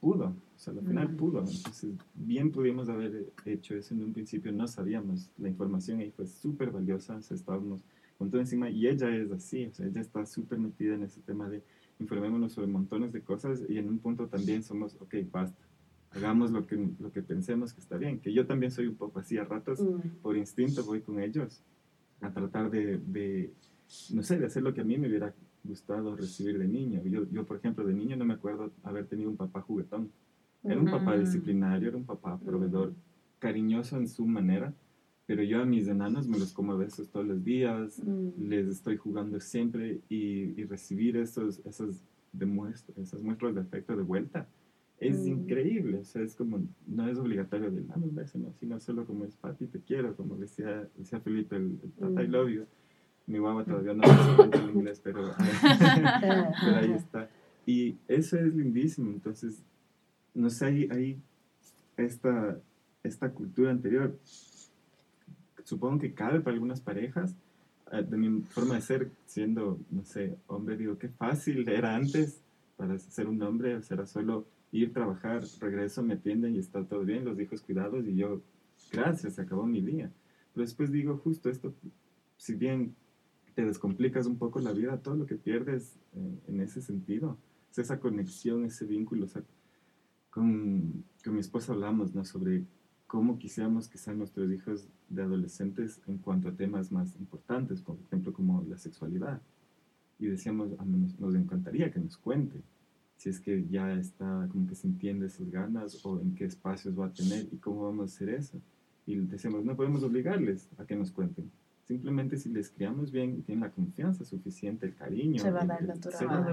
pudo, 0.00 0.24
o 0.26 0.58
sea, 0.58 0.72
al 0.72 0.84
final 0.84 1.14
pudo. 1.14 1.38
Entonces, 1.38 1.94
bien 2.14 2.50
pudimos 2.50 2.88
haber 2.88 3.32
hecho 3.44 3.76
eso 3.76 3.94
en 3.94 4.02
un 4.02 4.12
principio, 4.12 4.50
no 4.50 4.66
sabíamos, 4.66 5.30
la 5.38 5.48
información 5.48 6.00
ahí 6.00 6.10
fue 6.10 6.26
súper 6.26 6.72
valiosa, 6.72 7.14
o 7.14 7.22
sea, 7.22 7.36
estábamos 7.36 7.84
con 8.18 8.28
todo 8.28 8.40
encima, 8.40 8.68
y 8.68 8.88
ella 8.88 9.08
es 9.14 9.30
así, 9.30 9.66
o 9.66 9.72
sea, 9.72 9.86
ella 9.86 10.00
está 10.00 10.26
súper 10.26 10.58
metida 10.58 10.94
en 10.94 11.04
ese 11.04 11.20
tema 11.20 11.48
de 11.48 11.62
informémonos 12.00 12.52
sobre 12.52 12.66
montones 12.66 13.12
de 13.12 13.22
cosas, 13.22 13.62
y 13.68 13.78
en 13.78 13.88
un 13.88 14.00
punto 14.00 14.26
también 14.26 14.64
somos, 14.64 14.96
ok, 15.00 15.14
basta 15.30 15.56
hagamos 16.14 16.50
lo 16.50 16.66
que, 16.66 16.88
lo 16.98 17.12
que 17.12 17.22
pensemos 17.22 17.72
que 17.72 17.80
está 17.80 17.96
bien, 17.96 18.20
que 18.20 18.32
yo 18.32 18.46
también 18.46 18.70
soy 18.70 18.86
un 18.86 18.96
poco 18.96 19.18
así 19.18 19.38
a 19.38 19.44
ratos, 19.44 19.80
mm. 19.80 20.20
por 20.22 20.36
instinto 20.36 20.84
voy 20.84 21.00
con 21.00 21.20
ellos 21.20 21.62
a 22.20 22.32
tratar 22.32 22.70
de, 22.70 22.98
de, 22.98 23.52
no 24.12 24.22
sé, 24.22 24.38
de 24.38 24.46
hacer 24.46 24.62
lo 24.62 24.74
que 24.74 24.82
a 24.82 24.84
mí 24.84 24.98
me 24.98 25.08
hubiera 25.08 25.34
gustado 25.64 26.14
recibir 26.16 26.58
de 26.58 26.68
niño. 26.68 27.02
Yo, 27.04 27.26
yo 27.30 27.44
por 27.44 27.56
ejemplo, 27.56 27.84
de 27.84 27.94
niño 27.94 28.16
no 28.16 28.24
me 28.24 28.34
acuerdo 28.34 28.72
haber 28.82 29.06
tenido 29.06 29.30
un 29.30 29.36
papá 29.36 29.60
juguetón. 29.62 30.10
Era 30.64 30.78
un 30.78 30.90
papá 30.90 31.16
disciplinario, 31.16 31.88
era 31.88 31.96
un 31.96 32.04
papá 32.04 32.38
proveedor, 32.38 32.94
cariñoso 33.40 33.96
en 33.96 34.06
su 34.06 34.24
manera, 34.26 34.72
pero 35.26 35.42
yo 35.42 35.60
a 35.60 35.64
mis 35.64 35.88
enanos 35.88 36.28
me 36.28 36.38
los 36.38 36.52
como 36.52 36.72
a 36.72 36.76
veces 36.76 37.08
todos 37.08 37.26
los 37.26 37.42
días, 37.42 38.00
mm. 38.04 38.48
les 38.48 38.68
estoy 38.68 38.96
jugando 38.96 39.40
siempre 39.40 40.00
y, 40.08 40.60
y 40.60 40.64
recibir 40.64 41.16
esos, 41.16 41.60
esas, 41.66 42.04
demuestra, 42.32 42.94
esas 43.02 43.22
muestras 43.22 43.54
de 43.54 43.60
afecto 43.60 43.96
de 43.96 44.02
vuelta 44.02 44.46
es 45.02 45.18
mm. 45.24 45.28
increíble, 45.28 45.98
o 45.98 46.04
sea, 46.04 46.22
es 46.22 46.36
como, 46.36 46.62
no 46.86 47.08
es 47.08 47.18
obligatorio 47.18 47.70
de 47.70 47.82
dame 47.82 48.06
un 48.06 48.14
beso, 48.14 48.38
no, 48.38 48.52
sino 48.60 48.78
solo 48.78 49.04
como 49.04 49.24
es 49.24 49.34
papi, 49.34 49.66
te 49.66 49.80
quiero, 49.80 50.14
como 50.16 50.36
decía, 50.36 50.88
decía 50.96 51.20
Felipe, 51.20 51.56
el, 51.56 51.78
tata 51.98 52.22
I 52.22 52.28
love 52.28 52.48
you. 52.48 52.66
Mi 53.26 53.38
guagua 53.38 53.64
todavía 53.64 53.94
no 53.94 54.02
lo 54.02 54.44
en 54.44 54.76
inglés, 54.76 55.00
pero, 55.02 55.22
pero 56.60 56.76
ahí 56.76 56.92
está. 56.92 57.28
Y 57.66 57.96
eso 58.06 58.38
es 58.38 58.54
lindísimo, 58.54 59.10
entonces, 59.10 59.62
no 60.34 60.50
sé, 60.50 60.66
hay, 60.66 60.88
hay 60.90 61.20
esta, 61.96 62.60
esta 63.02 63.30
cultura 63.30 63.72
anterior, 63.72 64.16
supongo 65.64 65.98
que 65.98 66.14
cabe 66.14 66.40
para 66.40 66.54
algunas 66.54 66.80
parejas, 66.80 67.34
eh, 67.90 68.04
de 68.08 68.16
mi 68.16 68.42
forma 68.42 68.76
de 68.76 68.82
ser, 68.82 69.10
siendo, 69.26 69.80
no 69.90 70.04
sé, 70.04 70.36
hombre, 70.46 70.76
digo, 70.76 70.96
qué 70.96 71.08
fácil 71.08 71.68
era 71.68 71.96
antes 71.96 72.40
para 72.76 72.96
ser 72.98 73.26
un 73.26 73.42
hombre, 73.42 73.74
o 73.76 73.82
sea, 73.82 73.96
era 73.96 74.06
solo 74.06 74.46
ir 74.72 74.92
trabajar, 74.92 75.44
regreso, 75.60 76.02
me 76.02 76.14
atienden 76.14 76.56
y 76.56 76.58
está 76.58 76.84
todo 76.84 77.04
bien, 77.04 77.24
los 77.24 77.38
hijos 77.38 77.60
cuidados 77.60 78.06
y 78.06 78.16
yo, 78.16 78.42
gracias, 78.90 79.34
se 79.34 79.42
acabó 79.42 79.66
mi 79.66 79.82
día. 79.82 80.10
Pero 80.52 80.64
después 80.64 80.90
digo, 80.90 81.18
justo 81.18 81.50
esto, 81.50 81.74
si 82.36 82.54
bien 82.54 82.96
te 83.54 83.64
descomplicas 83.64 84.26
un 84.26 84.38
poco 84.38 84.60
la 84.60 84.72
vida, 84.72 84.96
todo 84.96 85.14
lo 85.14 85.26
que 85.26 85.36
pierdes 85.36 85.98
eh, 86.14 86.38
en 86.48 86.60
ese 86.60 86.80
sentido, 86.80 87.38
es 87.70 87.78
esa 87.78 88.00
conexión, 88.00 88.64
ese 88.64 88.86
vínculo, 88.86 89.26
con, 90.30 91.04
con 91.22 91.34
mi 91.34 91.40
esposa 91.40 91.72
hablamos, 91.72 92.14
¿no? 92.14 92.24
Sobre 92.24 92.64
cómo 93.06 93.38
quisiéramos 93.38 93.88
que 93.88 93.98
sean 93.98 94.16
nuestros 94.18 94.50
hijos 94.50 94.88
de 95.10 95.22
adolescentes 95.22 96.00
en 96.06 96.16
cuanto 96.16 96.48
a 96.48 96.56
temas 96.56 96.90
más 96.90 97.14
importantes, 97.16 97.82
por 97.82 97.98
ejemplo, 98.06 98.32
como 98.32 98.62
la 98.62 98.78
sexualidad. 98.78 99.42
Y 100.18 100.26
decíamos, 100.26 100.70
a 100.78 100.84
menos 100.84 101.18
nos 101.20 101.34
encantaría 101.34 101.90
que 101.90 102.00
nos 102.00 102.16
cuente, 102.16 102.62
si 103.22 103.28
es 103.28 103.38
que 103.38 103.64
ya 103.70 103.92
está 103.92 104.48
como 104.50 104.66
que 104.66 104.74
se 104.74 104.88
entiende 104.88 105.28
sus 105.28 105.48
ganas 105.48 106.04
o 106.04 106.20
en 106.20 106.34
qué 106.34 106.44
espacios 106.44 106.98
va 106.98 107.06
a 107.06 107.12
tener 107.12 107.46
y 107.52 107.56
cómo 107.58 107.84
vamos 107.84 108.10
a 108.10 108.14
hacer 108.16 108.30
eso. 108.30 108.60
Y 109.06 109.14
decimos, 109.14 109.64
no 109.64 109.76
podemos 109.76 110.02
obligarles 110.02 110.68
a 110.76 110.84
que 110.84 110.96
nos 110.96 111.12
cuenten. 111.12 111.48
Simplemente 111.84 112.36
si 112.36 112.48
les 112.48 112.70
criamos 112.70 113.12
bien 113.12 113.38
y 113.38 113.42
tienen 113.42 113.62
la 113.62 113.70
confianza 113.70 114.24
suficiente, 114.24 114.86
el 114.86 114.96
cariño, 114.96 115.40
se 115.40 115.52
va 115.52 115.62
a 115.62 115.66
dar, 115.66 115.84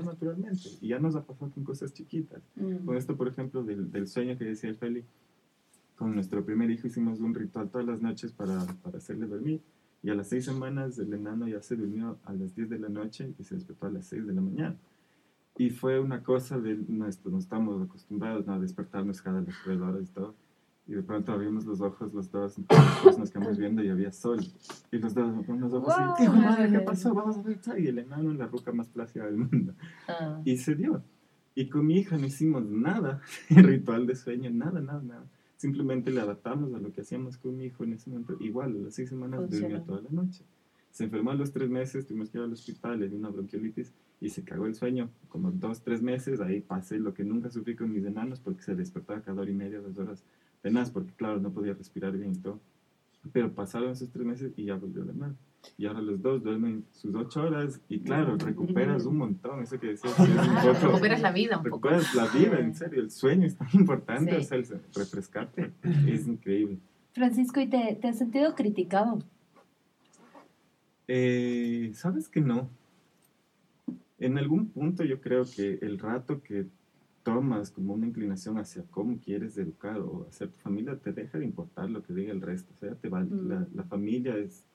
naturalmente. 0.06 0.70
Y 0.80 0.90
ya 0.90 1.00
nos 1.00 1.16
ha 1.16 1.26
pasado 1.26 1.50
con 1.50 1.64
cosas 1.64 1.92
chiquitas. 1.92 2.44
Mm. 2.56 2.86
Con 2.86 2.98
esto, 2.98 3.18
por 3.18 3.28
ejemplo, 3.28 3.64
del, 3.64 3.92
del, 3.92 4.08
sueño 4.08 4.38
que 4.38 4.46
decía 4.46 4.70
el 4.70 4.76
Feli, 4.76 5.04
con 5.96 6.14
nuestro 6.14 6.46
primer 6.46 6.70
hijo 6.70 6.86
hicimos 6.86 7.20
un 7.20 7.34
ritual 7.34 7.72
todas 7.72 7.88
las 7.88 8.00
noches 8.00 8.32
para, 8.32 8.64
para 8.84 9.00
hacerle 9.00 9.26
dormir. 9.26 9.60
Y 10.04 10.12
a 10.12 10.14
las 10.14 10.28
seis 10.28 10.46
semanas 10.46 11.00
el 11.00 11.12
enano 11.16 11.48
ya 11.48 11.64
se 11.64 11.76
durmió 11.76 12.20
a 12.26 12.34
las 12.34 12.56
10 12.56 12.70
de 12.70 12.78
la 12.78 12.90
noche 12.90 13.34
y 13.40 13.44
se 13.44 13.56
despertó 13.56 13.88
a 13.88 13.90
las 13.90 14.06
6 14.06 14.28
de 14.28 14.34
la 14.34 14.42
mañana. 14.42 14.78
Y 15.60 15.72
fue 15.72 16.00
una 16.00 16.24
cosa 16.24 16.58
de 16.58 16.74
nuestro, 16.88 17.30
no 17.30 17.38
estamos 17.38 17.82
acostumbrados 17.82 18.48
a 18.48 18.58
despertarnos 18.58 19.22
cada 19.22 19.42
las 19.42 19.54
tres 19.62 19.78
horas 19.82 20.04
y 20.10 20.14
todo. 20.14 20.34
Y 20.88 20.94
de 20.94 21.04
pronto 21.04 21.34
abrimos 21.34 21.66
los 21.66 21.82
ojos 21.82 22.14
los 22.14 22.32
dos, 22.32 22.58
entonces 22.58 23.20
nos 23.20 23.30
quedamos 23.30 23.58
viendo 23.58 23.84
y 23.84 23.90
había 23.90 24.14
sol. 24.14 24.40
Y 24.90 25.00
los 25.00 25.14
dos 25.14 25.46
con 25.46 25.60
los 25.60 25.74
ojos 25.74 25.94
así, 25.94 26.24
¿qué 26.24 26.30
madre, 26.30 26.72
qué 26.72 26.80
pasó? 26.80 27.14
Vamos 27.14 27.40
a 27.40 27.42
ver. 27.42 27.60
Y 27.78 27.88
el 27.88 28.00
enano 28.00 28.32
en 28.32 28.38
la 28.38 28.48
ruca 28.48 28.72
más 28.72 28.88
plácida 28.88 29.26
del 29.26 29.36
mundo. 29.36 29.74
Ah. 30.08 30.42
Y 30.46 30.56
se 30.56 30.76
dio. 30.76 31.04
Y 31.56 31.68
con 31.68 31.86
mi 31.86 31.98
hija 31.98 32.18
no 32.18 32.26
hicimos 32.26 32.64
nada, 32.64 33.22
ritual 33.50 34.08
de 34.08 34.16
sueño, 34.16 34.50
nada, 34.52 34.80
nada, 34.80 35.02
nada. 35.04 35.26
Simplemente 35.58 36.10
le 36.10 36.22
adaptamos 36.22 36.74
a 36.74 36.80
lo 36.80 36.94
que 36.94 37.02
hacíamos 37.02 37.38
con 37.38 37.58
mi 37.58 37.66
hijo 37.66 37.84
en 37.84 37.92
ese 37.92 38.10
momento. 38.10 38.38
Igual, 38.40 38.78
a 38.78 38.84
las 38.86 38.96
seis 38.96 39.10
semanas 39.10 39.50
durmió 39.50 39.82
toda 39.82 40.04
la 40.04 40.10
noche. 40.10 40.46
Se 40.90 41.04
enfermó 41.04 41.32
a 41.32 41.36
los 41.36 41.52
tres 41.52 41.70
meses, 41.70 42.08
tuvimos 42.08 42.30
que 42.30 42.38
ir 42.38 42.46
al 42.46 42.54
hospital, 42.54 42.98
le 42.98 43.10
dio 43.10 43.20
una 43.20 43.28
bronquiolitis 43.28 43.94
y 44.22 44.30
se 44.30 44.44
cagó 44.44 44.66
el 44.66 44.76
sueño. 44.76 45.10
Como 45.30 45.52
dos, 45.52 45.82
tres 45.82 46.02
meses, 46.02 46.42
ahí 46.42 46.62
pasé 46.62 47.00
lo 47.00 47.14
que 47.14 47.24
nunca 47.24 47.50
sufrí 47.50 47.76
con 47.76 47.92
mis 47.92 48.06
enanos 48.06 48.40
porque 48.40 48.62
se 48.62 48.76
despertaba 48.76 49.22
cada 49.22 49.42
hora 49.42 49.52
y 49.52 49.56
media, 49.56 49.80
dos 49.80 49.98
horas 49.98 50.24
penas, 50.62 50.92
porque 50.92 51.14
claro, 51.14 51.40
no 51.40 51.52
podía 51.52 51.74
respirar 51.74 52.16
bien 52.18 52.34
y 52.34 52.38
todo. 52.40 52.60
Pero 53.32 53.54
pasaron 53.54 53.92
esos 53.92 54.10
tres 54.10 54.26
meses 54.26 54.54
y 54.56 54.66
ya 54.66 54.76
volvió 54.76 55.04
a 55.04 55.06
dormir. 55.06 55.36
Y 55.78 55.86
ahora 55.86 56.02
los 56.02 56.22
dos 56.22 56.42
duermen 56.42 56.86
sus 56.92 57.14
ocho 57.16 57.44
horas 57.44 57.82
y 57.90 58.00
claro, 58.00 58.38
recuperas 58.38 59.06
un 59.06 59.18
montón, 59.18 59.62
eso 59.62 59.80
que 59.80 59.88
decías. 59.88 60.16
recuperas 60.82 61.22
la 61.22 61.32
vida 61.32 61.58
un 61.58 61.64
poco. 61.64 61.90
Recuperas 61.90 62.16
la 62.16 62.28
vida, 62.28 62.60
en 62.60 62.74
serio, 62.74 63.02
el 63.02 63.12
sueño 63.12 63.46
es 63.46 63.58
tan 63.58 63.68
importante, 63.74 64.38
o 64.38 64.44
sea, 64.44 64.62
refrescarte 64.96 65.72
es 66.08 66.28
increíble. 66.28 66.78
Francisco, 67.14 67.60
¿y 67.60 67.68
te, 67.68 67.98
te 68.00 68.08
has 68.08 68.18
sentido 68.18 68.56
criticado? 68.56 69.20
Eh, 71.08 71.92
Sabes 71.94 72.30
que 72.30 72.40
no, 72.40 72.70
en 74.20 74.38
algún 74.38 74.68
punto 74.68 75.04
yo 75.04 75.22
creo 75.22 75.46
que 75.46 75.80
el 75.82 76.00
rato 76.00 76.42
que 76.42 76.68
tomas 77.24 77.72
como 77.72 77.94
una 77.94 78.08
inclinación 78.08 78.58
hacia 78.58 78.84
cómo 78.90 79.20
quieres 79.20 79.58
educar 79.58 80.00
o 80.00 80.26
hacer 80.28 80.50
tu 80.50 80.60
familia, 80.60 80.96
te 80.98 81.12
deja 81.12 81.38
de 81.38 81.46
importar 81.46 81.90
lo 81.90 82.02
que 82.02 82.14
diga 82.14 82.32
el 82.32 82.42
resto. 82.42 82.74
O 82.76 82.78
sea, 82.80 82.96
te 82.96 83.10
va, 83.10 83.20
la, 83.20 83.26
mm. 83.60 83.68
la, 83.76 83.84
familia 83.84 84.38
es, 84.38 84.66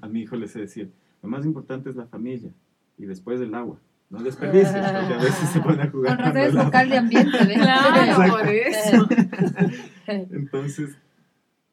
a 0.00 0.08
mi 0.08 0.22
hijo 0.22 0.36
le 0.36 0.48
sé 0.48 0.60
decir, 0.60 0.90
lo 1.22 1.28
más 1.28 1.44
importante 1.44 1.90
es 1.90 1.96
la 1.96 2.06
familia 2.06 2.52
y 2.98 3.06
después 3.06 3.40
el 3.40 3.54
agua. 3.54 3.78
No 4.10 4.22
desperdicies, 4.22 4.72
porque 4.72 5.14
a 5.14 5.18
veces 5.18 5.48
se 5.48 5.60
pone 5.60 5.82
a 5.82 5.90
jugar. 5.90 6.16
Con 6.16 6.24
razón 6.26 6.42
es 6.42 6.64
vocal 6.64 6.90
de 6.90 6.96
ambiente, 6.98 7.38
¿ves? 7.46 7.58
Claro, 7.62 8.32
por 8.32 8.48
eso. 8.48 9.08
Entonces, 10.06 10.98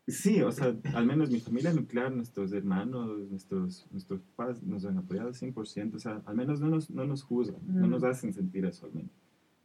Sí, 0.10 0.42
o 0.42 0.52
sea, 0.52 0.76
al 0.96 1.06
menos 1.06 1.30
mi 1.30 1.40
familia 1.40 1.72
nuclear, 1.72 2.12
nuestros 2.12 2.52
hermanos, 2.52 3.30
nuestros, 3.30 3.86
nuestros 3.92 4.22
padres 4.36 4.64
nos 4.64 4.84
han 4.86 4.98
apoyado 4.98 5.30
100%, 5.30 5.96
o 5.96 6.00
sea, 6.00 6.22
al 6.26 6.36
menos 6.36 6.60
no 6.60 6.68
nos, 6.68 6.90
no 6.90 7.06
nos 7.06 7.22
juzgan, 7.22 7.62
no 7.68 7.88
nos 7.88 8.04
hacen 8.04 8.34
sentir 8.34 8.66
eso 8.66 8.88
al 8.88 8.94
menos. 8.94 9.12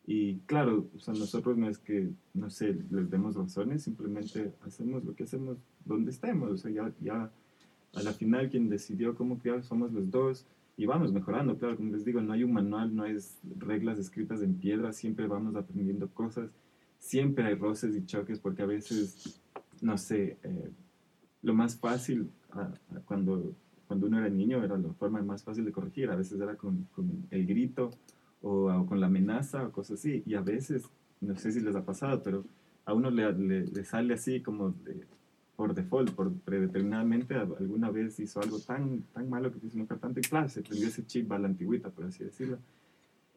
Y 0.07 0.37
claro, 0.41 0.87
o 0.95 1.01
sea, 1.01 1.15
nosotros 1.15 1.57
no 1.57 1.67
es 1.69 1.79
que, 1.79 2.11
no 2.35 2.51
sé, 2.51 2.77
les 2.91 3.09
demos 3.09 3.37
razones, 3.37 3.85
simplemente 3.85 4.53
hacemos 4.67 5.03
lo 5.03 5.15
que 5.15 5.25
hacemos 5.25 5.57
donde 5.87 6.11
estemos, 6.11 6.51
o 6.51 6.59
sea, 6.59 6.71
ya, 6.71 6.93
ya 7.01 7.31
a 7.95 8.03
la 8.03 8.13
final 8.13 8.51
quien 8.51 8.69
decidió 8.69 9.15
cómo 9.15 9.39
criar 9.39 9.63
somos 9.63 9.93
los 9.93 10.11
dos 10.11 10.47
y 10.77 10.85
vamos 10.85 11.11
mejorando, 11.11 11.57
claro, 11.57 11.77
como 11.77 11.91
les 11.93 12.05
digo, 12.05 12.21
no 12.21 12.35
hay 12.35 12.45
un 12.45 12.53
manual, 12.53 12.95
no 12.95 13.05
hay 13.05 13.17
reglas 13.59 13.99
escritas 13.99 14.43
en 14.43 14.57
piedra, 14.57 14.93
siempre 14.93 15.27
vamos 15.27 15.57
aprendiendo 15.57 16.09
cosas, 16.09 16.51
siempre 16.99 17.47
hay 17.47 17.55
roces 17.55 17.97
y 17.97 18.05
choques 18.05 18.39
porque 18.41 18.63
a 18.63 18.67
veces 18.67 19.41
no 19.81 19.99
sé, 19.99 20.39
eh, 20.43 20.71
lo 21.43 21.55
más 21.55 21.77
fácil 21.77 22.31
cuando, 23.05 23.55
cuando 23.87 24.07
uno 24.07 24.19
era 24.19 24.29
niño 24.29 24.63
era 24.63 24.77
la 24.79 24.93
forma 24.95 25.23
más 25.23 25.43
fácil 25.43 25.65
de 25.65 25.73
corregir. 25.73 26.11
A 26.11 26.17
veces 26.17 26.41
era 26.41 26.57
con, 26.57 26.89
con 26.95 27.27
el 27.31 27.47
grito 27.47 27.91
o, 28.43 28.87
con 28.87 29.01
la 29.01 29.07
amenaza 29.07 29.67
o 29.67 29.73
cosas 29.73 29.99
así. 30.01 30.23
Y 30.27 30.35
a 30.35 30.41
veces, 30.41 30.85
no 31.21 31.37
sé 31.37 31.53
si 31.53 31.61
les 31.61 31.77
ha 31.77 31.85
pasado, 31.85 32.23
pero 32.23 32.45
a 32.85 32.95
uno 32.95 33.11
le, 33.11 33.33
le, 33.33 33.85
sale 33.85 34.15
así 34.15 34.41
como 34.41 34.75
por 35.57 35.75
default, 35.75 36.11
por 36.11 36.33
predeterminadamente, 36.33 37.35
alguna 37.35 37.91
vez 37.91 38.19
hizo 38.19 38.41
algo 38.41 38.59
tan, 38.59 39.03
tan 39.13 39.29
malo 39.29 39.53
que 39.53 39.65
hizo 39.65 39.79
nunca 39.79 39.97
tanto 39.97 40.19
y 40.19 40.23
claro, 40.23 40.49
se 40.49 40.63
prendió 40.63 40.89
ese 40.89 41.07
chip 41.07 41.31
a 41.31 41.39
la 41.39 41.47
antigüita, 41.47 41.91
por 41.91 42.07
así 42.07 42.25
decirlo. 42.25 42.59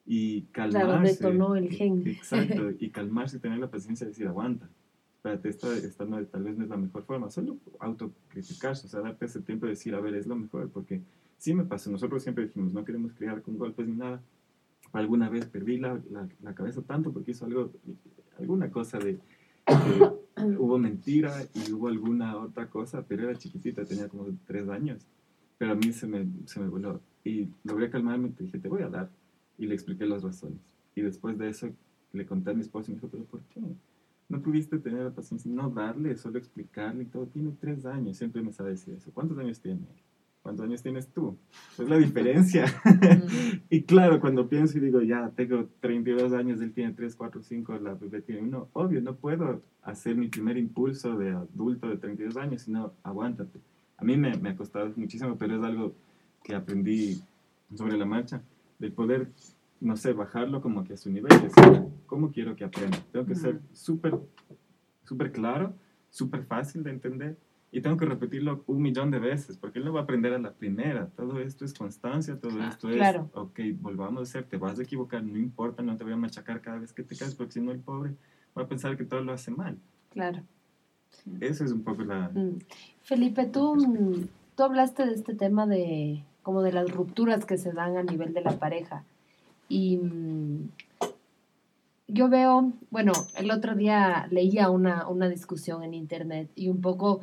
Y 0.06 0.44
calmarse. 0.44 1.18
Claro, 1.18 1.34
detonó 1.34 1.56
el 1.56 1.70
gen. 1.70 2.08
Exacto, 2.08 2.72
y 2.80 2.90
calmarse 2.90 3.38
y 3.38 3.40
tener 3.40 3.60
la 3.60 3.70
paciencia 3.70 4.06
de 4.06 4.12
decir, 4.12 4.28
aguanta 4.28 4.70
espérate, 5.18 5.50
esta, 5.50 6.06
no, 6.06 6.24
tal 6.26 6.44
vez 6.44 6.58
no 6.58 6.64
es 6.64 6.70
la 6.70 6.78
mejor 6.78 7.04
forma, 7.04 7.30
solo 7.30 7.58
autocriticarse, 7.80 8.88
o 8.88 8.90
sea, 8.90 9.02
darte 9.02 9.26
ese 9.26 9.42
tiempo 9.42 9.66
de 9.66 9.72
decir, 9.72 9.96
a 9.96 10.00
ver, 10.00 10.16
es 10.16 10.28
lo 10.28 10.36
mejor, 10.36 10.70
porque 10.70 11.02
sí 11.38 11.54
me 11.54 11.66
pasó, 11.66 11.92
nosotros 11.92 12.24
siempre 12.24 12.46
dijimos, 12.46 12.74
no 12.74 12.86
queremos 12.86 13.14
criar 13.14 13.42
con 13.42 13.58
golpes 13.58 13.88
ni 13.88 13.96
nada, 13.96 14.22
alguna 14.94 15.30
vez 15.30 15.46
perdí 15.46 15.78
la, 15.78 16.00
la, 16.42 16.54
cabeza 16.54 16.82
tanto 16.82 17.12
porque 17.12 17.32
hizo 17.32 17.46
algo, 17.46 17.72
alguna 18.40 18.72
cosa 18.72 19.00
de, 19.00 19.20
hubo 20.60 20.78
mentira 20.78 21.46
y 21.54 21.72
hubo 21.72 21.88
alguna 21.88 22.38
otra 22.38 22.70
cosa, 22.70 23.04
pero 23.06 23.24
era 23.30 23.38
chiquitita, 23.38 23.86
tenía 23.86 24.08
como 24.08 24.28
tres 24.46 24.70
años, 24.70 25.06
pero 25.58 25.72
a 25.72 25.76
mí 25.76 25.92
se 25.92 26.08
me, 26.08 26.28
se 26.46 26.60
me 26.60 26.70
voló 26.70 27.02
y 27.24 27.50
logré 27.64 27.90
calmarme 27.90 28.30
y 28.40 28.44
dije, 28.44 28.60
te 28.60 28.70
voy 28.70 28.84
a 28.84 28.90
dar, 28.90 29.10
y 29.58 29.66
le 29.66 29.74
expliqué 29.74 30.06
las 30.06 30.24
razones, 30.24 30.60
y 30.96 31.02
después 31.02 31.38
de 31.38 31.50
eso 31.50 31.70
le 32.14 32.26
conté 32.26 32.52
a 32.52 32.54
mi 32.54 32.62
esposo 32.62 32.92
y 32.92 32.94
me 32.94 33.02
dijo, 33.02 33.10
pero 33.12 33.24
¿por 33.26 33.42
qué? 33.42 33.62
No 34.30 34.42
pudiste 34.42 34.78
tener 34.80 35.04
la 35.04 35.12
paciencia, 35.12 35.52
no 35.52 35.70
darle, 35.70 36.16
solo 36.18 36.38
explicarle 36.38 37.04
y 37.04 37.08
todo. 37.08 37.28
Tiene 37.28 37.52
tres 37.60 37.86
años, 37.86 38.18
siempre 38.18 38.42
me 38.42 38.52
sabe 38.52 38.72
decir 38.72 38.96
eso. 38.96 39.12
¿Cuántos 39.14 39.38
años 39.38 39.60
tiene? 39.60 39.82
¿Cuántos 40.42 40.66
años 40.66 40.82
tienes 40.82 41.08
tú? 41.08 41.38
Es 41.78 41.90
la 41.90 41.98
diferencia. 41.98 42.66
y 43.70 43.84
claro, 43.84 44.20
cuando 44.20 44.48
pienso 44.48 44.78
y 44.78 44.82
digo, 44.82 45.02
ya, 45.02 45.30
tengo 45.36 45.68
32 45.82 46.34
años, 46.34 46.62
él 46.62 46.74
tiene 46.74 46.94
3, 46.94 47.16
4, 47.16 47.42
5, 47.42 47.80
la 47.80 47.94
bebé 47.96 48.22
tiene 48.22 48.42
uno, 48.42 48.70
obvio, 48.74 49.02
no 49.02 49.16
puedo 49.16 49.62
hacer 49.84 50.16
mi 50.16 50.28
primer 50.28 50.58
impulso 50.58 51.18
de 51.18 51.32
adulto 51.32 51.90
de 51.90 51.98
32 51.98 52.38
años, 52.38 52.62
sino 52.62 52.94
aguántate. 53.04 53.60
A 53.98 54.04
mí 54.06 54.16
me, 54.16 54.38
me 54.38 54.50
ha 54.50 54.56
costado 54.56 54.92
muchísimo, 54.96 55.38
pero 55.38 55.58
es 55.58 55.64
algo 55.64 55.94
que 56.44 56.56
aprendí 56.56 57.22
sobre 57.76 57.98
la 57.98 58.06
marcha, 58.06 58.42
de 58.80 58.92
poder 58.92 59.30
no 59.80 59.96
sé, 59.96 60.14
bajarlo 60.14 60.62
como 60.62 60.84
que 60.84 60.94
a 60.94 60.98
su 60.98 61.10
nivel, 61.12 61.30
decir, 61.30 61.84
¿cómo 62.06 62.32
quiero 62.32 62.56
que 62.56 62.64
aprenda? 62.64 62.98
Tengo 63.12 63.26
que 63.26 63.36
ser 63.36 63.60
súper, 63.74 64.18
súper 65.04 65.32
claro 65.32 65.74
súper 66.10 66.44
fácil 66.44 66.84
de 66.84 66.92
entender 66.92 67.38
y 67.72 67.82
tengo 67.82 67.98
que 67.98 68.06
repetirlo 68.06 68.64
un 68.68 68.82
millón 68.82 69.12
de 69.12 69.20
veces, 69.20 69.58
porque 69.58 69.80
él 69.80 69.86
no 69.86 69.94
va 69.94 70.02
a 70.02 70.04
aprender 70.04 70.34
a 70.34 70.40
la 70.40 70.54
primera. 70.54 71.08
Todo 71.16 71.40
esto 71.40 71.66
es 71.66 71.74
constancia, 71.74 72.40
todo 72.40 72.64
esto 72.64 72.90
es, 72.90 73.18
ok, 73.34 73.60
volvamos 73.82 74.22
a 74.22 74.24
hacer, 74.24 74.46
te 74.46 74.58
vas 74.58 74.80
a 74.80 74.84
equivocar, 74.84 75.24
no 75.24 75.38
importa, 75.38 75.84
no 75.84 75.98
te 75.98 76.04
voy 76.04 76.14
a 76.14 76.18
machacar 76.18 76.62
cada 76.62 76.80
vez 76.80 76.94
que 76.94 77.04
te 77.04 77.16
caes, 77.16 77.36
porque 77.36 77.54
si 77.54 77.62
no 77.62 77.72
el 77.72 77.80
pobre 77.80 78.16
va 78.58 78.64
a 78.64 78.68
pensar 78.68 78.98
que 78.98 79.04
todo 79.04 79.22
lo 79.22 79.34
hace 79.34 79.52
mal. 79.52 79.78
Claro. 80.12 80.42
Eso 81.42 81.66
es 81.66 81.72
un 81.72 81.84
poco 81.84 82.04
la... 82.04 82.30
Mm. 82.30 82.60
Felipe, 83.04 83.46
tú, 83.46 84.28
tú 84.56 84.64
hablaste 84.64 85.06
de 85.06 85.14
este 85.14 85.36
tema 85.36 85.68
de 85.68 86.24
como 86.42 86.62
de 86.62 86.72
las 86.72 86.90
rupturas 86.90 87.46
que 87.46 87.58
se 87.58 87.74
dan 87.74 87.98
a 87.98 88.04
nivel 88.04 88.34
de 88.34 88.42
la 88.42 88.58
pareja. 88.58 89.04
Y 89.70 89.98
mm, 89.98 90.70
yo 92.08 92.30
veo, 92.30 92.74
bueno, 92.90 93.12
el 93.36 93.52
otro 93.52 93.76
día 93.76 94.28
leía 94.32 94.70
una, 94.70 95.08
una 95.08 95.30
discusión 95.30 95.84
en 95.84 95.94
internet 95.94 96.50
y 96.56 96.70
un 96.70 96.82
poco 96.82 97.22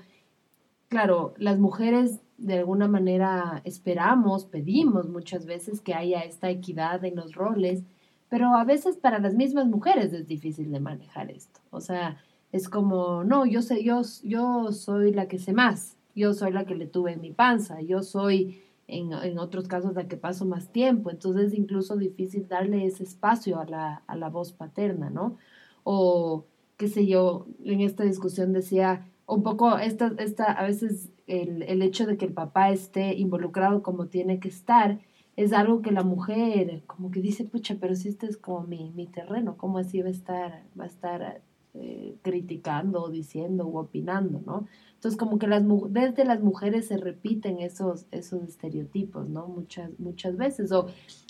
claro, 0.95 1.35
las 1.39 1.59
mujeres 1.59 2.21
de 2.39 2.59
alguna 2.59 2.87
manera 2.87 3.63
esperamos, 3.65 4.45
pedimos 4.45 5.09
muchas 5.09 5.45
veces 5.45 5.81
que 5.81 5.93
haya 5.93 6.21
esta 6.21 6.51
equidad 6.51 7.05
en 7.05 7.17
los 7.17 7.35
roles, 7.35 7.83
pero 8.29 8.55
a 8.55 8.63
veces 8.63 8.97
para 8.97 9.19
las 9.19 9.35
mismas 9.35 9.67
mujeres 9.67 10.13
es 10.13 10.29
difícil 10.29 10.71
de 10.71 10.79
manejar 10.79 11.33
esto. 11.33 11.59
O 11.71 11.81
sea, 11.81 12.19
es 12.53 12.69
como, 12.69 13.25
no, 13.25 13.45
yo 13.45 13.61
sé, 13.61 13.83
yo, 13.83 14.03
yo 14.23 14.71
soy 14.71 15.13
la 15.13 15.27
que 15.27 15.41
sé 15.41 15.53
más, 15.53 15.97
yo 16.15 16.33
soy 16.33 16.53
la 16.53 16.65
que 16.65 16.77
le 16.77 16.87
tuve 16.87 17.13
en 17.13 17.21
mi 17.21 17.33
panza, 17.33 17.81
yo 17.81 18.05
soy 18.05 18.63
en, 18.87 19.13
en 19.13 19.39
otros 19.39 19.69
casos 19.69 19.95
la 19.95 20.09
que 20.09 20.17
paso 20.17 20.45
más 20.45 20.69
tiempo, 20.73 21.11
entonces 21.11 21.53
es 21.53 21.59
incluso 21.59 21.97
difícil 21.97 22.49
darle 22.49 22.87
ese 22.87 23.05
espacio 23.05 23.59
a 23.59 23.65
la, 23.65 24.03
a 24.07 24.17
la 24.17 24.29
voz 24.29 24.53
paterna, 24.53 25.11
¿no? 25.11 25.37
O 25.85 26.47
qué 26.77 26.89
sé 26.89 27.07
yo, 27.07 27.47
en 27.65 27.81
esta 27.81 28.05
discusión 28.05 28.53
decía, 28.53 29.09
un 29.27 29.43
poco 29.43 29.79
esta, 29.79 30.13
esta, 30.19 30.53
a 30.53 30.65
veces 30.65 31.11
el, 31.27 31.63
el, 31.63 31.83
hecho 31.83 32.07
de 32.07 32.17
que 32.17 32.27
el 32.27 32.33
papá 32.33 32.71
esté 32.71 33.15
involucrado 33.15 33.83
como 33.83 34.07
tiene 34.07 34.41
que 34.41 34.49
estar, 34.49 35.01
es 35.37 35.53
algo 35.53 35.83
que 35.83 35.91
la 35.91 36.03
mujer 36.03 36.83
como 36.87 37.11
que 37.11 37.21
dice, 37.21 37.45
pucha, 37.45 37.77
pero 37.81 37.95
si 37.95 38.09
este 38.09 38.27
es 38.27 38.37
como 38.37 38.63
mi, 38.63 38.93
mi 38.95 39.07
terreno, 39.07 39.57
¿cómo 39.57 39.79
así 39.79 40.01
va 40.03 40.09
a 40.09 40.13
estar, 40.13 40.65
va 40.79 40.85
a 40.85 40.89
estar 40.89 41.43
eh, 41.75 42.17
criticando 42.23 43.03
o 43.03 43.11
diciendo 43.11 43.67
o 43.67 43.81
opinando, 43.81 44.41
¿no? 44.47 44.67
Entonces 44.95 45.19
como 45.19 45.39
que 45.39 45.47
las, 45.47 45.63
desde 45.91 46.25
las 46.25 46.41
mujeres 46.41 46.87
se 46.87 46.97
repiten 46.97 47.59
esos, 47.61 48.07
esos 48.11 48.43
estereotipos, 48.45 49.29
¿no? 49.29 49.49
Muchas, 49.49 49.91
muchas 49.99 50.37
veces. 50.37 50.73
O 50.73 50.87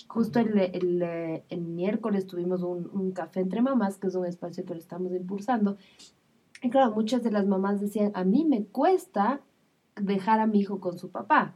justo 0.07 0.39
el, 0.39 0.57
el, 0.59 1.01
el 1.49 1.61
miércoles 1.61 2.27
tuvimos 2.27 2.61
un, 2.61 2.89
un, 2.93 3.11
café 3.11 3.39
entre 3.41 3.61
mamás, 3.61 3.97
que 3.97 4.07
es 4.07 4.15
un 4.15 4.25
espacio 4.25 4.65
que 4.65 4.75
lo 4.75 4.79
estamos 4.79 5.13
impulsando, 5.13 5.77
y 6.61 6.69
claro, 6.69 6.93
muchas 6.93 7.23
de 7.23 7.31
las 7.31 7.45
mamás 7.45 7.81
decían, 7.81 8.11
a 8.13 8.23
mí 8.23 8.45
me 8.45 8.65
cuesta 8.65 9.41
dejar 9.95 10.39
a 10.39 10.47
mi 10.47 10.59
hijo 10.59 10.79
con 10.79 10.97
su 10.97 11.11
papá. 11.11 11.55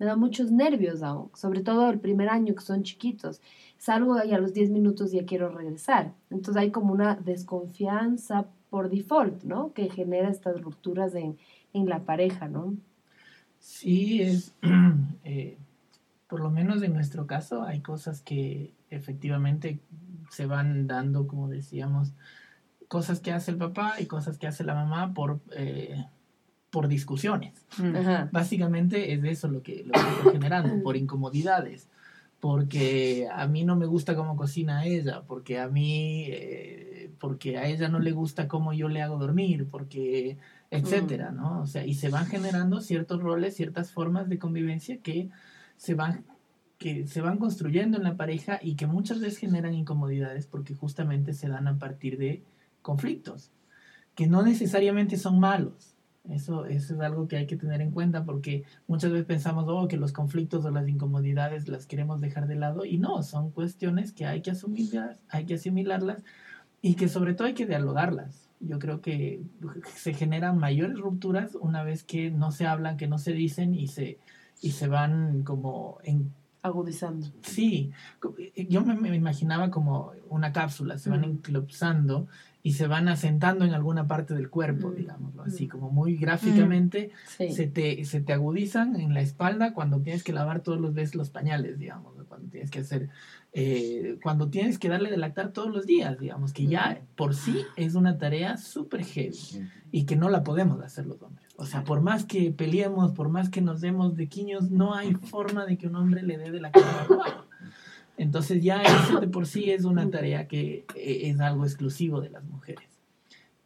Me 0.00 0.06
da 0.06 0.16
muchos 0.16 0.50
nervios 0.50 1.02
aún, 1.02 1.30
sobre 1.34 1.60
todo 1.60 1.90
el 1.90 2.00
primer 2.00 2.30
año 2.30 2.54
que 2.54 2.62
son 2.62 2.82
chiquitos. 2.82 3.40
Salgo 3.78 4.16
y 4.24 4.32
a 4.32 4.38
los 4.38 4.52
10 4.52 4.70
minutos 4.70 5.12
ya 5.12 5.24
quiero 5.24 5.50
regresar. 5.50 6.14
Entonces 6.30 6.56
hay 6.56 6.70
como 6.70 6.92
una 6.92 7.14
desconfianza 7.14 8.46
por 8.70 8.90
default, 8.90 9.44
¿no? 9.44 9.72
Que 9.74 9.90
genera 9.90 10.30
estas 10.30 10.60
rupturas 10.62 11.14
en, 11.14 11.36
en 11.72 11.86
la 11.86 12.00
pareja, 12.00 12.48
¿no? 12.48 12.74
Sí, 13.58 14.22
es, 14.22 14.54
eh, 15.24 15.58
por 16.28 16.40
lo 16.40 16.50
menos 16.50 16.82
en 16.82 16.94
nuestro 16.94 17.26
caso, 17.26 17.62
hay 17.62 17.80
cosas 17.80 18.22
que 18.22 18.72
efectivamente 18.88 19.80
se 20.30 20.46
van 20.46 20.86
dando, 20.86 21.26
como 21.26 21.48
decíamos, 21.48 22.14
cosas 22.88 23.20
que 23.20 23.32
hace 23.32 23.50
el 23.50 23.58
papá 23.58 24.00
y 24.00 24.06
cosas 24.06 24.38
que 24.38 24.46
hace 24.46 24.64
la 24.64 24.74
mamá 24.74 25.12
por, 25.12 25.40
eh, 25.54 26.06
por 26.70 26.88
discusiones. 26.88 27.66
Mm. 27.78 28.30
Básicamente 28.30 29.12
es 29.12 29.24
eso 29.24 29.48
lo 29.48 29.62
que, 29.62 29.84
lo 29.84 29.92
que 29.92 29.98
está 29.98 30.32
generando, 30.32 30.82
por 30.82 30.96
incomodidades. 30.96 31.88
Porque 32.38 33.28
a 33.30 33.46
mí 33.46 33.64
no 33.64 33.76
me 33.76 33.84
gusta 33.84 34.16
cómo 34.16 34.34
cocina 34.34 34.86
ella, 34.86 35.22
porque 35.26 35.58
a 35.58 35.68
mí, 35.68 36.24
eh, 36.28 37.10
porque 37.18 37.58
a 37.58 37.66
ella 37.66 37.88
no 37.88 37.98
le 37.98 38.12
gusta 38.12 38.48
cómo 38.48 38.72
yo 38.72 38.88
le 38.88 39.02
hago 39.02 39.18
dormir, 39.18 39.68
porque, 39.70 40.38
etcétera, 40.70 41.32
mm. 41.32 41.36
¿no? 41.36 41.60
O 41.60 41.66
sea, 41.66 41.84
y 41.84 41.94
se 41.94 42.08
van 42.08 42.26
generando 42.26 42.80
ciertos 42.80 43.20
roles, 43.22 43.56
ciertas 43.56 43.92
formas 43.92 44.28
de 44.30 44.38
convivencia 44.38 44.98
que 44.98 45.28
se 45.76 45.94
van 45.94 46.24
que 46.80 47.06
se 47.06 47.20
van 47.20 47.36
construyendo 47.36 47.98
en 47.98 48.04
la 48.04 48.16
pareja 48.16 48.58
y 48.62 48.74
que 48.74 48.86
muchas 48.86 49.20
veces 49.20 49.38
generan 49.38 49.74
incomodidades 49.74 50.46
porque 50.46 50.74
justamente 50.74 51.34
se 51.34 51.46
dan 51.46 51.68
a 51.68 51.78
partir 51.78 52.16
de 52.16 52.42
conflictos, 52.80 53.52
que 54.14 54.26
no 54.26 54.42
necesariamente 54.42 55.18
son 55.18 55.38
malos. 55.38 55.94
Eso, 56.28 56.66
eso 56.66 56.94
es 56.94 57.00
algo 57.00 57.26
que 57.28 57.36
hay 57.36 57.46
que 57.46 57.56
tener 57.56 57.80
en 57.80 57.92
cuenta 57.92 58.24
porque 58.24 58.64
muchas 58.86 59.10
veces 59.10 59.26
pensamos 59.26 59.64
oh, 59.68 59.88
que 59.88 59.96
los 59.96 60.12
conflictos 60.12 60.64
o 60.64 60.70
las 60.70 60.86
incomodidades 60.86 61.66
las 61.68 61.86
queremos 61.86 62.20
dejar 62.20 62.46
de 62.46 62.56
lado 62.56 62.84
y 62.84 62.98
no, 62.98 63.22
son 63.22 63.50
cuestiones 63.50 64.12
que 64.12 64.26
hay 64.26 64.42
que 64.42 64.50
asumirlas, 64.50 65.18
hay 65.30 65.46
que 65.46 65.54
asimilarlas 65.54 66.22
y 66.82 66.94
que 66.94 67.08
sobre 67.08 67.34
todo 67.34 67.48
hay 67.48 67.54
que 67.54 67.66
dialogarlas. 67.66 68.50
Yo 68.60 68.78
creo 68.78 69.00
que 69.00 69.42
se 69.94 70.12
generan 70.12 70.58
mayores 70.58 70.98
rupturas 70.98 71.54
una 71.54 71.82
vez 71.82 72.04
que 72.04 72.30
no 72.30 72.52
se 72.52 72.66
hablan, 72.66 72.98
que 72.98 73.06
no 73.08 73.18
se 73.18 73.32
dicen 73.32 73.74
y 73.74 73.88
se, 73.88 74.18
y 74.60 74.72
se 74.72 74.88
van 74.88 75.42
como 75.42 75.98
en 76.04 76.32
agudizando. 76.62 77.26
Sí, 77.42 77.90
yo 78.68 78.84
me, 78.84 79.16
imaginaba 79.16 79.70
como 79.70 80.12
una 80.28 80.52
cápsula, 80.52 80.98
se 80.98 81.10
van 81.10 81.24
enclopsando 81.24 82.28
y 82.62 82.72
se 82.72 82.86
van 82.86 83.08
asentando 83.08 83.64
en 83.64 83.72
alguna 83.72 84.06
parte 84.06 84.34
del 84.34 84.50
cuerpo, 84.50 84.88
mm, 84.88 84.94
digámoslo 84.94 85.42
así, 85.42 85.66
mm. 85.66 85.68
como 85.68 85.90
muy 85.90 86.16
gráficamente, 86.16 87.10
mm, 87.38 87.50
se, 87.50 87.66
te, 87.66 88.04
se 88.04 88.20
te 88.20 88.32
agudizan 88.32 88.96
en 88.96 89.14
la 89.14 89.20
espalda 89.20 89.72
cuando 89.72 90.00
tienes 90.00 90.22
que 90.22 90.32
lavar 90.32 90.60
todos 90.60 90.80
los 90.80 90.94
días 90.94 91.14
los 91.14 91.30
pañales, 91.30 91.78
digamos, 91.78 92.14
cuando 92.28 92.48
tienes 92.48 92.70
que 92.70 92.80
hacer, 92.80 93.08
eh, 93.52 94.18
cuando 94.22 94.48
tienes 94.48 94.78
que 94.78 94.88
darle 94.88 95.10
de 95.10 95.16
lactar 95.16 95.52
todos 95.52 95.70
los 95.70 95.86
días, 95.86 96.18
digamos, 96.18 96.52
que 96.52 96.66
ya 96.66 97.02
por 97.16 97.34
sí 97.34 97.64
es 97.76 97.94
una 97.94 98.18
tarea 98.18 98.56
súper 98.56 99.04
heavy 99.04 99.68
y 99.90 100.04
que 100.04 100.16
no 100.16 100.28
la 100.28 100.44
podemos 100.44 100.80
hacer 100.80 101.06
los 101.06 101.20
hombres. 101.22 101.48
O 101.56 101.66
sea, 101.66 101.82
por 101.82 102.00
más 102.00 102.24
que 102.24 102.52
peleemos, 102.52 103.12
por 103.12 103.28
más 103.28 103.50
que 103.50 103.60
nos 103.60 103.80
demos 103.80 104.16
de 104.16 104.28
quiños, 104.28 104.70
no 104.70 104.94
hay 104.94 105.14
forma 105.30 105.66
de 105.66 105.76
que 105.76 105.88
un 105.88 105.96
hombre 105.96 106.22
le 106.22 106.38
dé 106.38 106.50
de 106.50 106.60
la 106.60 106.70
cara 106.70 107.44
entonces 108.20 108.62
ya 108.62 108.82
eso 108.82 109.18
de 109.18 109.28
por 109.28 109.46
sí 109.46 109.70
es 109.70 109.86
una 109.86 110.10
tarea 110.10 110.46
que 110.46 110.84
eh, 110.94 111.30
es 111.30 111.40
algo 111.40 111.64
exclusivo 111.64 112.20
de 112.20 112.28
las 112.28 112.44
mujeres. 112.44 112.84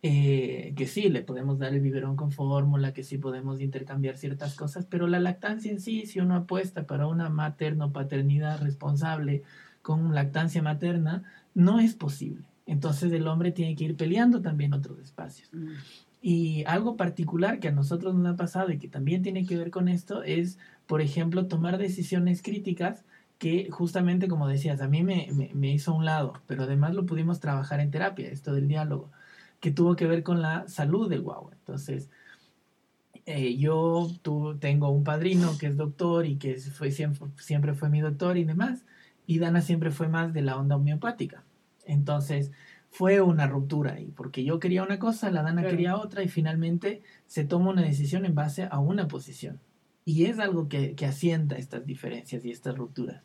Eh, 0.01 0.75
que 0.77 0.87
sí, 0.87 1.09
le 1.09 1.23
podemos 1.23 1.59
dar 1.59 1.75
el 1.75 1.81
biberón 1.81 2.15
con 2.15 2.31
fórmula, 2.31 2.93
que 2.93 3.03
sí 3.03 3.19
podemos 3.19 3.61
intercambiar 3.61 4.17
ciertas 4.17 4.55
cosas, 4.55 4.87
pero 4.89 5.09
la 5.09 5.19
lactancia 5.19 5.73
en 5.73 5.81
sí, 5.81 6.07
si 6.07 6.21
uno 6.21 6.37
apuesta 6.37 6.87
para 6.87 7.09
una 7.09 7.31
materno-paternidad 7.31 8.63
responsable 8.63 9.43
con 9.83 10.15
lactancia 10.15 10.63
materna, 10.63 11.25
no 11.55 11.81
es 11.81 11.95
posible. 11.95 12.47
Entonces 12.65 13.11
el 13.13 13.27
hombre 13.27 13.51
tiene 13.51 13.75
que 13.75 13.85
ir 13.85 13.97
peleando 13.97 14.41
también 14.41 14.73
otros 14.73 15.01
espacios. 15.01 15.49
Mm. 15.53 15.73
Y 16.23 16.63
algo 16.67 16.97
particular 16.97 17.59
que 17.59 17.69
a 17.69 17.73
nosotros 17.73 18.15
nos 18.15 18.35
ha 18.35 18.37
pasado 18.37 18.71
y 18.71 18.79
que 18.79 18.87
también 18.87 19.23
tiene 19.25 19.47
que 19.47 19.57
ver 19.57 19.73
con 19.73 19.89
esto 19.89 20.23
es, 20.23 20.59
por 20.87 21.01
ejemplo, 21.01 21.47
tomar 21.47 21.77
decisiones 21.77 22.41
críticas 22.41 23.05
que 23.45 23.69
justamente 23.71 24.27
como 24.27 24.49
decías, 24.49 24.81
a 24.81 24.89
mí 24.89 25.03
me, 25.03 25.29
me, 25.53 25.71
hizo 25.71 25.91
a 25.91 25.95
un 25.95 26.07
lado, 26.07 26.33
pero 26.47 26.63
además 26.63 26.95
lo 26.95 27.05
pudimos 27.05 27.41
trabajar 27.41 27.79
en 27.81 27.91
terapia, 27.91 28.31
esto 28.31 28.55
del 28.55 28.69
diálogo, 28.69 29.11
que 29.61 29.71
tuvo 29.71 29.97
que 29.97 30.07
ver 30.07 30.23
con 30.23 30.41
la 30.41 30.67
salud 30.67 31.11
del 31.11 31.21
guagua. 31.21 31.53
Entonces, 31.53 32.09
eh, 33.27 33.55
yo 33.59 34.09
tú, 34.23 34.57
tengo 34.59 34.89
un 34.89 35.05
padrino 35.05 35.59
que 35.59 35.67
es 35.67 35.77
doctor 35.77 36.25
y 36.25 36.37
que 36.37 36.57
fue, 36.57 36.91
siempre, 36.91 37.29
siempre 37.37 37.75
fue 37.75 37.91
mi 37.91 38.01
doctor 38.01 38.39
y 38.39 38.45
demás, 38.45 38.87
y 39.27 39.41
Dana 39.41 39.61
siempre 39.61 39.91
fue 39.91 40.09
más 40.09 40.33
de 40.33 40.41
la 40.41 40.57
onda 40.57 40.77
homeopática. 40.77 41.45
Entonces, 41.85 42.51
fue 42.89 43.21
una 43.21 43.47
ruptura 43.47 43.93
ahí, 43.93 44.11
porque 44.17 44.43
yo 44.43 44.59
quería 44.59 44.83
una 44.83 44.99
cosa, 44.99 45.31
la 45.31 45.43
Dana 45.43 45.63
quería 45.63 45.99
otra, 45.99 46.23
y 46.23 46.29
finalmente 46.29 47.03
se 47.27 47.45
toma 47.45 47.73
una 47.73 47.83
decisión 47.83 48.25
en 48.25 48.35
base 48.35 48.69
a 48.71 48.79
una 48.79 49.07
posición. 49.07 49.61
Y 50.07 50.25
es 50.25 50.39
algo 50.39 50.67
que, 50.67 50.95
que 50.95 51.05
asienta 51.05 51.57
estas 51.57 51.85
diferencias 51.85 52.43
y 52.47 52.51
estas 52.51 52.75
rupturas. 52.75 53.23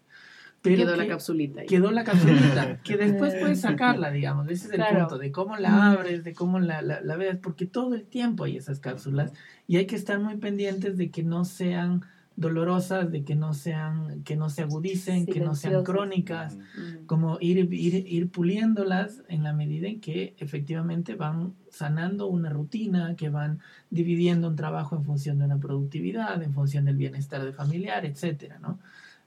Quedó 0.62 0.95
la 0.95 1.07
capsulita. 1.07 1.64
Quedó 1.64 1.91
la 1.91 2.03
capsulita, 2.03 2.82
que 2.84 2.97
después 2.97 3.36
puedes 3.36 3.62
sacarla, 3.62 4.12
digamos. 4.12 4.47
Ese 4.49 4.68
es 4.68 4.74
el 4.74 4.97
punto, 4.97 5.18
de 5.18 5.32
cómo 5.32 5.57
la 5.57 5.91
abres, 5.91 6.24
de 6.24 6.34
cómo 6.34 6.60
la, 6.60 6.82
la, 6.82 7.01
la 7.01 7.16
veas, 7.16 7.38
porque 7.38 7.66
todo 7.66 7.95
el 7.95 8.05
tiempo 8.05 8.43
hay 8.43 8.57
esas 8.57 8.80
cápsulas 8.80 9.32
y 9.68 9.78
hay 9.78 9.86
que 9.86 9.95
estar 9.95 10.20
muy 10.20 10.38
pendientes 10.38 10.97
de 10.97 11.12
que 11.12 11.24
no 11.24 11.45
sean 11.45 12.03
dolorosas, 12.39 13.12
de 13.12 13.26
que 13.26 13.36
no 13.36 13.53
sean, 13.53 14.24
que 14.24 14.38
no 14.38 14.49
se 14.49 14.62
agudicen, 14.62 15.26
que 15.26 15.41
no 15.41 15.55
sean 15.55 15.84
crónicas, 15.84 16.57
como 17.05 17.38
ir, 17.41 17.72
ir, 17.74 17.95
ir 18.07 18.32
puliéndolas 18.32 19.24
en 19.28 19.43
la 19.43 19.51
medida 19.51 19.89
en 19.89 19.99
que 19.99 20.36
efectivamente 20.38 21.16
van 21.16 21.53
sanando 21.70 22.28
una 22.28 22.49
rutina, 22.49 23.16
que 23.18 23.30
van 23.30 23.60
dividiendo 23.89 24.47
un 24.47 24.55
trabajo 24.55 24.95
en 24.95 25.03
función 25.03 25.38
de 25.39 25.45
una 25.45 25.57
productividad, 25.57 26.41
en 26.41 26.53
función 26.53 26.86
del 26.86 26.95
bienestar 26.95 27.43
de 27.43 27.51
familiar, 27.51 28.05
etcétera, 28.05 28.57
¿no? 28.60 28.80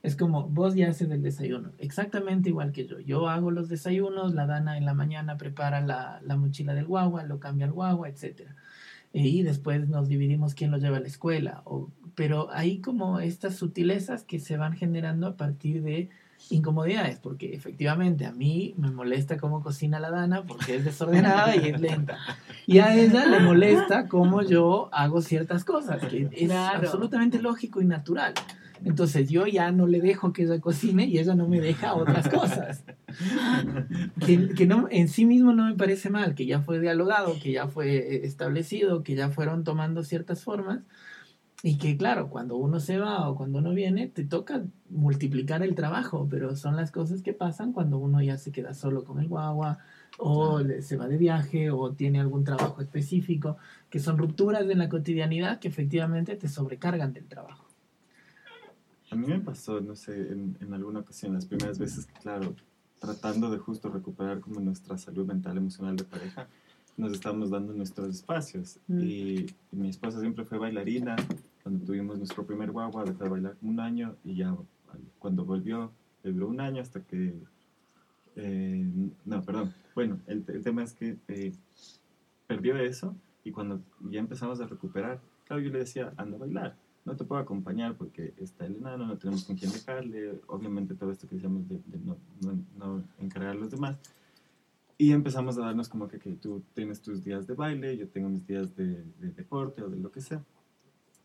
Es 0.03 0.15
como 0.15 0.47
vos 0.49 0.75
ya 0.75 0.89
haces 0.89 1.09
el 1.09 1.23
desayuno, 1.23 1.71
exactamente 1.79 2.49
igual 2.49 2.71
que 2.71 2.85
yo. 2.85 2.99
Yo 2.99 3.29
hago 3.29 3.49
los 3.49 3.69
desayunos, 3.69 4.35
la 4.35 4.45
Dana 4.45 4.77
en 4.77 4.85
la 4.85 4.93
mañana 4.93 5.37
prepara 5.37 5.81
la, 5.81 6.21
la 6.23 6.37
mochila 6.37 6.75
del 6.75 6.85
guagua, 6.85 7.23
lo 7.23 7.39
cambia 7.39 7.65
al 7.65 7.71
guagua, 7.71 8.09
etcétera 8.09 8.55
y 9.13 9.43
después 9.43 9.87
nos 9.87 10.09
dividimos 10.09 10.55
quién 10.55 10.71
lo 10.71 10.77
lleva 10.77 10.97
a 10.97 10.99
la 10.99 11.07
escuela. 11.07 11.61
O, 11.65 11.89
pero 12.15 12.49
hay 12.51 12.79
como 12.79 13.19
estas 13.19 13.55
sutilezas 13.55 14.23
que 14.23 14.39
se 14.39 14.57
van 14.57 14.73
generando 14.73 15.27
a 15.27 15.37
partir 15.37 15.83
de 15.83 16.09
incomodidades, 16.49 17.19
porque 17.19 17.53
efectivamente 17.53 18.25
a 18.25 18.31
mí 18.31 18.73
me 18.77 18.91
molesta 18.91 19.37
cómo 19.37 19.61
cocina 19.61 19.99
la 19.99 20.09
Dana 20.09 20.43
porque 20.43 20.75
es 20.75 20.83
desordenada 20.83 21.55
y 21.55 21.69
es 21.69 21.79
lenta. 21.79 22.17
Y 22.65 22.79
a 22.79 22.95
ella 22.95 23.25
le 23.27 23.39
molesta 23.39 24.07
cómo 24.07 24.41
yo 24.41 24.89
hago 24.91 25.21
ciertas 25.21 25.63
cosas, 25.63 26.03
que 26.05 26.29
es 26.31 26.51
absolutamente 26.51 27.39
lógico 27.39 27.81
y 27.81 27.85
natural. 27.85 28.33
Entonces 28.85 29.29
yo 29.29 29.47
ya 29.47 29.71
no 29.71 29.87
le 29.87 30.01
dejo 30.01 30.33
que 30.33 30.43
ella 30.43 30.59
cocine 30.59 31.05
y 31.05 31.17
ella 31.17 31.35
no 31.35 31.47
me 31.47 31.61
deja 31.61 31.93
otras 31.93 32.27
cosas. 32.29 32.83
que, 34.25 34.49
que 34.49 34.65
no, 34.65 34.87
en 34.91 35.07
sí 35.07 35.25
mismo 35.25 35.53
no 35.53 35.65
me 35.65 35.75
parece 35.75 36.09
mal, 36.09 36.35
que 36.35 36.45
ya 36.45 36.61
fue 36.61 36.79
dialogado, 36.79 37.33
que 37.41 37.53
ya 37.53 37.67
fue 37.67 38.25
establecido, 38.25 39.03
que 39.03 39.15
ya 39.15 39.29
fueron 39.29 39.63
tomando 39.63 40.03
ciertas 40.03 40.43
formas. 40.43 40.81
Y 41.65 41.77
que 41.77 41.95
claro, 41.95 42.29
cuando 42.29 42.57
uno 42.57 42.81
se 42.81 42.97
va 42.97 43.29
o 43.29 43.35
cuando 43.37 43.59
uno 43.59 43.73
viene, 43.73 44.07
te 44.07 44.25
toca 44.25 44.65
multiplicar 44.89 45.63
el 45.63 45.75
trabajo, 45.75 46.27
pero 46.29 46.57
son 46.57 46.75
las 46.75 46.91
cosas 46.91 47.21
que 47.21 47.31
pasan 47.31 47.71
cuando 47.71 47.97
uno 47.99 48.21
ya 48.21 48.37
se 48.37 48.51
queda 48.51 48.73
solo 48.73 49.05
con 49.05 49.19
el 49.19 49.29
guagua 49.29 49.77
o 50.17 50.59
se 50.81 50.97
va 50.97 51.07
de 51.07 51.17
viaje 51.17 51.71
o 51.71 51.93
tiene 51.93 52.19
algún 52.19 52.43
trabajo 52.43 52.81
específico, 52.81 53.55
que 53.89 53.99
son 53.99 54.17
rupturas 54.17 54.69
en 54.69 54.77
la 54.77 54.89
cotidianidad 54.89 55.59
que 55.59 55.69
efectivamente 55.69 56.35
te 56.35 56.49
sobrecargan 56.49 57.13
del 57.13 57.27
trabajo. 57.27 57.65
A 59.13 59.15
mí 59.15 59.27
me 59.27 59.39
pasó, 59.39 59.79
no 59.79 59.95
sé, 59.95 60.31
en, 60.31 60.57
en 60.59 60.73
alguna 60.73 61.01
ocasión, 61.01 61.35
las 61.35 61.45
primeras 61.45 61.77
veces 61.77 62.07
que, 62.07 62.13
claro, 62.13 62.55
tratando 62.99 63.51
de 63.51 63.59
justo 63.59 63.87
recuperar 63.89 64.39
como 64.39 64.59
nuestra 64.59 64.97
salud 64.97 65.23
mental, 65.27 65.55
emocional 65.55 65.95
de 65.95 66.03
pareja, 66.03 66.47
nos 66.97 67.11
estábamos 67.11 67.51
dando 67.51 67.73
nuestros 67.73 68.09
espacios. 68.09 68.79
Mm. 68.87 68.99
Y, 69.03 69.45
mi 69.71 69.89
esposa 69.89 70.19
siempre 70.19 70.45
fue 70.45 70.57
bailarina. 70.57 71.15
Cuando 71.61 71.85
tuvimos 71.85 72.17
nuestro 72.17 72.43
primer 72.43 72.71
guagua, 72.71 73.03
dejó 73.03 73.23
de 73.23 73.29
bailar 73.29 73.55
un 73.61 73.79
año 73.79 74.15
y 74.23 74.33
ya 74.33 74.57
cuando 75.19 75.45
volvió, 75.45 75.91
le 76.23 76.31
duró 76.33 76.47
un 76.47 76.59
año 76.59 76.81
hasta 76.81 77.01
que... 77.01 77.35
Eh, 78.35 79.11
no, 79.25 79.43
perdón. 79.43 79.75
Bueno, 79.93 80.21
el, 80.25 80.43
el 80.47 80.63
tema 80.63 80.81
es 80.81 80.93
que 80.93 81.17
eh, 81.27 81.51
perdió 82.47 82.77
eso 82.77 83.15
y 83.43 83.51
cuando 83.51 83.79
ya 84.09 84.19
empezamos 84.19 84.59
a 84.59 84.65
recuperar, 84.65 85.21
claro, 85.45 85.61
yo 85.61 85.69
le 85.69 85.77
decía, 85.77 86.13
anda 86.17 86.37
a 86.37 86.39
bailar 86.39 86.82
no 87.05 87.15
te 87.15 87.23
puedo 87.23 87.41
acompañar 87.41 87.95
porque 87.95 88.33
está 88.37 88.65
el 88.65 88.77
enano, 88.77 89.05
no 89.05 89.17
tenemos 89.17 89.43
con 89.43 89.55
quién 89.55 89.71
dejarle, 89.71 90.39
obviamente 90.47 90.95
todo 90.95 91.11
esto 91.11 91.27
que 91.27 91.35
decíamos 91.35 91.67
de, 91.67 91.79
no, 92.03 92.17
no, 92.77 93.03
encargar 93.19 93.51
a 93.51 93.55
los 93.55 93.71
demás. 93.71 93.97
Y 94.97 95.11
empezamos 95.11 95.57
a 95.57 95.61
darnos 95.61 95.89
como 95.89 96.07
que, 96.07 96.19
que, 96.19 96.31
tú 96.33 96.63
tienes 96.73 97.01
tus 97.01 97.23
días 97.23 97.45
de 97.47 97.55
baile, 97.55 97.97
yo 97.97 98.07
tengo 98.07 98.29
mis 98.29 98.45
días 98.47 98.75
de, 98.75 99.03
de 99.19 99.31
deporte 99.31 99.81
o 99.81 99.89
de 99.89 99.97
lo 99.97 100.11
que 100.11 100.21
sea. 100.21 100.43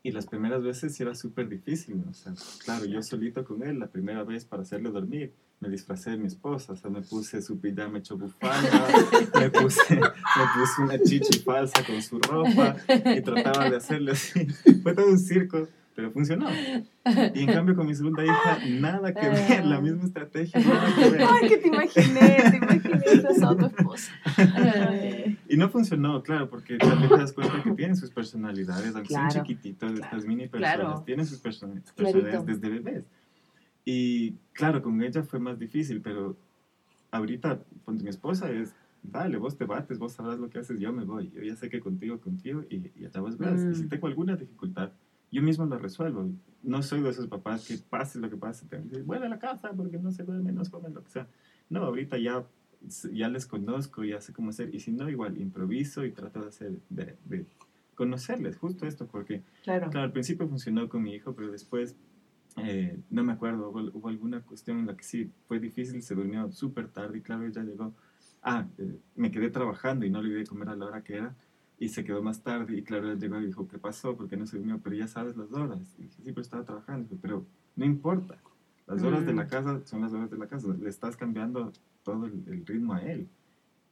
Y 0.01 0.11
las 0.11 0.25
primeras 0.25 0.63
veces 0.63 0.95
sí 0.95 1.03
era 1.03 1.13
súper 1.13 1.47
difícil, 1.47 2.03
o 2.09 2.13
sea, 2.13 2.33
claro, 2.63 2.85
yo 2.85 3.01
solito 3.03 3.43
con 3.45 3.63
él, 3.63 3.79
la 3.79 3.87
primera 3.87 4.23
vez 4.23 4.45
para 4.45 4.63
hacerle 4.63 4.89
dormir, 4.89 5.33
me 5.59 5.69
disfracé 5.69 6.11
de 6.11 6.17
mi 6.17 6.27
esposa, 6.27 6.73
o 6.73 6.75
sea, 6.75 6.89
me 6.89 7.01
puse 7.01 7.41
su 7.41 7.59
pijama 7.59 7.97
hecho 7.97 8.17
bufanda, 8.17 8.87
me 9.39 9.49
puse, 9.49 9.95
me 9.95 10.01
puse 10.55 10.81
una 10.81 10.97
chichi 10.99 11.39
falsa 11.39 11.83
con 11.85 12.01
su 12.01 12.17
ropa 12.19 12.77
y 12.87 13.21
trataba 13.21 13.69
de 13.69 13.75
hacerle 13.75 14.13
así. 14.13 14.45
Fue 14.83 14.93
todo 14.93 15.07
un 15.07 15.19
circo, 15.19 15.67
pero 15.95 16.11
funcionó. 16.11 16.47
Y 17.33 17.41
en 17.41 17.47
cambio 17.47 17.75
con 17.75 17.87
mi 17.87 17.93
segunda 17.93 18.23
hija, 18.23 18.59
nada 18.69 19.13
que 19.13 19.27
ver, 19.27 19.65
la 19.65 19.81
misma 19.81 20.05
estrategia, 20.05 20.61
nada 20.61 20.95
que 20.95 21.09
ver. 21.09 21.21
Ay, 21.29 21.49
que 21.49 21.57
te 21.57 21.67
imaginé, 21.67 22.37
te 22.51 22.57
imaginé 22.57 23.45
a 23.45 23.55
tu 23.57 23.65
esposa. 23.65 24.11
Y 25.49 25.57
no 25.57 25.69
funcionó, 25.69 26.23
claro, 26.23 26.49
porque 26.49 26.77
también 26.77 27.09
te 27.09 27.17
das 27.17 27.33
cuenta 27.33 27.61
que 27.61 27.71
tienen 27.71 27.97
sus 27.97 28.11
personalidades, 28.11 28.95
aunque 28.95 29.13
son 29.13 29.27
chiquititos, 29.27 29.91
estas 29.91 30.23
mini 30.25 30.47
personas, 30.47 31.03
tienen 31.03 31.25
sus 31.25 31.39
personalidades 31.39 32.45
desde 32.45 32.69
bebés. 32.69 33.03
Y 33.91 34.35
claro, 34.53 34.83
con 34.83 35.01
ella 35.01 35.23
fue 35.23 35.39
más 35.39 35.57
difícil, 35.57 35.99
pero 35.99 36.37
ahorita, 37.09 37.63
con 37.85 37.95
mi 37.95 38.07
esposa 38.07 38.51
es, 38.51 38.75
dale, 39.01 39.37
vos 39.37 39.57
te 39.57 39.65
bates, 39.65 39.97
vos 39.97 40.11
sabrás 40.11 40.37
lo 40.37 40.47
que 40.47 40.59
haces, 40.59 40.79
yo 40.79 40.93
me 40.93 41.05
voy. 41.05 41.31
Yo 41.31 41.41
ya 41.41 41.55
sé 41.55 41.69
que 41.69 41.79
contigo, 41.79 42.19
contigo, 42.19 42.63
y, 42.69 42.75
y 42.95 43.09
a 43.11 43.19
vos 43.19 43.39
vas. 43.39 43.59
Y 43.63 43.73
si 43.73 43.85
mm. 43.85 43.89
tengo 43.89 44.05
alguna 44.05 44.35
dificultad, 44.35 44.91
yo 45.31 45.41
mismo 45.41 45.65
la 45.65 45.79
resuelvo. 45.79 46.29
No 46.61 46.83
soy 46.83 47.01
de 47.01 47.09
esos 47.09 47.25
papás 47.25 47.67
que 47.67 47.79
pase 47.79 48.19
lo 48.19 48.29
que 48.29 48.37
pase, 48.37 48.67
te 48.67 48.79
dicen, 48.79 49.07
vuelve 49.07 49.25
a 49.25 49.29
la 49.29 49.39
casa 49.39 49.71
porque 49.73 49.97
no 49.97 50.11
se 50.11 50.23
duerme, 50.23 50.51
no 50.51 50.63
se 50.63 50.69
come, 50.69 50.89
lo 50.91 51.03
que 51.03 51.09
sea. 51.09 51.27
No, 51.71 51.83
ahorita 51.83 52.19
ya, 52.19 52.45
ya 53.11 53.27
les 53.27 53.47
conozco, 53.47 54.03
ya 54.03 54.21
sé 54.21 54.33
cómo 54.33 54.51
hacer. 54.51 54.75
Y 54.75 54.81
si 54.81 54.91
no, 54.91 55.09
igual 55.09 55.35
improviso 55.41 56.05
y 56.05 56.11
trato 56.11 56.41
de 56.41 56.47
hacer, 56.49 56.73
de, 56.89 57.15
de 57.25 57.47
conocerles, 57.95 58.55
justo 58.55 58.85
esto, 58.85 59.07
porque 59.07 59.41
claro. 59.63 59.89
claro, 59.89 60.05
al 60.05 60.11
principio 60.11 60.47
funcionó 60.47 60.87
con 60.87 61.01
mi 61.01 61.15
hijo, 61.15 61.33
pero 61.33 61.51
después 61.51 61.95
eh, 62.57 62.99
no 63.09 63.23
me 63.23 63.33
acuerdo, 63.33 63.69
hubo, 63.69 64.09
alguna 64.09 64.41
cuestión 64.41 64.79
en 64.79 64.87
la 64.87 64.95
que 64.95 65.03
sí, 65.03 65.31
fue 65.47 65.59
difícil, 65.59 66.01
se 66.01 66.15
durmió 66.15 66.51
súper 66.51 66.89
tarde 66.89 67.19
y 67.19 67.21
claro, 67.21 67.45
ella 67.45 67.63
llegó, 67.63 67.93
ah, 68.41 68.65
eh, 68.77 68.97
me 69.15 69.31
quedé 69.31 69.49
trabajando 69.49 70.05
y 70.05 70.09
no 70.09 70.21
le 70.21 70.33
di 70.33 70.45
comer 70.45 70.69
a 70.69 70.75
la 70.75 70.85
hora 70.85 71.03
que 71.03 71.17
era 71.17 71.35
y 71.77 71.89
se 71.89 72.03
quedó 72.03 72.21
más 72.21 72.41
tarde 72.41 72.77
y 72.77 72.83
claro, 72.83 73.07
ella 73.07 73.19
llegó 73.19 73.39
y 73.39 73.45
dijo, 73.47 73.67
¿qué 73.67 73.77
pasó? 73.77 74.15
porque 74.17 74.35
no 74.35 74.45
se 74.45 74.57
durmió? 74.57 74.79
Pero 74.79 74.95
ya 74.95 75.07
sabes 75.07 75.37
las 75.37 75.51
horas. 75.53 75.95
Y 75.97 76.03
dije, 76.03 76.15
sí, 76.23 76.31
pero 76.31 76.41
estaba 76.41 76.63
trabajando, 76.63 77.17
pero 77.21 77.45
no 77.75 77.85
importa, 77.85 78.37
las 78.87 79.03
horas 79.03 79.25
de 79.25 79.33
la 79.33 79.45
mm. 79.45 79.49
casa 79.49 79.81
son 79.85 80.01
las 80.01 80.11
horas 80.13 80.31
de 80.31 80.37
la 80.37 80.47
casa, 80.47 80.67
le 80.79 80.89
estás 80.89 81.15
cambiando 81.15 81.71
todo 82.03 82.25
el, 82.25 82.65
ritmo 82.65 82.93
a 82.93 83.03
él 83.03 83.29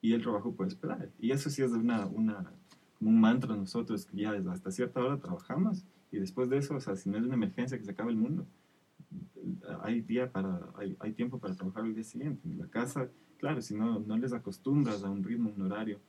y 0.02 0.14
el 0.14 0.24
trabajo 0.24 0.54
puede 0.54 0.70
esperar. 0.70 1.12
Y 1.20 1.32
eso 1.32 1.50
sí 1.50 1.62
es 1.62 1.72
una, 1.72 2.08
una, 2.08 2.52
un 3.00 3.20
mantra 3.22 3.56
nosotros, 3.56 4.06
que 4.06 4.18
ya 4.18 4.32
hasta 4.52 4.72
cierta 4.72 5.00
hora 5.00 5.18
trabajamos 5.18 5.86
y 6.12 6.20
después 6.20 6.50
de 6.50 6.58
eso, 6.58 6.76
o 6.76 6.80
sea, 6.80 6.96
si 6.96 7.10
no 7.10 7.18
es 7.18 7.24
una 7.24 7.36
emergencia 7.36 7.78
que 7.78 7.84
se 7.84 7.92
acabe 7.92 8.12
el 8.12 8.18
mundo, 8.18 8.46
hay, 9.82 10.02
día 10.02 10.32
para, 10.32 10.70
hay, 10.76 10.96
hay 11.00 11.14
tiempo 11.14 11.40
para 11.40 11.56
trabajar 11.56 11.86
el 11.86 11.94
día 11.94 12.04
siguiente. 12.04 12.48
En 12.48 12.60
la 12.60 12.68
casa, 12.68 13.10
claro, 13.38 13.62
si 13.62 13.76
no, 13.76 14.00
no 14.00 14.18
les 14.18 14.34
acostumbras 14.34 15.04
a 15.04 15.10
un 15.10 15.24
ritmo, 15.24 15.52
un 15.56 15.62
horario, 15.62 16.00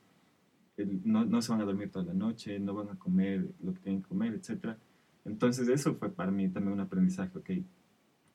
no, 1.03 1.25
no, 1.25 1.41
se 1.41 1.51
van 1.51 1.61
a 1.61 1.65
dormir 1.65 1.91
toda 1.91 2.05
la 2.05 2.13
noche, 2.13 2.59
no 2.59 2.73
van 2.73 2.89
a 2.89 2.95
comer 2.95 3.49
lo 3.61 3.73
que 3.73 3.79
tienen 3.79 4.01
que 4.01 4.07
comer, 4.07 4.33
etc. 4.33 4.77
Entonces 5.25 5.67
eso 5.67 5.95
fue 5.95 6.09
para 6.09 6.31
mí 6.31 6.47
también 6.49 6.73
un 6.73 6.79
aprendizaje, 6.79 7.37
ok, 7.37 7.49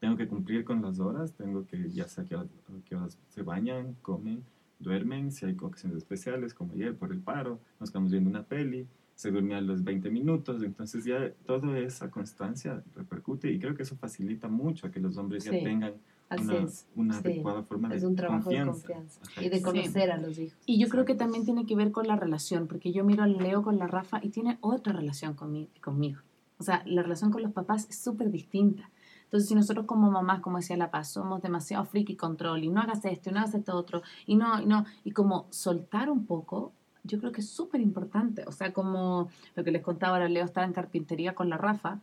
tengo 0.00 0.16
que 0.16 0.28
cumplir 0.28 0.64
con 0.64 0.82
las 0.82 1.00
horas, 1.00 1.32
tengo 1.32 1.66
que, 1.66 1.90
ya 1.90 2.06
sea 2.06 2.24
que, 2.24 2.36
que 2.84 2.96
se 3.30 3.42
bañan, 3.42 3.94
comen, 4.02 4.44
duermen, 4.78 5.32
si 5.32 5.46
hay 5.46 5.56
ocasiones 5.58 5.98
especiales, 5.98 6.52
como 6.52 6.74
ayer 6.74 6.94
por 6.94 7.12
el 7.12 7.20
paro, 7.20 7.58
nos 7.80 7.90
quedamos 7.90 8.10
viendo 8.12 8.28
una 8.28 8.42
peli, 8.42 8.86
se 9.14 9.30
dormía 9.30 9.58
a 9.58 9.60
los 9.60 9.84
20 9.84 10.10
minutos, 10.10 10.62
entonces 10.62 11.04
ya 11.04 11.32
toda 11.46 11.78
esa 11.78 12.10
constancia 12.10 12.82
repercute 12.94 13.50
y 13.50 13.58
creo 13.58 13.74
que 13.74 13.84
eso 13.84 13.96
facilita 13.96 14.48
mucho 14.48 14.86
a 14.86 14.90
que 14.90 15.00
los 15.00 15.16
hombres 15.16 15.44
ya 15.44 15.52
tengan 15.52 15.94
una, 16.30 16.66
una 16.96 17.18
adecuada 17.18 17.62
forma 17.62 17.88
de, 17.88 18.04
un 18.04 18.16
trabajo 18.16 18.44
confianza. 18.44 18.88
de 18.88 18.94
confianza 18.94 19.20
y 19.42 19.48
de 19.48 19.62
conocer 19.62 20.10
a 20.10 20.16
los 20.18 20.38
hijos. 20.38 20.58
Y 20.66 20.78
yo 20.78 20.88
creo 20.88 21.04
que 21.04 21.14
también 21.14 21.44
tiene 21.44 21.66
que 21.66 21.76
ver 21.76 21.92
con 21.92 22.08
la 22.08 22.16
relación, 22.16 22.66
porque 22.66 22.92
yo 22.92 23.04
miro 23.04 23.22
al 23.22 23.36
Leo 23.38 23.62
con 23.62 23.78
la 23.78 23.86
Rafa 23.86 24.20
y 24.22 24.30
tiene 24.30 24.58
otra 24.60 24.92
relación 24.92 25.34
conmigo. 25.34 25.70
conmigo. 25.80 26.20
O 26.58 26.62
sea, 26.62 26.82
la 26.86 27.02
relación 27.02 27.30
con 27.30 27.42
los 27.42 27.52
papás 27.52 27.86
es 27.88 27.98
súper 27.98 28.30
distinta. 28.30 28.90
Entonces, 29.24 29.48
si 29.48 29.54
nosotros 29.54 29.86
como 29.86 30.10
mamás, 30.10 30.40
como 30.40 30.58
decía 30.58 30.76
La 30.76 30.90
Paz, 30.90 31.12
somos 31.12 31.42
demasiado 31.42 31.84
friki 31.84 32.16
control 32.16 32.62
y 32.62 32.68
no 32.68 32.80
hagas 32.80 33.04
esto 33.04 33.30
y 33.30 33.32
no 33.32 33.40
hagas 33.40 33.54
esto 33.54 33.76
otro 33.76 34.02
y 34.26 34.36
no, 34.36 34.60
y 34.60 34.66
no, 34.66 34.84
y 35.02 35.10
como 35.10 35.46
soltar 35.50 36.10
un 36.10 36.24
poco 36.26 36.72
yo 37.04 37.20
creo 37.20 37.32
que 37.32 37.40
es 37.40 37.48
súper 37.48 37.80
importante. 37.80 38.44
O 38.46 38.52
sea, 38.52 38.72
como 38.72 39.28
lo 39.54 39.64
que 39.64 39.70
les 39.70 39.82
contaba 39.82 40.16
ahora, 40.16 40.28
Leo 40.28 40.44
estaba 40.44 40.66
en 40.66 40.72
carpintería 40.72 41.34
con 41.34 41.48
la 41.48 41.56
Rafa 41.56 42.00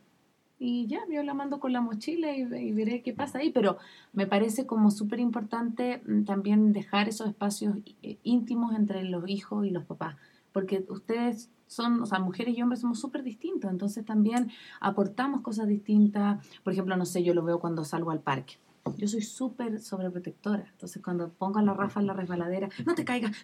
y 0.64 0.86
ya, 0.86 1.00
yo 1.10 1.24
la 1.24 1.34
mando 1.34 1.58
con 1.58 1.72
la 1.72 1.80
mochila 1.80 2.36
y, 2.36 2.44
veré 2.72 3.02
qué 3.02 3.12
pasa 3.12 3.38
ahí. 3.38 3.50
Pero 3.50 3.78
me 4.12 4.28
parece 4.28 4.64
como 4.64 4.92
súper 4.92 5.18
importante 5.18 6.00
mm, 6.06 6.22
también 6.22 6.72
dejar 6.72 7.08
esos 7.08 7.28
espacios 7.28 7.78
eh, 8.02 8.18
íntimos 8.22 8.72
entre 8.76 9.02
los 9.02 9.28
hijos 9.28 9.66
y 9.66 9.70
los 9.70 9.84
papás. 9.84 10.14
Porque 10.52 10.84
ustedes 10.88 11.50
son, 11.66 12.00
o 12.00 12.06
sea, 12.06 12.20
mujeres 12.20 12.56
y 12.56 12.62
hombres 12.62 12.80
somos 12.80 13.00
súper 13.00 13.24
distintos. 13.24 13.72
Entonces 13.72 14.04
también 14.04 14.52
aportamos 14.78 15.40
cosas 15.40 15.66
distintas. 15.66 16.46
Por 16.62 16.74
ejemplo, 16.74 16.96
no 16.96 17.06
sé, 17.06 17.24
yo 17.24 17.34
lo 17.34 17.42
veo 17.42 17.58
cuando 17.58 17.84
salgo 17.84 18.12
al 18.12 18.20
parque 18.20 18.54
yo 18.96 19.08
soy 19.08 19.22
súper 19.22 19.80
sobreprotectora. 19.80 20.66
Entonces, 20.70 21.02
cuando 21.02 21.30
pongo 21.30 21.58
a 21.58 21.62
la 21.62 21.74
Rafa 21.74 22.00
en 22.00 22.06
la 22.06 22.14
resbaladera, 22.14 22.68
no 22.84 22.94
te 22.94 23.04
caigas, 23.04 23.36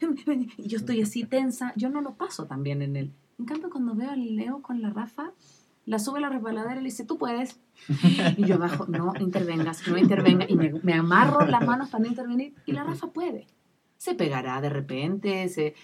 y 0.57 0.69
yo 0.69 0.79
estoy 0.79 1.03
así 1.03 1.25
tensa, 1.25 1.73
yo 1.77 1.89
no 1.89 2.01
lo 2.01 2.15
paso 2.15 2.47
también 2.47 2.83
en 2.83 2.97
él. 2.97 3.13
En 3.39 3.45
cambio, 3.45 3.71
cuando 3.71 3.95
veo 3.95 4.11
al 4.11 4.37
Leo 4.37 4.63
con 4.63 4.83
la 4.83 4.91
Rafa, 4.91 5.33
la 5.87 5.99
sube 5.99 6.19
a 6.19 6.23
la 6.23 6.29
resbaladera 6.29 6.75
y 6.75 6.83
le 6.83 6.91
dice, 6.91 7.05
tú 7.05 7.19
puedes. 7.19 7.59
Y 8.37 8.45
yo 8.45 8.57
abajo, 8.57 8.87
no 8.89 9.13
intervengas, 9.19 9.87
no 9.89 9.97
intervenga. 9.97 10.45
Y 10.49 10.57
me, 10.57 10.95
amarro 10.95 11.47
las 11.47 11.65
manos 11.65 11.89
para 11.89 12.03
no 12.03 12.11
intervenir. 12.11 12.55
Y 12.67 12.73
la 12.73 12.85
Rafa 12.85 13.07
puede. 13.09 13.47
Se 13.97 14.15
pegará 14.15 14.61
de 14.61 14.69
repente, 14.69 15.49
se, 15.49 15.75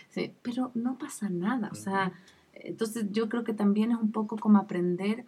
pero 0.42 0.72
no 0.74 0.98
pasa 0.98 1.30
nada. 1.30 1.70
O 1.72 1.74
sea, 1.74 2.12
entonces 2.52 3.06
yo 3.12 3.28
creo 3.28 3.44
que 3.44 3.54
también 3.54 3.92
es 3.92 3.98
un 3.98 4.12
poco 4.12 4.36
como 4.36 4.58
aprender 4.58 5.24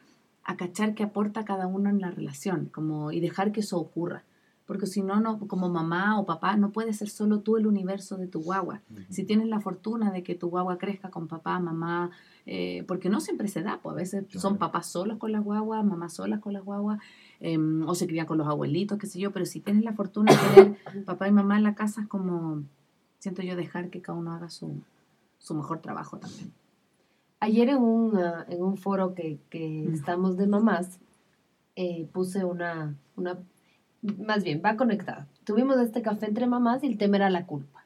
a 0.47 0.57
cachar 0.57 0.95
qué 0.95 1.03
aporta 1.03 1.45
cada 1.45 1.67
uno 1.67 1.91
en 1.91 2.01
la 2.01 2.11
relación 2.11 2.67
como, 2.67 3.11
y 3.11 3.21
dejar 3.21 3.53
que 3.53 3.61
eso 3.61 3.79
ocurra. 3.79 4.25
porque 4.65 4.87
si 4.87 5.01
no, 5.01 5.21
no, 5.21 5.39
como 5.47 5.69
mamá 5.69 6.19
o 6.19 6.27
papá, 6.27 6.57
no 6.57 6.71
puedes 6.71 6.97
ser 6.97 7.09
solo 7.09 7.39
tú 7.39 7.57
el 7.57 7.69
universo 7.69 8.17
de 8.17 8.27
tu 8.27 8.41
guagua. 8.43 8.81
Si 9.11 9.23
tienes 9.23 9.47
la 9.47 9.61
fortuna 9.61 10.11
de 10.11 10.25
que 10.25 10.35
tu 10.35 10.49
guagua 10.49 10.77
crezca 10.77 11.09
con 11.09 11.29
papá, 11.29 11.61
mamá, 11.61 12.11
eh, 12.47 12.83
porque 12.89 13.09
no 13.09 13.21
siempre 13.21 13.47
se 13.47 13.63
da, 13.63 13.79
pues 13.81 13.93
a 13.93 13.97
veces 13.97 14.25
son 14.41 14.59
papás 14.59 14.87
solos 14.87 15.19
con 15.19 15.31
las 15.31 15.45
guaguas, 15.45 15.85
mamás 15.85 16.15
solas 16.15 16.41
con 16.41 16.53
las 16.53 16.65
guaguas, 16.65 16.99
em, 17.39 17.89
o 17.89 17.95
se 17.95 18.09
crían 18.09 18.27
con 18.27 18.39
los 18.39 18.49
abuelitos, 18.49 18.99
qué 18.99 19.07
sé 19.07 19.21
yo, 19.21 19.31
pero 19.31 19.47
si 19.47 19.61
tienes 19.61 19.85
la 19.85 19.93
fortuna 19.93 20.33
de 20.33 20.39
tener 20.55 21.05
papá 21.05 21.29
y 21.29 21.33
mamá 21.33 21.57
en 21.59 21.63
la 21.63 21.77
casa, 21.77 22.01
es 22.03 22.09
como, 22.09 22.65
siento 23.21 23.43
yo, 23.43 23.55
dejar 23.55 23.89
que 23.91 24.03
cada 24.03 24.19
uno 24.19 24.33
haga 24.33 24.49
su, 24.49 24.83
su 25.39 25.55
mejor 25.55 25.79
trabajo 25.81 26.19
también. 26.19 26.53
Ayer 27.41 27.69
en 27.69 27.79
un, 27.79 28.19
en 28.49 28.63
un 28.63 28.77
foro 28.77 29.15
que, 29.15 29.39
que 29.51 29.85
estamos 29.93 30.37
de 30.37 30.47
mamás, 30.47 30.99
eh, 31.77 32.09
puse 32.13 32.45
una, 32.45 32.95
una, 33.17 33.39
más 34.19 34.43
bien, 34.43 34.63
va 34.65 34.77
conectada. 34.77 35.29
Tuvimos 35.45 35.79
este 35.79 36.01
café 36.01 36.27
entre 36.27 36.47
mamás 36.47 36.83
y 36.83 36.87
el 36.87 36.97
tema 36.97 37.17
era 37.17 37.29
la 37.29 37.47
culpa. 37.47 37.85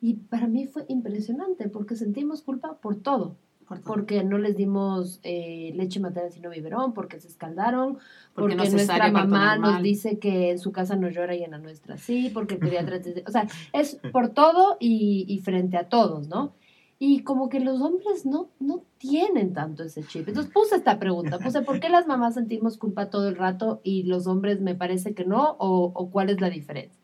Y 0.00 0.14
para 0.14 0.46
mí 0.46 0.66
fue 0.66 0.84
impresionante 0.88 1.68
porque 1.68 1.96
sentimos 1.96 2.42
culpa 2.42 2.74
por 2.74 2.96
todo. 2.96 3.36
Porque 3.84 4.22
no 4.22 4.36
les 4.36 4.56
dimos 4.56 5.20
eh, 5.22 5.72
leche 5.74 5.98
materna 5.98 6.30
sino 6.30 6.50
biberón, 6.50 6.92
porque 6.92 7.18
se 7.18 7.28
escaldaron, 7.28 7.96
porque, 8.34 8.56
nuestra 8.56 9.10
mamá 9.10 9.56
nos 9.56 9.82
dice 9.82 10.18
que 10.18 10.50
en 10.50 10.58
su 10.58 10.70
casa 10.70 10.96
no 10.96 11.08
llora 11.08 11.34
y 11.34 11.42
en 11.42 11.52
la 11.52 11.58
nuestra 11.58 11.96
sí, 11.96 12.30
porque 12.32 12.54
el 12.54 12.60
pediatra... 12.60 13.00
o 13.26 13.30
sea, 13.30 13.48
es 13.72 13.98
por 14.12 14.28
todo 14.28 14.76
y, 14.78 15.24
y 15.26 15.38
frente 15.38 15.78
a 15.78 15.88
todos, 15.88 16.28
¿no? 16.28 16.52
Y 16.98 17.22
como 17.22 17.48
que 17.48 17.60
los 17.60 17.80
hombres 17.80 18.24
no, 18.24 18.50
no 18.60 18.82
tienen 18.98 19.52
tanto 19.52 19.82
ese 19.82 20.04
chip. 20.06 20.28
Entonces 20.28 20.52
puse 20.52 20.76
esta 20.76 20.98
pregunta, 20.98 21.38
puse, 21.38 21.62
¿por 21.62 21.80
qué 21.80 21.88
las 21.88 22.06
mamás 22.06 22.34
sentimos 22.34 22.78
culpa 22.78 23.10
todo 23.10 23.28
el 23.28 23.36
rato 23.36 23.80
y 23.82 24.04
los 24.04 24.26
hombres 24.26 24.60
me 24.60 24.74
parece 24.74 25.14
que 25.14 25.24
no? 25.24 25.56
¿O, 25.58 25.92
o 25.94 26.10
cuál 26.10 26.30
es 26.30 26.40
la 26.40 26.50
diferencia? 26.50 27.02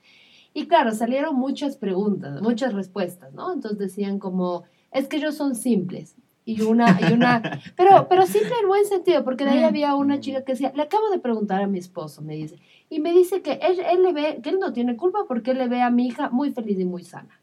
Y 0.53 0.66
claro, 0.66 0.93
salieron 0.93 1.36
muchas 1.36 1.76
preguntas, 1.76 2.41
muchas 2.43 2.74
respuestas, 2.74 3.32
¿no? 3.34 3.53
Entonces 3.53 3.78
decían 3.78 4.18
como, 4.18 4.64
es 4.91 5.07
que 5.07 5.18
ellos 5.18 5.36
son 5.36 5.55
simples. 5.55 6.16
Y 6.45 6.62
una, 6.62 6.99
y 7.01 7.12
una, 7.12 7.61
pero, 7.76 8.09
pero 8.09 8.26
simple 8.26 8.55
en 8.61 8.68
buen 8.68 8.84
sentido, 8.84 9.24
porque 9.24 9.45
de 9.45 9.51
ahí 9.51 9.62
había 9.62 9.95
una 9.95 10.18
chica 10.18 10.43
que 10.43 10.53
decía, 10.53 10.72
le 10.74 10.82
acabo 10.82 11.11
de 11.11 11.18
preguntar 11.18 11.62
a 11.62 11.66
mi 11.66 11.78
esposo, 11.78 12.22
me 12.22 12.34
dice, 12.34 12.59
y 12.88 12.99
me 12.99 13.12
dice 13.12 13.43
que 13.43 13.53
él, 13.62 13.78
él 13.78 14.03
le 14.03 14.12
ve, 14.12 14.41
que 14.43 14.51
él 14.51 14.59
no 14.59 14.72
tiene 14.72 14.97
culpa 14.97 15.20
porque 15.28 15.53
él 15.53 15.59
le 15.59 15.68
ve 15.68 15.82
a 15.82 15.91
mi 15.91 16.07
hija 16.09 16.30
muy 16.30 16.53
feliz 16.53 16.80
y 16.80 16.84
muy 16.84 17.05
sana. 17.05 17.39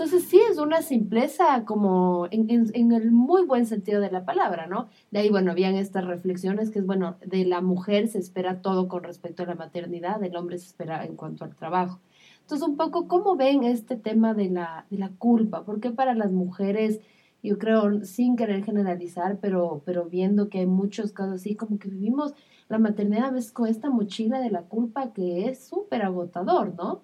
Entonces 0.00 0.30
sí 0.30 0.40
es 0.50 0.56
una 0.56 0.80
simpleza 0.80 1.66
como 1.66 2.26
en, 2.30 2.72
el 2.74 3.12
muy 3.12 3.44
buen 3.44 3.66
sentido 3.66 4.00
de 4.00 4.10
la 4.10 4.24
palabra, 4.24 4.66
¿no? 4.66 4.88
De 5.10 5.18
ahí, 5.18 5.28
bueno, 5.28 5.50
habían 5.50 5.74
estas 5.74 6.06
reflexiones 6.06 6.70
que 6.70 6.78
es, 6.78 6.86
bueno, 6.86 7.18
de 7.22 7.44
la 7.44 7.60
mujer 7.60 8.08
se 8.08 8.18
espera 8.18 8.62
todo 8.62 8.88
con 8.88 9.02
respecto 9.02 9.42
a 9.42 9.46
la 9.46 9.56
maternidad, 9.56 10.18
del 10.18 10.36
hombre 10.36 10.56
se 10.56 10.68
espera 10.68 11.04
en 11.04 11.16
cuanto 11.16 11.44
al 11.44 11.54
trabajo. 11.54 12.00
Entonces, 12.40 12.66
un 12.66 12.78
poco, 12.78 13.08
¿cómo 13.08 13.36
ven 13.36 13.62
este 13.62 13.94
tema 13.94 14.32
de 14.32 14.48
la, 14.48 14.86
de 14.88 14.96
la 14.96 15.10
culpa? 15.10 15.66
Porque 15.66 15.90
para 15.90 16.14
las 16.14 16.32
mujeres, 16.32 17.00
yo 17.42 17.58
creo, 17.58 18.02
sin 18.06 18.36
querer 18.36 18.64
generalizar, 18.64 19.36
pero, 19.38 19.82
pero 19.84 20.06
viendo 20.06 20.48
que 20.48 20.60
hay 20.60 20.66
muchos 20.66 21.12
casos 21.12 21.42
así, 21.42 21.56
como 21.56 21.78
que 21.78 21.90
vivimos 21.90 22.32
la 22.70 22.78
maternidad 22.78 23.26
a 23.26 23.32
veces 23.32 23.52
con 23.52 23.68
esta 23.68 23.90
mochila 23.90 24.40
de 24.40 24.48
la 24.48 24.62
culpa 24.62 25.12
que 25.12 25.50
es 25.50 25.62
súper 25.62 26.00
agotador, 26.00 26.74
¿no? 26.74 27.02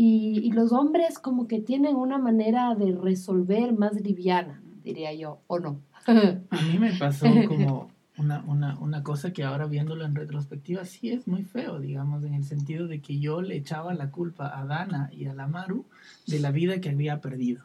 Y, 0.00 0.52
los 0.52 0.70
hombres 0.70 1.18
como 1.18 1.48
que 1.48 1.60
tienen 1.60 1.96
una 1.96 2.18
manera 2.18 2.76
de 2.76 2.92
resolver 2.92 3.72
más 3.72 4.00
liviana, 4.00 4.62
diría 4.84 5.12
yo, 5.12 5.40
¿o 5.48 5.58
no? 5.58 5.80
A 6.06 6.62
mí 6.62 6.78
me 6.78 6.92
pasó 6.92 7.26
como 7.48 7.90
una, 8.16 8.44
una, 8.46 8.78
una, 8.78 9.02
cosa 9.02 9.32
que 9.32 9.42
ahora 9.42 9.66
viéndolo 9.66 10.04
en 10.04 10.14
retrospectiva 10.14 10.84
sí 10.84 11.10
es 11.10 11.26
muy 11.26 11.42
feo, 11.42 11.80
digamos, 11.80 12.22
en 12.22 12.34
el 12.34 12.44
sentido 12.44 12.86
de 12.86 13.00
que 13.00 13.18
yo 13.18 13.42
le 13.42 13.56
echaba 13.56 13.92
la 13.92 14.12
culpa 14.12 14.56
a 14.56 14.64
Dana 14.66 15.10
y 15.12 15.26
a 15.26 15.34
la 15.34 15.48
Maru 15.48 15.84
de 16.28 16.38
la 16.38 16.52
vida 16.52 16.80
que 16.80 16.90
había 16.90 17.20
perdido. 17.20 17.64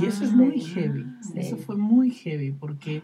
y 0.00 0.06
eso 0.06 0.22
es 0.22 0.32
muy 0.32 0.60
heavy, 0.60 1.06
eso 1.34 1.56
fue 1.56 1.76
muy 1.76 2.12
heavy 2.12 2.52
porque 2.52 3.02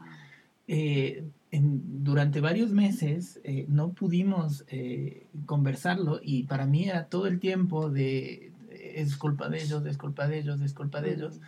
eh, 0.68 1.24
durante 1.50 2.40
varios 2.40 2.72
meses 2.72 3.40
eh, 3.42 3.64
no 3.68 3.92
pudimos 3.92 4.64
eh, 4.68 5.26
conversarlo 5.46 6.20
y 6.22 6.42
para 6.44 6.66
mí 6.66 6.84
era 6.84 7.06
todo 7.06 7.26
el 7.26 7.40
tiempo 7.40 7.88
de 7.90 8.52
es 8.70 9.16
culpa 9.16 9.48
de 9.48 9.62
ellos, 9.62 9.84
es 9.86 9.96
culpa 9.96 10.28
de 10.28 10.38
ellos, 10.38 10.60
es 10.60 10.74
culpa 10.74 11.00
de 11.00 11.14
ellos. 11.14 11.40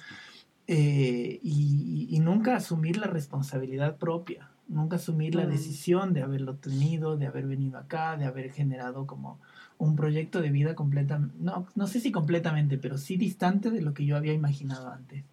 Eh, 0.66 1.40
y, 1.42 2.18
nunca 2.20 2.54
asumir 2.54 2.96
la 2.98 3.06
responsabilidad 3.06 3.96
propia, 3.96 4.50
nunca 4.68 4.96
asumir 4.96 5.34
la 5.34 5.46
decisión 5.46 6.12
de 6.12 6.22
haberlo 6.22 6.56
tenido, 6.56 7.16
de 7.16 7.26
haber 7.26 7.46
venido 7.46 7.78
acá, 7.78 8.16
de 8.16 8.26
haber 8.26 8.52
generado 8.52 9.06
como 9.06 9.40
un 9.78 9.96
proyecto 9.96 10.40
de 10.40 10.50
vida 10.50 10.74
completamente, 10.74 11.34
no, 11.40 11.66
no 11.74 11.86
sé 11.86 11.98
si 11.98 12.12
completamente, 12.12 12.76
pero 12.78 12.98
sí 12.98 13.16
distante 13.16 13.70
de 13.70 13.80
lo 13.80 13.94
que 13.94 14.04
yo 14.04 14.16
había 14.16 14.34
imaginado 14.34 14.90
antes. 14.90 15.24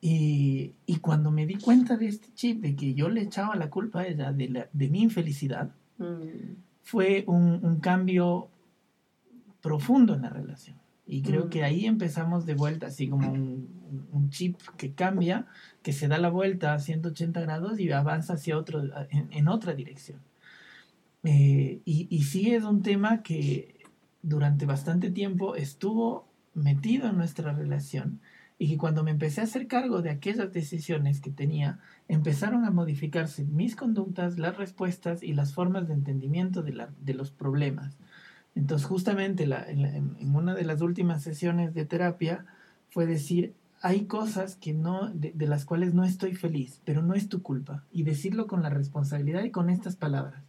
Y, 0.00 0.72
y, 0.86 0.96
cuando 0.96 1.30
me 1.30 1.44
di 1.44 1.56
cuenta 1.56 1.98
de 1.98 2.06
este 2.06 2.32
chip, 2.32 2.62
de 2.62 2.74
que 2.74 2.94
yo 2.94 3.10
le 3.10 3.20
echaba 3.20 3.54
la 3.54 3.68
culpa 3.68 4.00
a 4.00 4.06
ella 4.06 4.32
de, 4.32 4.48
la, 4.48 4.68
de 4.72 4.88
mi 4.88 5.02
infelicidad, 5.02 5.74
mm. 5.98 6.54
fue 6.82 7.24
un, 7.26 7.60
un, 7.62 7.80
cambio 7.80 8.48
profundo 9.60 10.14
en 10.14 10.22
la 10.22 10.30
relación. 10.30 10.78
Y 11.06 11.20
creo 11.20 11.46
mm. 11.46 11.48
que 11.50 11.64
ahí 11.64 11.84
empezamos 11.84 12.46
de 12.46 12.54
vuelta, 12.54 12.86
así 12.86 13.08
como 13.08 13.30
un, 13.30 14.08
un, 14.10 14.30
chip 14.30 14.56
que 14.78 14.94
cambia, 14.94 15.46
que 15.82 15.92
se 15.92 16.08
da 16.08 16.16
la 16.16 16.30
vuelta 16.30 16.72
a 16.72 16.78
180 16.78 17.38
grados 17.42 17.78
y 17.78 17.90
avanza 17.92 18.34
hacia 18.34 18.56
otro, 18.56 18.82
en, 19.10 19.28
en 19.30 19.48
otra 19.48 19.74
dirección. 19.74 20.20
Eh, 21.24 21.82
y, 21.84 22.06
y 22.08 22.22
sí 22.22 22.54
es 22.54 22.64
un 22.64 22.82
tema 22.82 23.22
que 23.22 23.84
durante 24.22 24.64
bastante 24.64 25.10
tiempo 25.10 25.56
estuvo 25.56 26.26
metido 26.54 27.08
en 27.08 27.16
nuestra 27.16 27.52
relación 27.52 28.20
y 28.62 28.68
que 28.68 28.76
cuando 28.76 29.02
me 29.02 29.10
empecé 29.10 29.40
a 29.40 29.44
hacer 29.44 29.66
cargo 29.66 30.02
de 30.02 30.10
aquellas 30.10 30.52
decisiones 30.52 31.22
que 31.22 31.30
tenía, 31.30 31.78
empezaron 32.08 32.66
a 32.66 32.70
modificarse 32.70 33.42
mis 33.46 33.74
conductas, 33.74 34.38
las 34.38 34.58
respuestas 34.58 35.22
y 35.22 35.32
las 35.32 35.54
formas 35.54 35.88
de 35.88 35.94
entendimiento 35.94 36.62
de, 36.62 36.74
la, 36.74 36.90
de 37.00 37.14
los 37.14 37.30
problemas. 37.30 37.96
Entonces, 38.54 38.86
justamente 38.86 39.44
en, 39.44 40.36
una 40.36 40.54
de 40.54 40.64
las 40.64 40.82
últimas 40.82 41.22
sesiones 41.22 41.72
de 41.72 41.86
terapia 41.86 42.44
fue 42.90 43.06
decir, 43.06 43.54
hay 43.80 44.04
cosas 44.04 44.56
que 44.56 44.74
no, 44.74 45.08
de 45.08 45.46
las 45.46 45.64
cuales 45.64 45.94
no 45.94 46.04
estoy 46.04 46.34
feliz, 46.34 46.82
pero 46.84 47.00
no 47.00 47.14
es 47.14 47.30
tu 47.30 47.40
culpa. 47.40 47.84
Y 47.90 48.02
decirlo 48.02 48.46
con 48.46 48.62
la 48.62 48.68
responsabilidad 48.68 49.42
y 49.42 49.50
con 49.50 49.70
estas 49.70 49.96
palabras. 49.96 50.44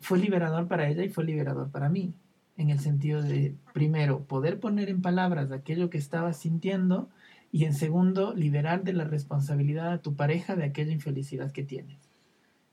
Fue 0.00 0.18
liberador 0.18 0.66
para 0.66 0.88
ella 0.88 1.04
y 1.04 1.10
fue 1.10 1.24
liberador 1.24 1.68
para 1.68 1.90
mí 1.90 2.14
en 2.58 2.70
el 2.70 2.80
sentido 2.80 3.22
de, 3.22 3.54
primero, 3.72 4.24
poder 4.24 4.58
poner 4.58 4.88
en 4.90 5.00
palabras 5.00 5.52
aquello 5.52 5.90
que 5.90 5.98
estaba 5.98 6.32
sintiendo 6.32 7.08
y 7.50 7.64
en 7.64 7.74
segundo, 7.74 8.34
liberar 8.34 8.84
de 8.84 8.92
la 8.92 9.04
responsabilidad 9.04 9.92
a 9.92 10.02
tu 10.02 10.14
pareja 10.14 10.54
de 10.56 10.64
aquella 10.64 10.92
infelicidad 10.92 11.50
que 11.50 11.64
tienes. 11.64 12.08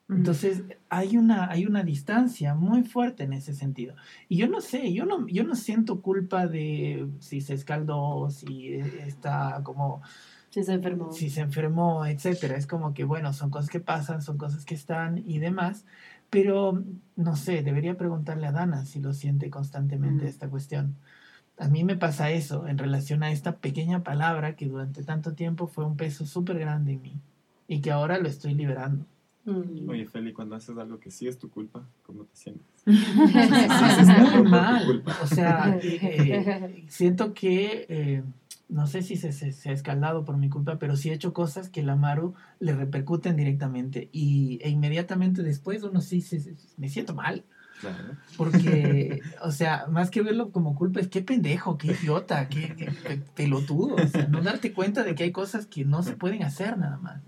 Entonces, 0.08 0.64
hay 0.90 1.18
una, 1.18 1.50
hay 1.50 1.66
una 1.66 1.84
distancia 1.84 2.54
muy 2.54 2.84
fuerte 2.84 3.24
en 3.24 3.34
ese 3.34 3.54
sentido. 3.54 3.96
Y 4.30 4.38
yo 4.38 4.48
no 4.48 4.62
sé, 4.62 4.94
yo 4.94 5.06
no, 5.06 5.28
yo 5.28 5.44
no 5.44 5.56
siento 5.56 6.02
culpa 6.02 6.46
de 6.46 7.08
si 7.20 7.42
se 7.42 7.56
escaldó, 7.56 8.30
si 8.30 8.74
está 8.74 9.62
como... 9.64 10.02
Si 10.52 10.64
se 10.64 10.74
enfermó. 10.74 11.12
Si 11.12 11.30
se 11.30 11.42
enfermó, 11.42 12.06
etcétera. 12.06 12.56
Es 12.56 12.68
como 12.68 12.94
que, 12.94 13.04
bueno, 13.04 13.34
son 13.34 13.50
cosas 13.50 13.70
que 13.70 13.80
pasan, 13.80 14.22
son 14.22 14.38
cosas 14.38 14.64
que 14.64 14.76
están 14.76 15.18
y 15.18 15.40
demás. 15.40 15.86
Pero, 16.30 16.84
no 17.16 17.36
sé, 17.36 17.64
debería 17.64 17.98
preguntarle 17.98 18.46
a 18.46 18.52
Dana 18.52 18.86
si 18.86 19.00
lo 19.00 19.12
siente 19.12 19.50
constantemente 19.50 20.28
esta 20.28 20.50
cuestión 20.50 20.96
a 21.58 21.68
mí 21.70 21.84
me 21.84 21.96
pasa 21.96 22.32
eso 22.32 22.68
en 22.68 22.78
relación 22.78 23.24
a 23.24 23.32
esta 23.32 23.58
pequeña 23.58 24.04
palabra 24.04 24.56
que 24.56 24.68
durante 24.68 25.04
tanto 25.04 25.34
tiempo 25.34 25.68
fue 25.68 25.86
un 25.86 25.96
peso 25.96 26.26
súper 26.26 26.60
grande 26.60 26.94
en 26.94 27.02
mí 27.02 27.14
y 27.68 27.82
que 27.82 27.92
ahora 27.92 28.18
lo 28.18 28.28
estoy 28.28 28.54
liberando. 28.54 29.06
Mm. 29.46 29.88
Oye, 29.90 30.06
Feli, 30.08 30.34
cuando 30.34 30.56
haces 30.56 30.76
algo 30.78 31.00
que 31.00 31.12
sí 31.12 31.28
es 31.28 31.38
tu 31.38 31.50
culpa, 31.50 31.88
¿cómo 32.04 32.26
te 32.26 32.36
sientes? 32.36 32.66
muy 32.86 34.50
mal. 34.50 35.04
O 35.22 35.28
sea, 35.28 35.80
eh, 35.82 36.86
siento 36.88 37.34
que, 37.34 37.86
eh, 37.90 38.24
no 38.70 38.88
sé 38.88 39.04
si 39.04 39.16
se, 39.16 39.32
se, 39.32 39.70
ha 39.70 39.74
escalado 39.74 40.26
por 40.26 40.38
mi 40.38 40.50
culpa, 40.50 40.80
pero 40.80 40.96
sí 40.96 41.10
he 41.10 41.14
hecho 41.14 41.34
cosas 41.34 41.70
que 41.70 41.84
la 41.84 41.96
Maru 41.96 42.34
le 42.60 42.74
repercuten 42.74 43.36
directamente. 43.36 44.10
Y, 44.12 44.60
e 44.64 44.70
inmediatamente 44.70 45.44
después 45.44 45.84
uno 45.84 46.02
sí 46.02 46.22
se, 46.22 46.56
me 46.78 46.90
siento 46.90 47.14
mal. 47.14 47.44
Porque, 48.38 49.22
o 49.42 49.52
sea, 49.52 49.86
más 49.90 50.10
que 50.10 50.22
verlo 50.22 50.52
como 50.52 50.76
culpa, 50.76 51.00
es 51.00 51.08
qué 51.08 51.22
pendejo, 51.22 51.78
qué 51.78 51.96
idiota, 52.00 52.50
qué, 52.50 52.92
pelotudo. 53.36 53.96
O 53.96 54.08
sea, 54.08 54.28
no 54.28 54.42
darte 54.42 54.74
cuenta 54.74 55.04
de 55.04 55.16
que 55.16 55.24
hay 55.24 55.32
cosas 55.32 55.66
que 55.66 55.86
no 55.86 56.04
se 56.04 56.16
pueden 56.16 56.44
hacer 56.44 56.78
nada 56.78 56.98
más. 56.98 57.22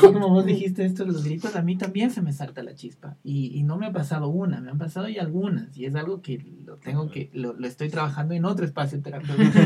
como 0.00 0.30
vos 0.30 0.46
dijiste 0.46 0.84
esto 0.86 1.04
de 1.04 1.12
los 1.12 1.24
gritos, 1.24 1.54
a 1.54 1.60
mí 1.60 1.76
también 1.76 2.10
se 2.10 2.22
me 2.22 2.32
salta 2.32 2.62
la 2.62 2.74
chispa. 2.74 3.16
Y, 3.22 3.58
y, 3.58 3.62
no 3.64 3.76
me 3.76 3.86
ha 3.86 3.92
pasado 3.92 4.28
una, 4.28 4.60
me 4.60 4.70
han 4.70 4.78
pasado 4.78 5.08
ya 5.08 5.20
algunas. 5.20 5.76
Y 5.76 5.84
es 5.84 5.94
algo 5.94 6.22
que 6.22 6.42
lo 6.64 6.76
tengo 6.76 7.10
que, 7.10 7.30
lo, 7.34 7.52
lo 7.52 7.66
estoy 7.66 7.90
trabajando 7.90 8.34
en 8.34 8.46
otro 8.46 8.64
espacio 8.64 9.02
terapéutico. 9.02 9.58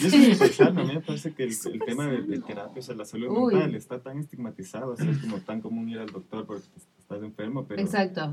y 0.00 0.06
eso 0.06 0.16
es 0.16 0.28
especial, 0.30 0.76
a 0.76 0.82
mí 0.82 0.94
me 0.94 1.00
parece 1.00 1.32
que 1.32 1.44
el, 1.44 1.50
el 1.50 1.80
tema 1.86 2.06
de, 2.08 2.40
terapia, 2.40 2.80
o 2.80 2.82
sea, 2.82 2.96
la 2.96 3.04
salud 3.04 3.52
mental 3.52 3.74
está 3.76 4.00
tan 4.00 4.18
estigmatizado, 4.18 4.94
así 4.94 5.08
es 5.08 5.18
como 5.18 5.38
tan 5.38 5.60
común 5.60 5.88
ir 5.88 6.00
al 6.00 6.10
doctor 6.10 6.44
porque 6.44 6.66
estás 7.08 7.22
enfermo, 7.22 7.66
pero 7.66 7.82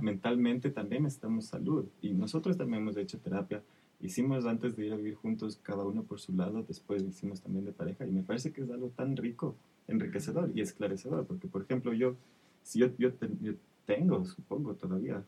mentalmente 0.01 0.69
también 0.69 1.03
necesitamos 1.03 1.45
salud. 1.45 1.85
Y 2.01 2.13
nosotros 2.13 2.57
también 2.57 2.81
hemos 2.81 2.97
hecho 2.97 3.17
terapia. 3.19 3.63
Hicimos 4.01 4.45
antes 4.45 4.75
de 4.75 4.87
ir 4.87 4.93
a 4.93 4.97
vivir 4.97 5.15
juntos, 5.15 5.57
cada 5.63 5.85
uno 5.85 6.03
por 6.03 6.19
su 6.19 6.35
lado, 6.35 6.63
después 6.67 7.01
hicimos 7.03 7.41
también 7.41 7.63
de 7.63 7.71
pareja. 7.71 8.05
Y 8.05 8.11
me 8.11 8.23
parece 8.23 8.51
que 8.51 8.61
es 8.61 8.69
algo 8.69 8.89
tan 8.89 9.15
rico, 9.15 9.55
enriquecedor 9.87 10.51
y 10.53 10.59
esclarecedor. 10.59 11.25
Porque, 11.25 11.47
por 11.47 11.61
ejemplo, 11.61 11.93
yo, 11.93 12.15
si 12.63 12.79
yo, 12.79 12.87
yo, 12.97 13.11
yo 13.41 13.53
tengo, 13.85 14.25
supongo 14.25 14.73
todavía, 14.73 15.23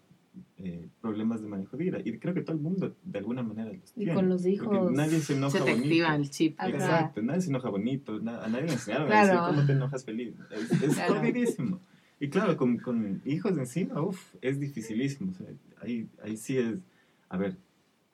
eh, 0.57 0.89
problemas 1.01 1.41
de 1.41 1.47
manejo 1.47 1.77
de 1.77 1.85
ira. 1.85 1.99
Y 2.03 2.17
creo 2.19 2.33
que 2.33 2.41
todo 2.41 2.57
el 2.57 2.61
mundo 2.61 2.93
de 3.01 3.17
alguna 3.17 3.43
manera 3.43 3.71
los 3.71 3.93
tiene. 3.93 4.11
Y 4.11 4.15
con 4.15 4.27
los 4.27 4.45
hijos. 4.45 4.91
nadie 4.91 5.21
se 5.21 5.35
enoja 5.35 5.57
se 5.57 5.71
bonito. 5.71 6.05
el 6.13 6.29
chip. 6.29 6.59
Exacto, 6.61 7.21
nadie 7.21 7.41
se 7.41 7.49
enoja 7.49 7.69
bonito. 7.69 8.15
a 8.15 8.19
nadie 8.19 8.65
le 8.65 8.73
enseñaron 8.73 9.09
a 9.09 9.21
decir 9.21 9.39
cómo 9.39 9.65
te 9.65 9.71
enojas 9.71 10.03
feliz. 10.03 10.35
Es, 10.51 10.83
es 10.83 10.99
jodidísimo. 11.07 11.79
Y 12.19 12.29
claro, 12.29 12.57
con, 12.57 12.77
con 12.77 13.21
hijos 13.25 13.57
encima, 13.57 14.01
uff, 14.01 14.35
es 14.41 14.59
dificilísimo. 14.59 15.31
O 15.31 15.35
sea, 15.35 15.47
ahí, 15.81 16.09
ahí 16.23 16.37
sí 16.37 16.57
es. 16.57 16.79
A 17.29 17.37
ver, 17.37 17.57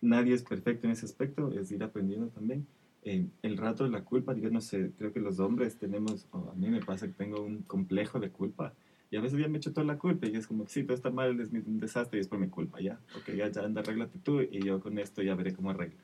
nadie 0.01 0.33
es 0.33 0.43
perfecto 0.43 0.87
en 0.87 0.93
ese 0.93 1.05
aspecto, 1.05 1.51
es 1.51 1.71
ir 1.71 1.83
aprendiendo 1.83 2.27
también. 2.27 2.67
Eh, 3.03 3.25
el 3.41 3.57
rato 3.57 3.83
de 3.83 3.89
la 3.89 4.03
culpa, 4.03 4.33
yo 4.33 4.49
no 4.49 4.61
sé, 4.61 4.91
creo 4.97 5.11
que 5.11 5.19
los 5.19 5.39
hombres 5.39 5.77
tenemos, 5.77 6.25
o 6.31 6.49
a 6.51 6.55
mí 6.55 6.69
me 6.69 6.81
pasa 6.81 7.07
que 7.07 7.13
tengo 7.13 7.41
un 7.41 7.63
complejo 7.63 8.19
de 8.19 8.29
culpa 8.29 8.73
y 9.13 9.15
a 9.17 9.21
veces 9.21 9.37
ya 9.39 9.47
me 9.47 9.59
echo 9.59 9.71
toda 9.71 9.85
la 9.85 9.99
culpa 9.99 10.25
y 10.25 10.35
es 10.35 10.47
como 10.47 10.65
sí, 10.67 10.83
todo 10.83 10.95
está 10.95 11.11
mal, 11.11 11.39
es 11.39 11.51
un 11.51 11.79
desastre 11.79 12.17
y 12.17 12.21
es 12.21 12.27
por 12.27 12.39
mi 12.39 12.47
culpa, 12.47 12.81
ya. 12.81 12.99
Ok, 13.15 13.35
ya, 13.35 13.47
ya 13.47 13.61
anda, 13.61 13.81
arréglate 13.81 14.17
tú 14.17 14.41
y 14.41 14.65
yo 14.65 14.79
con 14.79 14.97
esto 14.97 15.21
ya 15.21 15.35
veré 15.35 15.53
cómo 15.53 15.69
arreglo. 15.69 15.99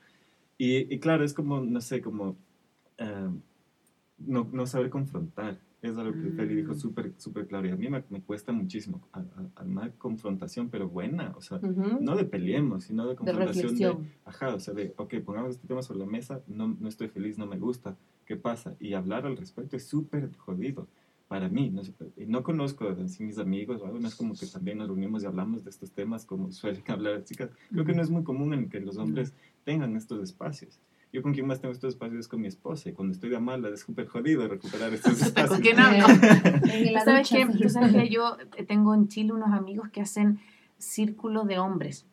Y, 0.56 0.94
y 0.94 1.00
claro, 1.00 1.24
es 1.24 1.34
como, 1.34 1.60
no 1.60 1.80
sé, 1.80 2.00
como 2.02 2.36
em, 2.98 3.40
no, 4.18 4.48
no, 4.52 4.64
saber 4.64 4.90
confrontar. 4.90 5.58
Es 5.82 5.96
algo 5.96 6.12
que 6.12 6.30
Feli 6.30 6.56
dijo 6.56 6.72
mm. 6.72 6.78
súper, 6.78 7.14
súper 7.16 7.46
claro. 7.46 7.66
Y 7.66 7.70
a 7.70 7.76
mí 7.76 7.88
me, 7.88 8.04
me 8.10 8.20
cuesta 8.20 8.52
muchísimo 8.52 9.00
armar 9.54 9.94
confrontación, 9.94 10.68
pero 10.68 10.88
buena. 10.88 11.32
O 11.36 11.40
sea, 11.40 11.58
no 11.58 12.16
de 12.16 12.24
peleemos, 12.24 12.84
sino 12.84 13.06
de 13.06 13.16
confrontación. 13.16 13.76
De, 13.76 13.96
ajá, 14.26 14.54
o 14.54 14.60
sea, 14.60 14.74
de, 14.74 14.92
ok, 14.96 15.14
pongamos 15.24 15.52
este 15.52 15.66
tema 15.66 15.82
sobre 15.82 16.00
la 16.00 16.06
mesa, 16.06 16.42
no, 16.46 16.76
no 16.78 16.88
estoy 16.88 17.08
feliz, 17.08 17.38
no 17.38 17.46
me 17.46 17.58
gusta, 17.58 17.96
¿qué 18.26 18.36
pasa? 18.36 18.76
Y 18.78 18.92
hablar 18.92 19.24
al 19.24 19.36
respecto 19.36 19.76
es 19.76 19.86
súper 19.86 20.36
jodido 20.36 20.86
para 21.30 21.48
mí, 21.48 21.70
no, 21.70 21.82
no 22.26 22.42
conozco 22.42 22.88
a 22.88 22.94
mis 23.20 23.38
amigos 23.38 23.80
o 23.80 23.86
algo, 23.86 24.00
no 24.00 24.08
es 24.08 24.16
como 24.16 24.34
que 24.34 24.46
también 24.46 24.78
nos 24.78 24.88
reunimos 24.88 25.22
y 25.22 25.26
hablamos 25.26 25.62
de 25.62 25.70
estos 25.70 25.92
temas 25.92 26.26
como 26.26 26.50
suelen 26.50 26.82
hablar 26.88 27.14
las 27.14 27.24
chicas. 27.24 27.50
Creo 27.70 27.84
que 27.84 27.94
no 27.94 28.02
es 28.02 28.10
muy 28.10 28.24
común 28.24 28.52
en 28.52 28.68
que 28.68 28.80
los 28.80 28.96
hombres 28.96 29.32
tengan 29.62 29.94
estos 29.94 30.20
espacios. 30.24 30.80
Yo 31.12 31.22
con 31.22 31.34
quien 31.34 31.46
más 31.46 31.60
tengo 31.60 31.72
estos 31.72 31.94
espacios 31.94 32.20
es 32.20 32.28
con 32.28 32.40
mi 32.40 32.48
esposa 32.48 32.88
y 32.88 32.92
cuando 32.92 33.12
estoy 33.12 33.30
de 33.30 33.40
mala 33.40 33.68
es 33.68 33.80
súper 33.80 34.06
jodido 34.06 34.46
recuperar 34.46 34.92
estos 34.94 35.20
espacios. 35.22 35.50
¿Con 35.50 35.60
quién 35.60 35.78
hablo? 35.80 36.06
Tú 36.06 36.98
sabes 37.04 37.30
que 37.30 38.08
yo 38.08 38.36
tengo 38.68 38.94
en 38.94 39.08
Chile 39.08 39.32
unos 39.32 39.52
amigos 39.52 39.88
que 39.90 40.00
hacen 40.00 40.38
círculo 40.78 41.44
de 41.44 41.58
hombres 41.58 42.06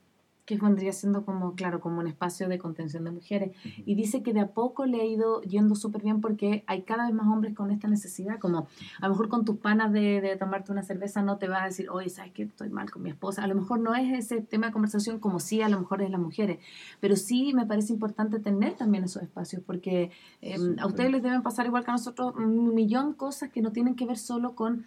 que 0.47 0.55
vendría 0.55 0.93
siendo 0.93 1.25
como, 1.25 1.55
claro, 1.55 1.81
como 1.81 1.99
un 1.99 2.07
espacio 2.07 2.47
de 2.47 2.57
contención 2.57 3.03
de 3.03 3.11
mujeres. 3.11 3.51
Y 3.85 3.95
dice 3.95 4.23
que 4.23 4.31
de 4.31 4.39
a 4.39 4.47
poco 4.47 4.85
le 4.85 5.01
ha 5.01 5.05
ido 5.05 5.41
yendo 5.41 5.75
súper 5.75 6.01
bien 6.01 6.21
porque 6.21 6.63
hay 6.67 6.83
cada 6.83 7.05
vez 7.05 7.13
más 7.13 7.27
hombres 7.27 7.53
con 7.53 7.69
esta 7.69 7.89
necesidad, 7.89 8.39
como 8.39 8.69
a 9.01 9.07
lo 9.07 9.09
mejor 9.09 9.27
con 9.27 9.43
tus 9.43 9.57
panas 9.57 9.91
de, 9.91 10.21
de 10.21 10.37
tomarte 10.37 10.71
una 10.71 10.83
cerveza 10.83 11.21
no 11.21 11.37
te 11.37 11.49
vas 11.49 11.63
a 11.63 11.65
decir, 11.65 11.89
oye, 11.89 12.07
¿sabes 12.07 12.31
qué? 12.31 12.43
Estoy 12.43 12.69
mal 12.69 12.89
con 12.89 13.03
mi 13.03 13.09
esposa. 13.09 13.43
A 13.43 13.47
lo 13.47 13.55
mejor 13.55 13.81
no 13.81 13.93
es 13.93 14.17
ese 14.17 14.39
tema 14.39 14.67
de 14.67 14.71
conversación 14.71 15.19
como 15.19 15.41
sí, 15.41 15.61
a 15.61 15.67
lo 15.67 15.79
mejor 15.79 16.01
es 16.01 16.09
las 16.09 16.21
mujeres, 16.21 16.59
pero 17.01 17.17
sí 17.17 17.51
me 17.53 17.65
parece 17.65 17.91
importante 17.91 18.39
tener 18.39 18.75
también 18.75 19.03
esos 19.03 19.23
espacios 19.23 19.61
porque 19.65 20.11
em, 20.39 20.79
a 20.79 20.87
ustedes 20.87 21.11
les 21.11 21.23
deben 21.23 21.43
pasar 21.43 21.65
igual 21.65 21.83
que 21.83 21.91
a 21.91 21.95
nosotros 21.95 22.33
un 22.37 22.73
millón 22.73 23.11
cosas 23.15 23.49
que 23.49 23.61
no 23.61 23.73
tienen 23.73 23.95
que 23.95 24.05
ver 24.05 24.17
solo 24.17 24.55
con, 24.55 24.85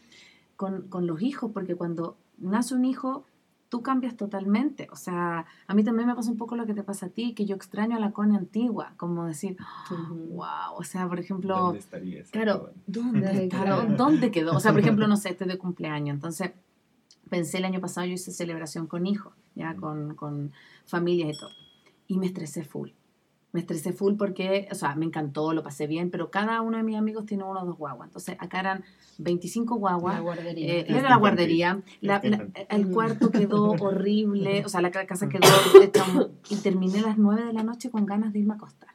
con, 0.57 0.89
con 0.89 1.07
los 1.07 1.21
hijos, 1.21 1.51
porque 1.53 1.75
cuando 1.75 2.17
nace 2.39 2.75
un 2.75 2.87
hijo 2.87 3.27
tú 3.71 3.83
cambias 3.83 4.17
totalmente. 4.17 4.89
O 4.93 4.97
sea, 4.97 5.47
a 5.67 5.75
mí 5.75 5.83
también 5.83 6.09
me 6.09 6.15
pasa 6.15 6.31
un 6.31 6.37
poco 6.37 6.57
lo 6.57 6.67
que 6.67 6.75
te 6.75 6.83
pasa 6.83 7.07
a 7.07 7.09
ti, 7.09 7.33
que 7.35 7.47
yo 7.47 7.57
extraño 7.57 7.97
a 7.97 8.01
la 8.01 8.11
Connie 8.11 8.37
antigua, 8.37 8.93
como 8.99 9.25
decir, 9.25 9.57
wow, 10.29 10.75
o 10.77 10.83
sea, 10.83 11.09
por 11.09 11.19
ejemplo... 11.19 11.57
¿Dónde 11.57 11.79
estarías? 11.79 12.31
Claro, 12.31 12.73
¿dónde, 12.87 13.49
¿dónde 13.97 14.31
quedó? 14.31 14.57
O 14.57 14.61
sea, 14.61 14.73
por 14.73 14.81
ejemplo, 14.81 15.07
no 15.09 15.17
sé, 15.17 15.31
este 15.31 15.47
de 15.47 15.57
cumpleaños. 15.57 16.15
Entonces, 16.15 16.51
pensé 17.31 17.59
el 17.59 17.65
año 17.65 17.81
pasado, 17.81 18.07
yo 18.07 18.15
hice 18.15 18.33
celebración 18.33 18.89
con 18.89 19.07
hijos, 19.07 19.33
ya, 19.55 19.75
con, 19.77 20.17
con 20.17 20.53
familias 20.85 21.37
y 21.37 21.41
todo. 21.41 21.51
Y 22.09 22.19
me 22.19 22.27
estresé 22.27 22.65
full 22.65 22.91
me 23.53 23.61
estresé 23.61 23.93
full 23.93 24.15
porque, 24.15 24.69
o 24.71 24.75
sea, 24.75 24.95
me 24.95 25.05
encantó, 25.05 25.53
lo 25.53 25.63
pasé 25.63 25.87
bien, 25.87 26.11
pero 26.11 26.31
cada 26.31 26.61
uno 26.61 26.77
de 26.77 26.83
mis 26.83 26.97
amigos 26.97 27.27
tiene 27.27 27.45
uno 27.45 27.63
o 27.63 27.67
dos 27.67 27.77
guaguas. 27.77 28.09
Entonces, 28.09 28.37
acá 28.39 28.61
eran 28.61 28.85
25 29.19 29.77
guaguas. 29.77 30.15
La 30.15 30.21
guardería. 30.21 30.75
Eh, 30.75 30.87
era 30.89 31.09
la 31.09 31.17
guardería. 31.17 31.83
el 32.69 32.89
cuarto 32.91 33.31
quedó 33.31 33.71
horrible, 33.81 34.65
o 34.65 34.69
sea, 34.69 34.81
la 34.81 34.91
casa 34.91 35.29
quedó... 35.29 35.41
y 36.51 36.57
terminé 36.57 37.01
a 37.01 37.03
las 37.03 37.19
9 37.19 37.45
de 37.45 37.53
la 37.53 37.63
noche 37.63 37.91
con 37.91 38.07
ganas 38.07 38.33
de 38.33 38.41
irme 38.41 38.55
a 38.55 38.57
acostar. 38.57 38.91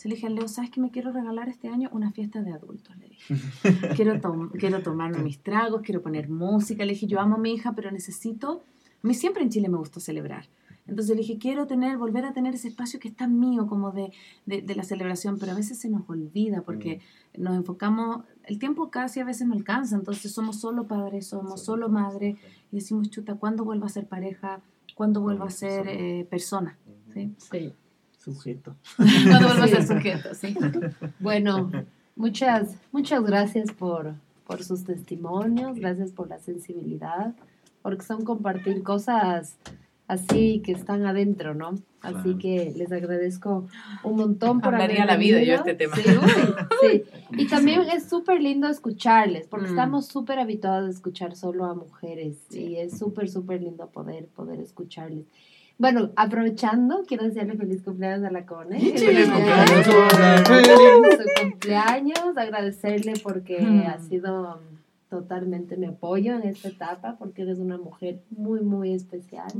Entonces 0.00 0.04
le 0.08 0.14
dije 0.14 0.26
a 0.28 0.30
Leo, 0.30 0.48
¿sabes 0.48 0.70
qué 0.70 0.80
me 0.80 0.90
quiero 0.90 1.12
regalar 1.12 1.50
este 1.50 1.68
año? 1.68 1.90
Una 1.92 2.10
fiesta 2.10 2.40
de 2.40 2.54
adultos, 2.54 2.96
le 2.96 3.08
dije. 3.08 3.34
Quiero, 3.96 4.18
quiero 4.58 4.82
tomarme 4.82 5.18
mis 5.18 5.42
tragos, 5.42 5.82
quiero 5.82 6.00
poner 6.00 6.30
música. 6.30 6.86
Le 6.86 6.94
dije, 6.94 7.06
yo 7.06 7.20
amo 7.20 7.34
a 7.34 7.38
mi 7.38 7.52
hija, 7.52 7.74
pero 7.74 7.90
necesito... 7.90 8.62
A 9.02 9.06
mí 9.06 9.12
siempre 9.12 9.42
en 9.42 9.50
Chile 9.50 9.68
me 9.68 9.76
gustó 9.76 10.00
celebrar. 10.00 10.46
Entonces 10.90 11.14
le 11.14 11.22
dije, 11.22 11.38
quiero 11.38 11.68
tener, 11.68 11.96
volver 11.98 12.24
a 12.24 12.32
tener 12.32 12.54
ese 12.54 12.66
espacio 12.66 12.98
que 12.98 13.06
está 13.06 13.28
mío, 13.28 13.68
como 13.68 13.92
de, 13.92 14.12
de, 14.44 14.74
la 14.74 14.82
celebración, 14.82 15.38
pero 15.38 15.52
a 15.52 15.54
veces 15.54 15.78
se 15.78 15.88
nos 15.88 16.02
olvida 16.10 16.62
porque 16.62 17.00
mm. 17.36 17.42
nos 17.42 17.54
enfocamos, 17.54 18.24
el 18.42 18.58
tiempo 18.58 18.90
casi 18.90 19.20
a 19.20 19.24
veces 19.24 19.46
no 19.46 19.54
alcanza, 19.54 19.94
entonces 19.94 20.32
somos 20.32 20.58
solo 20.58 20.88
padres, 20.88 21.28
somos 21.28 21.64
solo 21.64 21.88
madre, 21.88 22.36
y 22.72 22.76
decimos, 22.76 23.08
chuta, 23.08 23.36
¿cuándo 23.36 23.64
vuelvo 23.64 23.86
a 23.86 23.88
ser 23.88 24.08
pareja? 24.08 24.60
¿Cuándo 24.96 25.20
vuelvo 25.20 25.44
a 25.44 25.50
ser 25.50 25.86
eh, 25.86 26.26
persona? 26.28 26.76
¿Sí? 27.14 27.32
sí. 27.38 27.72
Sujeto. 28.18 28.74
¿Cuándo 28.96 29.46
vuelvo 29.46 29.62
a 29.62 29.68
ser 29.68 29.86
sujeto? 29.86 30.34
Sí. 30.34 30.56
Bueno, 31.20 31.70
muchas, 32.16 32.76
muchas 32.90 33.22
gracias 33.22 33.70
por, 33.70 34.14
por 34.44 34.64
sus 34.64 34.82
testimonios, 34.82 35.78
gracias 35.78 36.10
por 36.10 36.28
la 36.28 36.40
sensibilidad, 36.40 37.32
porque 37.80 38.04
son 38.04 38.24
compartir 38.24 38.82
cosas 38.82 39.56
así 40.10 40.60
que 40.64 40.72
están 40.72 41.06
adentro, 41.06 41.54
¿no? 41.54 41.74
Así 42.02 42.36
que 42.36 42.72
les 42.76 42.90
agradezco 42.90 43.68
un 44.02 44.16
montón 44.16 44.60
por 44.60 44.74
Hablaría 44.74 45.04
la 45.04 45.16
vida 45.16 45.42
yo 45.42 45.54
este 45.54 45.74
tema. 45.74 45.96
Sí, 45.96 46.02
sí. 46.80 47.04
Y 47.38 47.46
también 47.46 47.82
es 47.82 48.08
súper 48.08 48.42
lindo 48.42 48.68
escucharles, 48.68 49.46
porque 49.46 49.66
mm. 49.66 49.70
estamos 49.70 50.06
súper 50.06 50.40
habituados 50.40 50.88
a 50.88 50.90
escuchar 50.90 51.36
solo 51.36 51.64
a 51.66 51.74
mujeres 51.74 52.38
y 52.50 52.76
es 52.76 52.98
súper, 52.98 53.28
súper 53.28 53.62
lindo 53.62 53.88
poder, 53.90 54.26
poder 54.26 54.60
escucharles. 54.60 55.26
Bueno, 55.78 56.10
aprovechando, 56.16 57.04
quiero 57.06 57.24
desearle 57.24 57.54
feliz 57.54 57.82
cumpleaños 57.82 58.24
a 58.24 58.30
la 58.30 58.44
Cone. 58.44 58.80
¡Feliz 58.80 59.30
cumpleaños! 59.30 59.86
Su 59.86 61.42
cumpleaños, 61.42 62.36
agradecerle 62.36 63.14
porque 63.22 63.60
mm. 63.60 63.86
ha 63.86 63.98
sido 64.00 64.60
totalmente 65.10 65.76
me 65.76 65.88
apoyo 65.88 66.36
en 66.36 66.44
esta 66.44 66.68
etapa 66.68 67.16
porque 67.18 67.42
eres 67.42 67.58
una 67.58 67.76
mujer 67.76 68.22
muy, 68.30 68.60
muy 68.60 68.92
especial 68.92 69.50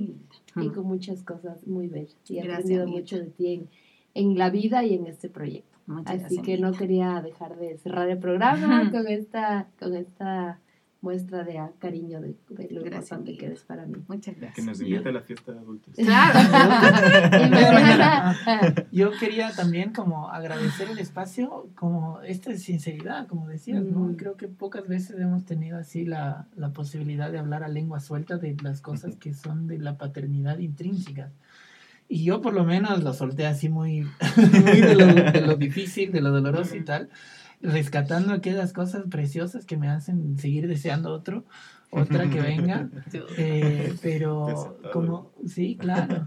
y 0.57 0.69
con 0.69 0.87
muchas 0.87 1.23
cosas 1.23 1.67
muy 1.67 1.89
bellas. 1.89 2.17
Y 2.29 2.39
he 2.39 2.43
aprendido 2.43 2.87
mucho 2.87 3.19
de 3.19 3.27
ti 3.27 3.55
en, 3.55 3.69
en, 4.15 4.39
la 4.39 4.49
vida 4.49 4.85
y 4.85 4.95
en 4.95 5.07
este 5.07 5.29
proyecto. 5.29 5.77
Así 6.07 6.41
que 6.41 6.57
no 6.57 6.73
quería 6.73 7.21
dejar 7.21 7.59
de 7.59 7.77
cerrar 7.79 8.09
el 8.09 8.19
programa 8.19 8.91
con 8.93 9.09
esta, 9.09 9.69
con 9.79 9.97
esta 9.97 10.61
muestra 11.03 11.45
de 11.45 11.59
cariño 11.79 12.21
de, 12.21 12.37
lo 12.71 12.83
importante 12.85 13.37
que 13.37 13.47
eres 13.47 13.63
para 13.63 13.87
mí. 13.87 14.03
Muchas 14.07 14.37
gracias. 14.37 14.55
Que 14.55 14.63
nos 14.63 14.81
invite 14.81 15.09
a 15.09 15.13
la 15.13 15.23
fiesta 15.23 15.53
de 15.53 15.59
adultos. 15.59 15.95
Claro. 15.95 16.39
Yo 18.93 19.11
quería 19.19 19.51
también 19.53 19.93
como 19.93 20.29
agradecer 20.29 20.91
el 20.91 20.99
espacio, 20.99 21.69
como 21.75 22.21
esta 22.23 22.55
sinceridad, 22.57 23.27
como 23.29 23.49
decías, 23.49 23.83
¿no? 23.83 24.01
Mm. 24.01 24.17
Creo 24.17 24.37
que 24.37 24.49
pocas 24.49 24.87
veces 24.87 25.19
hemos 25.19 25.47
tenido 25.47 25.79
así 25.79 26.05
la, 26.05 26.47
la 26.55 26.73
posibilidad 26.73 27.33
de 27.33 27.39
hablar 27.39 27.65
a 27.65 27.69
lengua 27.69 28.01
suelta 28.01 28.37
de 28.37 28.57
las 28.63 28.83
cosas 28.83 29.17
que 29.17 29.33
son 29.33 29.67
de 29.69 29.79
la 29.79 29.97
paternidad 29.97 30.59
intrínseca. 30.59 31.31
Y 32.09 32.25
yo 32.25 32.43
por 32.43 32.53
lo 32.53 32.65
menos 32.65 33.03
lo 33.03 33.15
solté 33.15 33.47
así 33.47 33.69
muy, 33.69 34.03
muy 34.37 34.81
de, 34.81 34.95
lo, 34.97 35.07
de 35.07 35.41
lo 35.41 35.57
difícil, 35.57 36.13
de 36.13 36.21
lo 36.21 36.31
doloroso 36.31 36.77
y 36.77 36.85
tal 36.85 37.09
rescatando 37.61 38.33
aquellas 38.33 38.73
cosas 38.73 39.05
preciosas 39.11 39.65
que 39.67 39.77
me 39.77 39.89
hacen 39.89 40.39
seguir 40.39 40.67
deseando 40.69 41.13
otro, 41.13 41.45
otra 41.91 42.29
que 42.31 42.41
venga. 42.41 42.89
Eh, 43.37 43.95
pero 44.03 44.79
como, 44.93 45.33
sí, 45.47 45.77
claro. 45.77 46.27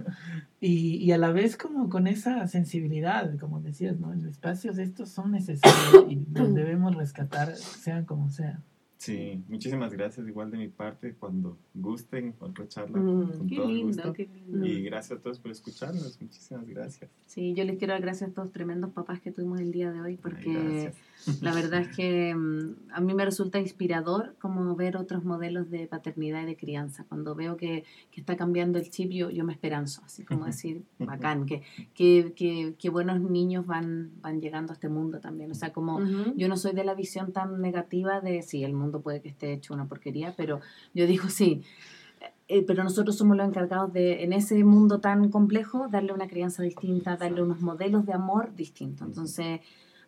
Y, 0.60 0.98
y, 0.98 1.12
a 1.12 1.18
la 1.18 1.32
vez 1.32 1.58
como 1.58 1.90
con 1.90 2.08
esa 2.08 2.48
sensibilidad, 2.48 3.38
como 3.38 3.60
decías, 3.60 4.00
¿no? 4.00 4.14
En 4.14 4.26
espacios 4.26 4.78
estos 4.78 5.10
son 5.10 5.32
necesarios 5.32 6.06
y 6.10 6.26
los 6.34 6.54
debemos 6.56 6.96
rescatar, 6.96 7.56
sean 7.56 8.06
como 8.06 8.30
sean. 8.30 8.64
Sí, 9.04 9.44
muchísimas 9.50 9.92
gracias 9.92 10.26
igual 10.30 10.50
de 10.50 10.58
mi 10.58 10.70
parte. 10.70 11.14
Cuando 11.20 11.58
gusten 11.74 12.36
otra 12.40 12.66
charla, 12.70 12.98
mm, 12.98 13.38
con 13.38 13.50
todo 13.50 13.68
lindo, 13.68 13.88
gusto. 13.88 14.14
Qué 14.14 14.30
lindo. 14.34 14.66
Y 14.66 14.82
gracias 14.84 15.20
a 15.20 15.22
todos 15.22 15.40
por 15.40 15.52
escucharnos. 15.52 16.22
Muchísimas 16.22 16.66
gracias. 16.66 17.12
Sí, 17.26 17.54
yo 17.54 17.66
les 17.66 17.78
quiero 17.78 17.92
dar 17.92 18.02
gracias 18.02 18.28
a 18.28 18.30
estos 18.30 18.54
tremendos 18.54 18.92
papás 18.92 19.20
que 19.20 19.34
tuvimos 19.34 19.60
el 19.60 19.74
día 19.74 19.92
de 19.92 20.00
hoy 20.00 20.16
porque 20.16 20.94
la 21.42 21.54
verdad 21.54 21.82
es 21.82 21.88
que 21.98 22.34
mm, 22.34 22.76
a 22.94 23.02
mí 23.02 23.14
me 23.14 23.26
resulta 23.26 23.60
inspirador 23.60 24.36
como 24.40 24.74
ver 24.74 24.96
otros 24.96 25.26
modelos 25.26 25.70
de 25.70 25.86
paternidad 25.86 26.44
y 26.44 26.46
de 26.46 26.56
crianza. 26.56 27.04
Cuando 27.10 27.36
veo 27.36 27.58
que, 27.58 27.84
que 28.10 28.22
está 28.22 28.38
cambiando 28.38 28.80
el 28.80 28.90
chip, 28.90 29.12
yo, 29.12 29.30
yo 29.30 29.44
me 29.44 29.52
esperanzo, 29.52 30.02
así 30.06 30.24
como 30.24 30.46
decir, 30.46 30.82
bacán, 31.00 31.46
que, 31.46 31.62
que, 31.94 32.32
que, 32.38 32.76
que, 32.80 32.90
buenos 32.90 33.20
niños 33.20 33.66
van, 33.66 34.12
van 34.22 34.40
llegando 34.40 34.72
a 34.72 34.76
este 34.76 34.88
mundo 34.88 35.20
también. 35.20 35.52
O 35.52 35.56
sea, 35.56 35.74
como 35.74 36.00
yo 36.38 36.48
no 36.48 36.56
soy 36.56 36.72
de 36.72 36.86
la 36.86 36.94
visión 36.94 37.34
tan 37.34 37.60
negativa 37.60 38.22
de, 38.22 38.42
sí, 38.44 38.64
el 38.64 38.72
mundo 38.72 38.93
puede 39.02 39.22
que 39.22 39.30
esté 39.30 39.54
hecho 39.54 39.74
una 39.74 39.88
porquería, 39.88 40.34
pero 40.36 40.60
yo 40.94 41.08
digo 41.08 41.30
sí. 41.30 41.64
Eh, 42.48 42.64
pero 42.66 42.84
nosotros 42.84 43.16
somos 43.16 43.38
los 43.38 43.48
encargados 43.48 43.92
de, 43.94 44.24
en 44.24 44.34
ese 44.34 44.64
mundo 44.64 45.00
tan 45.00 45.30
complejo, 45.30 45.88
darle 45.88 46.14
una 46.14 46.28
crianza 46.28 46.62
distinta, 46.64 47.16
darle 47.16 47.42
unos 47.42 47.62
modelos 47.62 48.06
de 48.06 48.14
amor 48.14 48.54
distintos. 48.56 49.08
Entonces, 49.08 49.62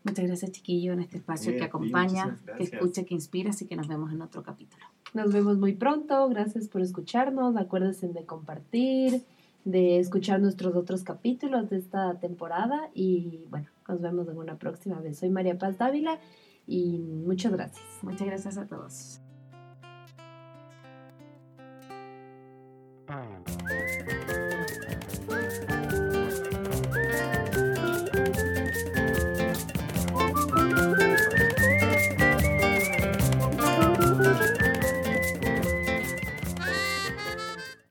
muchas 0.03 0.25
gracias, 0.25 0.51
chiquillo, 0.51 0.93
en 0.93 0.99
este 0.99 1.17
espacio 1.17 1.53
que 1.53 1.63
acompaña, 1.63 2.37
que 2.57 2.63
escucha, 2.63 3.03
que 3.03 3.13
inspira, 3.13 3.51
así 3.51 3.65
que 3.65 3.75
nos 3.75 3.87
vemos 3.87 4.11
en 4.11 4.21
otro 4.21 4.43
capítulo. 4.43 4.83
Nos 5.13 5.31
vemos 5.31 5.57
muy 5.57 5.73
pronto, 5.73 6.27
gracias 6.27 6.67
por 6.67 6.81
escucharnos, 6.81 7.55
acuérdense 7.55 8.09
de 8.09 8.25
compartir, 8.25 9.23
de 9.63 9.99
escuchar 9.99 10.39
nuestros 10.41 10.75
otros 10.75 11.03
capítulos 11.03 11.69
de 11.69 11.77
esta 11.77 12.19
temporada 12.19 12.89
y 12.93 13.45
bueno, 13.49 13.67
nos 13.87 14.01
vemos 14.01 14.27
en 14.27 14.37
una 14.37 14.57
próxima 14.57 14.99
vez. 14.99 15.17
Soy 15.17 15.29
María 15.29 15.57
Paz 15.57 15.77
Dávila 15.77 16.19
y 16.67 16.99
muchas 16.99 17.51
gracias. 17.51 17.85
Muchas 18.01 18.27
gracias 18.27 18.57
a 18.57 18.65
todos. 18.65 19.21
Ah. 23.07 23.54